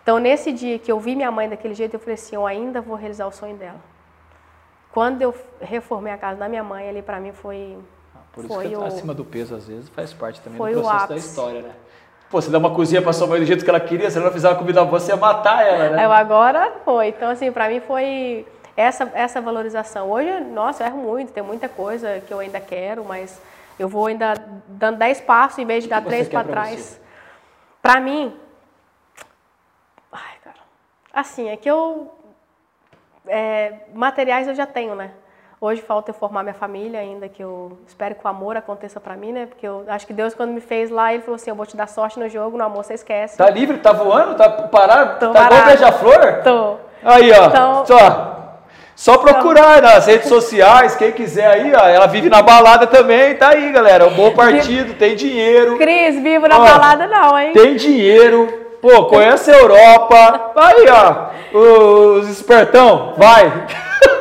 Então, 0.02 0.20
nesse 0.20 0.52
dia 0.52 0.78
que 0.78 0.92
eu 0.92 1.00
vi 1.00 1.16
minha 1.16 1.32
mãe 1.32 1.48
daquele 1.48 1.74
jeito, 1.74 1.94
eu 1.94 2.00
falei 2.00 2.16
assim, 2.16 2.36
eu 2.36 2.46
ainda 2.46 2.82
vou 2.82 2.96
realizar 2.96 3.26
o 3.26 3.32
sonho 3.32 3.56
dela. 3.56 3.80
Quando 4.92 5.22
eu 5.22 5.34
reformei 5.62 6.12
a 6.12 6.18
casa 6.18 6.38
da 6.38 6.50
minha 6.50 6.64
mãe, 6.64 6.88
ali 6.88 7.02
para 7.02 7.20
mim 7.20 7.32
foi 7.32 7.78
ah, 8.14 8.20
Por 8.32 8.46
foi 8.46 8.66
isso 8.66 8.76
que 8.76 8.82
o... 8.82 8.84
acima 8.84 9.14
do 9.14 9.24
peso, 9.24 9.56
às 9.56 9.68
vezes, 9.68 9.90
faz 9.90 10.14
parte 10.14 10.42
também 10.42 10.58
foi 10.58 10.74
do 10.74 10.82
processo 10.82 11.08
da 11.08 11.16
história, 11.16 11.62
né? 11.62 11.76
Pô, 12.34 12.42
você 12.42 12.50
dá 12.50 12.58
uma 12.58 12.74
cozinha 12.74 13.00
pra 13.00 13.14
sua 13.14 13.28
mãe 13.28 13.40
do 13.40 13.46
jeito 13.46 13.64
que 13.64 13.70
ela 13.70 13.80
queria, 13.80 14.10
se 14.10 14.18
ela 14.18 14.26
não 14.26 14.34
fizer 14.34 14.50
uma 14.50 14.56
comida 14.56 14.84
boa, 14.84 15.00
você 15.00 15.12
ia 15.12 15.16
matar 15.16 15.64
ela, 15.68 15.90
né? 15.90 16.04
Eu 16.04 16.12
agora 16.12 16.74
foi. 16.84 17.10
Então, 17.10 17.30
assim, 17.30 17.52
para 17.52 17.70
mim 17.70 17.80
foi 17.80 18.44
essa, 18.76 19.12
essa 19.14 19.40
valorização. 19.40 20.10
Hoje, 20.10 20.40
nossa, 20.40 20.82
eu 20.82 20.88
erro 20.88 20.98
muito, 20.98 21.32
tem 21.32 21.44
muita 21.44 21.70
coisa 21.70 22.24
que 22.26 22.34
eu 22.34 22.40
ainda 22.40 22.60
quero, 22.60 23.06
mas 23.06 23.40
eu 23.78 23.88
vou 23.88 24.08
ainda 24.08 24.34
dando 24.68 24.98
10 24.98 25.22
passos 25.22 25.60
em 25.60 25.66
vez 25.68 25.84
de 25.84 25.92
dar 25.92 26.02
que 26.02 26.08
três 26.08 26.28
para 26.28 26.44
trás. 26.44 27.00
Para 27.80 28.02
mim, 28.02 28.36
ai, 30.12 30.34
cara, 30.44 30.58
assim, 31.14 31.50
é 31.50 31.56
que 31.56 31.70
eu. 31.70 32.12
É, 33.28 33.76
materiais 33.94 34.48
eu 34.48 34.56
já 34.56 34.66
tenho, 34.66 34.96
né? 34.96 35.12
Hoje 35.64 35.82
falta 35.82 36.10
eu 36.10 36.14
formar 36.14 36.44
minha 36.44 36.54
família 36.54 37.00
ainda, 37.00 37.30
que 37.30 37.42
eu 37.42 37.78
espero 37.88 38.16
que 38.16 38.26
o 38.26 38.28
amor 38.28 38.58
aconteça 38.58 39.00
para 39.00 39.16
mim, 39.16 39.32
né? 39.32 39.46
Porque 39.46 39.66
eu 39.66 39.86
acho 39.88 40.06
que 40.06 40.12
Deus, 40.12 40.34
quando 40.34 40.52
me 40.52 40.60
fez 40.60 40.90
lá, 40.90 41.14
Ele 41.14 41.24
falou 41.24 41.36
assim: 41.36 41.50
Eu 41.50 41.56
vou 41.56 41.66
te 41.66 41.78
dar 41.78 41.88
sorte 41.88 42.20
no 42.20 42.28
jogo, 42.28 42.58
no 42.58 42.66
amor 42.66 42.84
você 42.84 42.96
esquece. 42.96 43.38
Tá 43.38 43.50
livre? 43.50 43.78
Tá 43.78 43.94
voando? 43.94 44.36
Tá 44.36 44.50
parado? 44.50 45.20
Tô 45.22 45.32
tá 45.32 45.46
igual 45.46 45.66
beija-flor? 45.66 46.42
Tô. 46.44 46.76
Aí, 47.02 47.32
ó. 47.32 47.46
Então- 47.46 47.86
Só. 47.86 48.40
Só 48.94 49.18
procurar 49.18 49.82
nas 49.82 50.06
redes 50.06 50.28
sociais, 50.28 50.98
quem 50.98 51.14
quiser 51.14 51.48
aí, 51.48 51.74
ó. 51.74 51.88
Ela 51.88 52.08
vive 52.08 52.30
na 52.30 52.42
balada 52.42 52.86
também, 52.86 53.34
tá 53.36 53.52
aí, 53.52 53.72
galera. 53.72 54.06
Um 54.06 54.14
bom 54.14 54.32
partido, 54.32 54.96
tem 54.96 55.16
dinheiro. 55.16 55.78
Cris, 55.78 56.22
vivo 56.22 56.46
na 56.46 56.60
Ó, 56.60 56.62
balada 56.62 57.08
não, 57.08 57.40
hein? 57.40 57.54
Tem 57.54 57.78
dinheiro. 57.78 58.48
Pô, 58.82 59.06
conhece 59.06 59.50
a 59.50 59.58
Europa. 59.60 60.52
Aí, 60.58 60.86
ó. 60.90 61.58
Os 61.58 62.28
espertão, 62.28 63.14
vai. 63.16 63.50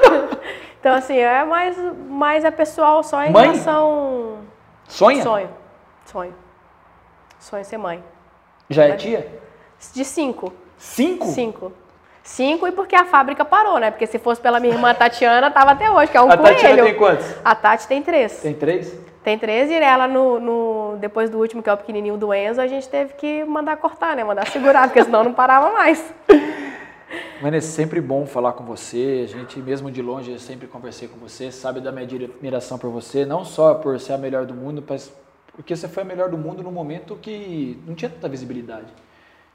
Então, 0.83 0.97
assim, 0.97 1.16
é 1.16 1.45
mais, 1.45 1.76
mais 2.09 2.45
é 2.45 2.51
pessoal 2.51 3.05
só 3.05 3.22
em 3.22 3.30
Mãe? 3.30 3.45
relação. 3.53 4.39
Sonha? 4.89 5.22
Sonho. 5.22 5.49
Sonho. 6.05 6.35
Sonho 7.39 7.64
ser 7.64 7.76
mãe. 7.78 8.03
Já 8.68 8.87
é 8.87 8.97
tia? 8.97 9.41
De 9.95 10.05
cinco. 10.05 10.53
Cinco? 10.76 11.26
Cinco. 11.26 11.72
Cinco 12.24 12.66
e 12.66 12.72
porque 12.72 12.97
a 12.97 13.05
fábrica 13.05 13.45
parou, 13.45 13.78
né? 13.78 13.93
Porque 13.93 14.09
se 14.09 14.18
fosse 14.18 14.41
pela 14.41 14.59
minha 14.59 14.74
irmã 14.74 14.93
Tatiana, 14.93 15.53
tava 15.53 15.70
até 15.70 15.89
hoje, 15.89 16.11
que 16.11 16.16
é 16.16 16.20
um 16.20 16.26
A 16.33 16.37
coelho. 16.37 16.55
Tatiana 16.57 16.83
tem 16.83 16.95
quantos? 16.97 17.26
A 17.45 17.55
Tati 17.55 17.87
tem 17.87 18.03
três. 18.03 18.41
Tem 18.41 18.53
três? 18.55 18.93
Tem 19.22 19.39
três 19.39 19.70
e 19.70 19.74
ela, 19.74 20.09
no, 20.09 20.41
no- 20.41 20.97
depois 20.99 21.30
do 21.30 21.39
último, 21.39 21.62
que 21.62 21.70
é 21.70 21.72
o 21.72 21.76
pequenininho 21.76 22.16
do 22.16 22.35
Enzo, 22.35 22.61
a 22.61 22.66
gente 22.66 22.89
teve 22.89 23.12
que 23.14 23.45
mandar 23.45 23.76
cortar, 23.76 24.16
né? 24.16 24.24
Mandar 24.24 24.49
segurar, 24.49 24.89
porque 24.89 25.05
senão 25.05 25.22
não 25.22 25.33
parava 25.33 25.70
mais. 25.70 26.12
Mano, 27.43 27.57
é 27.57 27.61
sempre 27.61 28.01
bom 28.01 28.24
falar 28.24 28.53
com 28.53 28.62
você. 28.62 29.22
A 29.24 29.26
gente, 29.26 29.59
mesmo 29.59 29.90
de 29.90 30.01
longe, 30.01 30.30
eu 30.30 30.38
sempre 30.38 30.68
conversei 30.68 31.09
com 31.09 31.18
você. 31.18 31.51
Sabe 31.51 31.80
da 31.80 31.90
minha 31.90 32.05
admiração 32.05 32.78
por 32.78 32.88
você, 32.88 33.26
não 33.26 33.45
só 33.45 33.74
por 33.74 33.99
ser 33.99 34.12
a 34.12 34.16
melhor 34.16 34.47
do 34.47 34.55
mundo, 34.55 34.80
mas 34.88 35.12
porque 35.53 35.74
você 35.74 35.88
foi 35.88 36.05
a 36.05 36.07
melhor 36.07 36.30
do 36.30 36.38
mundo 36.38 36.62
no 36.62 36.70
momento 36.70 37.16
que 37.16 37.82
não 37.84 37.97
tinha 37.97 38.09
tanta 38.09 38.28
visibilidade. 38.28 38.86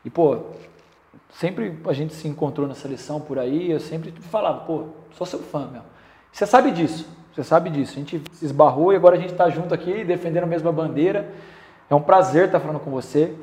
E, 0.04 0.10
pô, 0.10 0.38
sempre 1.32 1.80
a 1.88 1.94
gente 1.94 2.14
se 2.14 2.28
encontrou 2.28 2.68
na 2.68 2.76
seleção 2.76 3.22
por 3.22 3.40
aí, 3.40 3.72
eu 3.72 3.80
sempre 3.80 4.12
falava, 4.20 4.66
pô, 4.66 4.88
sou 5.14 5.26
seu 5.26 5.40
fã, 5.40 5.70
meu. 5.72 5.84
Você 6.30 6.46
sabe 6.46 6.72
disso, 6.72 7.08
você 7.34 7.42
sabe 7.42 7.70
disso. 7.70 7.94
A 7.94 8.00
gente 8.00 8.22
se 8.34 8.44
esbarrou 8.44 8.92
e 8.92 8.98
agora 8.98 9.16
a 9.16 9.20
gente 9.20 9.32
está 9.32 9.50
junto 9.50 9.74
aqui, 9.74 10.04
defendendo 10.04 10.44
a 10.44 10.48
mesma 10.48 10.74
bandeira. 10.74 11.34
É 11.90 11.96
um 11.96 12.02
prazer 12.02 12.48
estar 12.48 12.60
falando 12.60 12.82
com 12.82 12.92
você. 12.92 13.34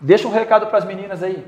Deixa 0.00 0.26
um 0.26 0.32
recado 0.32 0.66
para 0.66 0.78
as 0.78 0.84
meninas 0.84 1.22
aí, 1.22 1.46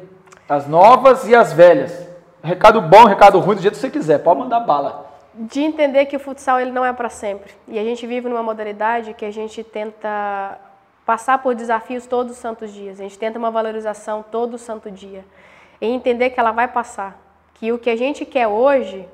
as 0.48 0.66
novas 0.68 1.26
e 1.26 1.34
as 1.34 1.52
velhas. 1.52 2.06
Recado 2.42 2.80
bom, 2.80 3.04
recado 3.04 3.38
ruim, 3.40 3.56
do 3.56 3.62
jeito 3.62 3.74
que 3.74 3.80
você 3.80 3.90
quiser, 3.90 4.18
pode 4.18 4.40
mandar 4.40 4.60
bala. 4.60 5.06
de 5.38 5.60
entender 5.60 6.06
que 6.06 6.16
o 6.16 6.20
futsal 6.20 6.58
ele 6.58 6.70
não 6.70 6.84
é 6.84 6.92
para 6.92 7.10
sempre. 7.10 7.52
E 7.68 7.78
a 7.78 7.84
gente 7.84 8.06
vive 8.06 8.28
numa 8.28 8.42
modalidade 8.42 9.12
que 9.12 9.24
a 9.24 9.30
gente 9.30 9.62
tenta 9.62 10.58
passar 11.04 11.38
por 11.38 11.54
desafios 11.54 12.06
todos 12.06 12.32
os 12.32 12.38
santos 12.38 12.72
dias. 12.72 12.98
A 12.98 13.02
gente 13.02 13.18
tenta 13.18 13.38
uma 13.38 13.50
valorização 13.50 14.24
todo 14.30 14.56
santo 14.56 14.90
dia. 14.90 15.24
E 15.80 15.86
entender 15.86 16.30
que 16.30 16.40
ela 16.40 16.52
vai 16.52 16.66
passar. 16.68 17.18
Que 17.54 17.70
o 17.70 17.78
que 17.78 17.90
a 17.90 17.96
gente 17.96 18.24
quer 18.24 18.46
hoje 18.46 19.06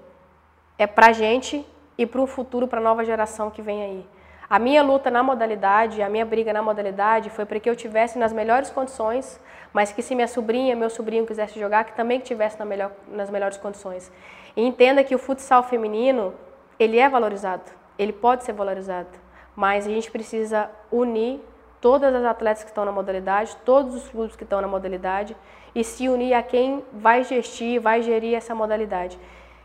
é 0.78 0.86
para 0.86 1.08
a 1.08 1.12
gente 1.12 1.66
e 1.98 2.06
para 2.06 2.20
o 2.20 2.26
futuro, 2.26 2.68
para 2.68 2.78
a 2.78 2.82
nova 2.82 3.04
geração 3.04 3.50
que 3.50 3.60
vem 3.60 3.82
aí. 3.82 4.06
A 4.48 4.58
minha 4.58 4.82
luta 4.82 5.10
na 5.10 5.22
modalidade, 5.22 6.02
a 6.02 6.08
minha 6.08 6.24
briga 6.24 6.52
na 6.52 6.62
modalidade 6.62 7.30
foi 7.30 7.44
para 7.44 7.58
que 7.58 7.68
eu 7.68 7.74
tivesse 7.74 8.18
nas 8.18 8.32
melhores 8.32 8.70
condições, 8.70 9.40
mas 9.72 9.92
que 9.92 10.02
se 10.02 10.14
minha 10.14 10.28
sobrinha, 10.28 10.76
meu 10.76 10.90
sobrinho 10.90 11.26
quisesse 11.26 11.58
jogar, 11.58 11.84
que 11.84 11.94
também 11.94 12.20
tivesse 12.20 12.58
na 12.58 12.64
melhor, 12.64 12.92
nas 13.08 13.30
melhores 13.30 13.56
condições. 13.56 14.12
E 14.56 14.62
entenda 14.66 15.02
que 15.02 15.14
o 15.14 15.18
futsal 15.18 15.62
feminino, 15.62 16.34
ele 16.78 16.98
é 16.98 17.08
valorizado, 17.08 17.64
ele 17.98 18.12
pode 18.12 18.44
ser 18.44 18.52
valorizado, 18.52 19.08
mas 19.56 19.86
a 19.86 19.90
gente 19.90 20.10
precisa 20.10 20.70
unir 20.90 21.40
todas 21.80 22.14
as 22.14 22.24
atletas 22.24 22.62
que 22.62 22.70
estão 22.70 22.84
na 22.84 22.92
modalidade, 22.92 23.56
todos 23.64 23.94
os 23.94 24.08
clubes 24.08 24.36
que 24.36 24.44
estão 24.44 24.60
na 24.60 24.68
modalidade 24.68 25.36
e 25.74 25.82
se 25.82 26.08
unir 26.08 26.34
a 26.34 26.42
quem 26.42 26.84
vai 26.92 27.24
gestir, 27.24 27.80
vai 27.80 28.02
gerir 28.02 28.34
essa 28.34 28.54
modalidade. 28.54 29.18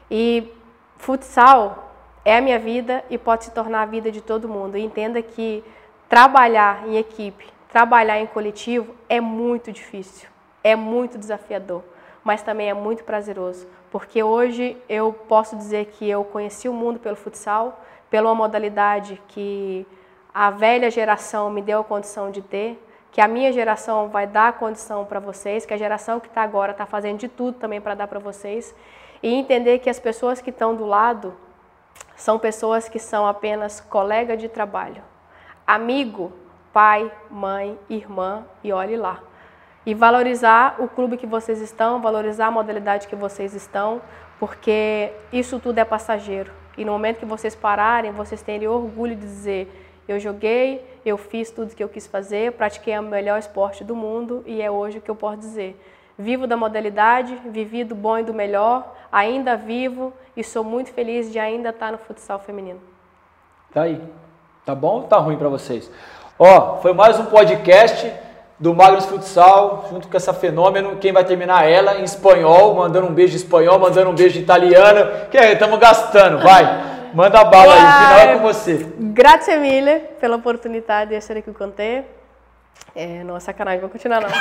E 0.09 0.51
futsal 0.97 1.91
é 2.23 2.37
a 2.37 2.41
minha 2.41 2.57
vida 2.57 3.03
e 3.09 3.17
pode 3.17 3.45
se 3.45 3.51
tornar 3.51 3.83
a 3.83 3.85
vida 3.85 4.11
de 4.11 4.21
todo 4.21 4.47
mundo. 4.49 4.77
E 4.77 4.83
entenda 4.83 5.21
que 5.21 5.63
trabalhar 6.09 6.87
em 6.87 6.97
equipe, 6.97 7.45
trabalhar 7.77 8.19
em 8.19 8.25
coletivo 8.25 8.95
é 9.07 9.21
muito 9.21 9.71
difícil, 9.71 10.27
é 10.63 10.75
muito 10.75 11.15
desafiador, 11.15 11.83
mas 12.23 12.41
também 12.41 12.71
é 12.71 12.73
muito 12.73 13.03
prazeroso, 13.03 13.67
porque 13.91 14.23
hoje 14.23 14.75
eu 14.89 15.13
posso 15.13 15.55
dizer 15.55 15.85
que 15.85 16.09
eu 16.09 16.23
conheci 16.23 16.67
o 16.67 16.73
mundo 16.73 16.97
pelo 16.97 17.15
futsal, 17.15 17.79
pela 18.09 18.33
modalidade 18.33 19.21
que 19.27 19.85
a 20.33 20.49
velha 20.49 20.89
geração 20.89 21.51
me 21.51 21.61
deu 21.61 21.81
a 21.81 21.83
condição 21.83 22.31
de 22.31 22.41
ter, 22.41 22.83
que 23.11 23.21
a 23.21 23.27
minha 23.27 23.53
geração 23.53 24.09
vai 24.09 24.25
dar 24.25 24.47
a 24.47 24.53
condição 24.53 25.05
para 25.05 25.19
vocês, 25.19 25.63
que 25.63 25.73
a 25.75 25.77
geração 25.77 26.19
que 26.19 26.29
está 26.29 26.41
agora 26.41 26.71
está 26.71 26.87
fazendo 26.87 27.19
de 27.19 27.27
tudo 27.27 27.59
também 27.59 27.79
para 27.79 27.93
dar 27.93 28.07
para 28.07 28.17
vocês, 28.17 28.73
e 29.21 29.31
entender 29.31 29.77
que 29.77 29.89
as 29.91 29.99
pessoas 29.99 30.41
que 30.41 30.49
estão 30.49 30.75
do 30.75 30.87
lado 30.87 31.31
são 32.15 32.39
pessoas 32.39 32.89
que 32.89 32.97
são 32.97 33.27
apenas 33.27 33.79
colega 33.79 34.35
de 34.35 34.49
trabalho, 34.49 35.03
amigo, 35.67 36.33
pai, 36.73 37.11
mãe, 37.29 37.77
irmã 37.89 38.43
e 38.63 38.71
olhe 38.71 38.95
lá. 38.95 39.19
E 39.85 39.93
valorizar 39.93 40.75
o 40.79 40.87
clube 40.87 41.17
que 41.17 41.25
vocês 41.25 41.61
estão, 41.61 42.01
valorizar 42.01 42.47
a 42.47 42.51
modalidade 42.51 43.07
que 43.07 43.15
vocês 43.15 43.53
estão, 43.53 44.01
porque 44.39 45.11
isso 45.31 45.59
tudo 45.59 45.79
é 45.79 45.85
passageiro. 45.85 46.51
E 46.77 46.85
no 46.85 46.91
momento 46.91 47.19
que 47.19 47.25
vocês 47.25 47.55
pararem, 47.55 48.11
vocês 48.11 48.41
terem 48.41 48.67
orgulho 48.67 49.15
de 49.15 49.21
dizer: 49.21 49.87
eu 50.07 50.19
joguei, 50.19 50.85
eu 51.05 51.17
fiz 51.17 51.51
tudo 51.51 51.75
que 51.75 51.83
eu 51.83 51.89
quis 51.89 52.07
fazer, 52.07 52.53
pratiquei 52.53 52.97
o 52.97 53.03
melhor 53.03 53.39
esporte 53.39 53.83
do 53.83 53.95
mundo 53.95 54.43
e 54.45 54.61
é 54.61 54.69
hoje 54.69 54.99
o 54.99 55.01
que 55.01 55.09
eu 55.09 55.15
posso 55.15 55.37
dizer. 55.37 55.79
Vivo 56.17 56.47
da 56.47 56.57
modalidade, 56.57 57.35
vivi 57.45 57.83
do 57.83 57.93
bom 57.93 58.17
e 58.17 58.23
do 58.23 58.33
melhor, 58.33 58.95
ainda 59.11 59.55
vivo 59.55 60.13
e 60.35 60.43
sou 60.43 60.63
muito 60.63 60.91
feliz 60.91 61.31
de 61.31 61.39
ainda 61.39 61.69
estar 61.69 61.91
no 61.91 61.97
futsal 61.97 62.39
feminino. 62.39 62.81
Tá 63.71 63.83
aí. 63.83 64.01
Tá 64.65 64.73
bom 64.73 65.01
ou 65.01 65.03
tá 65.03 65.17
ruim 65.17 65.37
para 65.37 65.49
vocês? 65.49 65.91
Ó, 66.39 66.77
foi 66.77 66.93
mais 66.93 67.19
um 67.19 67.25
podcast 67.25 68.13
do 68.59 68.71
Magnus 68.71 69.05
Futsal, 69.05 69.87
junto 69.89 70.07
com 70.07 70.15
essa 70.15 70.31
fenômeno. 70.35 70.97
Quem 70.97 71.11
vai 71.11 71.25
terminar 71.25 71.67
ela 71.67 71.97
em 71.97 72.03
espanhol, 72.03 72.75
mandando 72.75 73.07
um 73.07 73.13
beijo 73.13 73.33
em 73.33 73.37
espanhol, 73.37 73.79
mandando 73.79 74.11
um 74.11 74.13
beijo 74.13 74.37
em 74.37 74.43
italiano. 74.43 75.27
Que 75.31 75.37
estamos 75.37 75.79
gastando, 75.79 76.37
vai. 76.37 77.09
Manda 77.11 77.43
bala 77.43 77.73
aí, 77.73 77.79
o 77.79 78.05
final 78.05 78.19
é 78.19 78.33
com 78.35 78.39
você. 78.43 78.87
Grazie 78.99 79.57
mille 79.57 79.99
pela 80.19 80.35
oportunidade 80.35 81.09
de 81.09 81.15
estar 81.15 81.35
aqui 81.35 81.51
com 81.51 81.71
te. 81.71 82.03
É, 82.95 83.23
não, 83.23 83.39
sacanagem, 83.39 83.79
vou 83.79 83.89
continuar 83.89 84.21
não. 84.21 84.29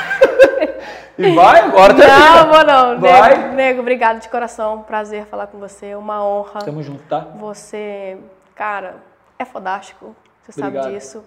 E 1.19 1.35
vai 1.35 1.61
agora, 1.61 1.95
Não, 1.95 2.53
vou 2.53 2.65
não. 2.65 3.01
Vai. 3.01 3.39
Nego, 3.39 3.55
nego, 3.55 3.81
obrigado 3.81 4.21
de 4.21 4.29
coração. 4.29 4.83
Prazer 4.83 5.25
falar 5.25 5.47
com 5.47 5.59
você. 5.59 5.95
Uma 5.95 6.23
honra. 6.23 6.61
Tamo 6.61 6.83
junto, 6.83 7.03
tá? 7.05 7.21
Você, 7.39 8.19
cara, 8.55 8.97
é 9.39 9.47
fodástico. 9.47 10.15
Você 10.43 10.61
Obrigado. 10.61 10.85
sabe 10.85 10.95
disso. 10.95 11.25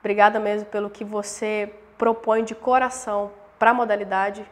Obrigada 0.00 0.38
mesmo 0.38 0.66
pelo 0.66 0.88
que 0.88 1.04
você 1.04 1.72
propõe 1.96 2.44
de 2.44 2.54
coração 2.54 3.30
para 3.58 3.70
a 3.70 3.74
modalidade, 3.74 4.44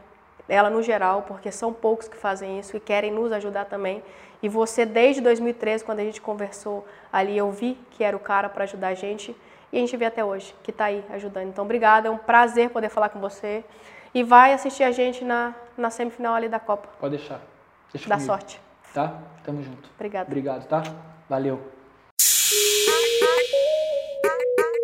ela 0.48 0.68
no 0.68 0.82
geral, 0.82 1.22
porque 1.22 1.50
são 1.50 1.72
poucos 1.72 2.08
que 2.08 2.16
fazem 2.16 2.58
isso 2.58 2.76
e 2.76 2.80
querem 2.80 3.12
nos 3.12 3.32
ajudar 3.32 3.66
também. 3.66 4.02
E 4.42 4.48
você, 4.48 4.84
desde 4.84 5.20
2013, 5.20 5.84
quando 5.84 6.00
a 6.00 6.04
gente 6.04 6.20
conversou 6.20 6.86
ali, 7.12 7.36
eu 7.36 7.50
vi 7.50 7.78
que 7.90 8.04
era 8.04 8.16
o 8.16 8.20
cara 8.20 8.48
para 8.48 8.64
ajudar 8.64 8.88
a 8.88 8.94
gente. 8.94 9.34
E 9.72 9.76
a 9.76 9.80
gente 9.80 9.96
vê 9.96 10.04
até 10.04 10.24
hoje, 10.24 10.54
que 10.62 10.70
está 10.70 10.86
aí 10.86 11.04
ajudando. 11.10 11.48
Então, 11.48 11.64
obrigada. 11.64 12.08
É 12.08 12.10
um 12.10 12.18
prazer 12.18 12.70
poder 12.70 12.88
falar 12.88 13.08
com 13.08 13.18
você. 13.18 13.64
E 14.14 14.22
vai 14.22 14.52
assistir 14.52 14.84
a 14.84 14.92
gente 14.92 15.24
na, 15.24 15.54
na 15.76 15.90
semifinal 15.90 16.34
ali 16.34 16.48
da 16.48 16.60
Copa. 16.60 16.88
Pode 17.00 17.16
deixar. 17.16 17.40
Deixa 17.92 18.08
Dá 18.08 18.16
comigo, 18.16 18.32
sorte. 18.32 18.60
Tá? 18.94 19.14
Tamo 19.44 19.62
junto. 19.62 19.90
Obrigada. 19.96 20.26
Obrigado, 20.26 20.66
tá? 20.66 20.82
Valeu. 21.28 21.60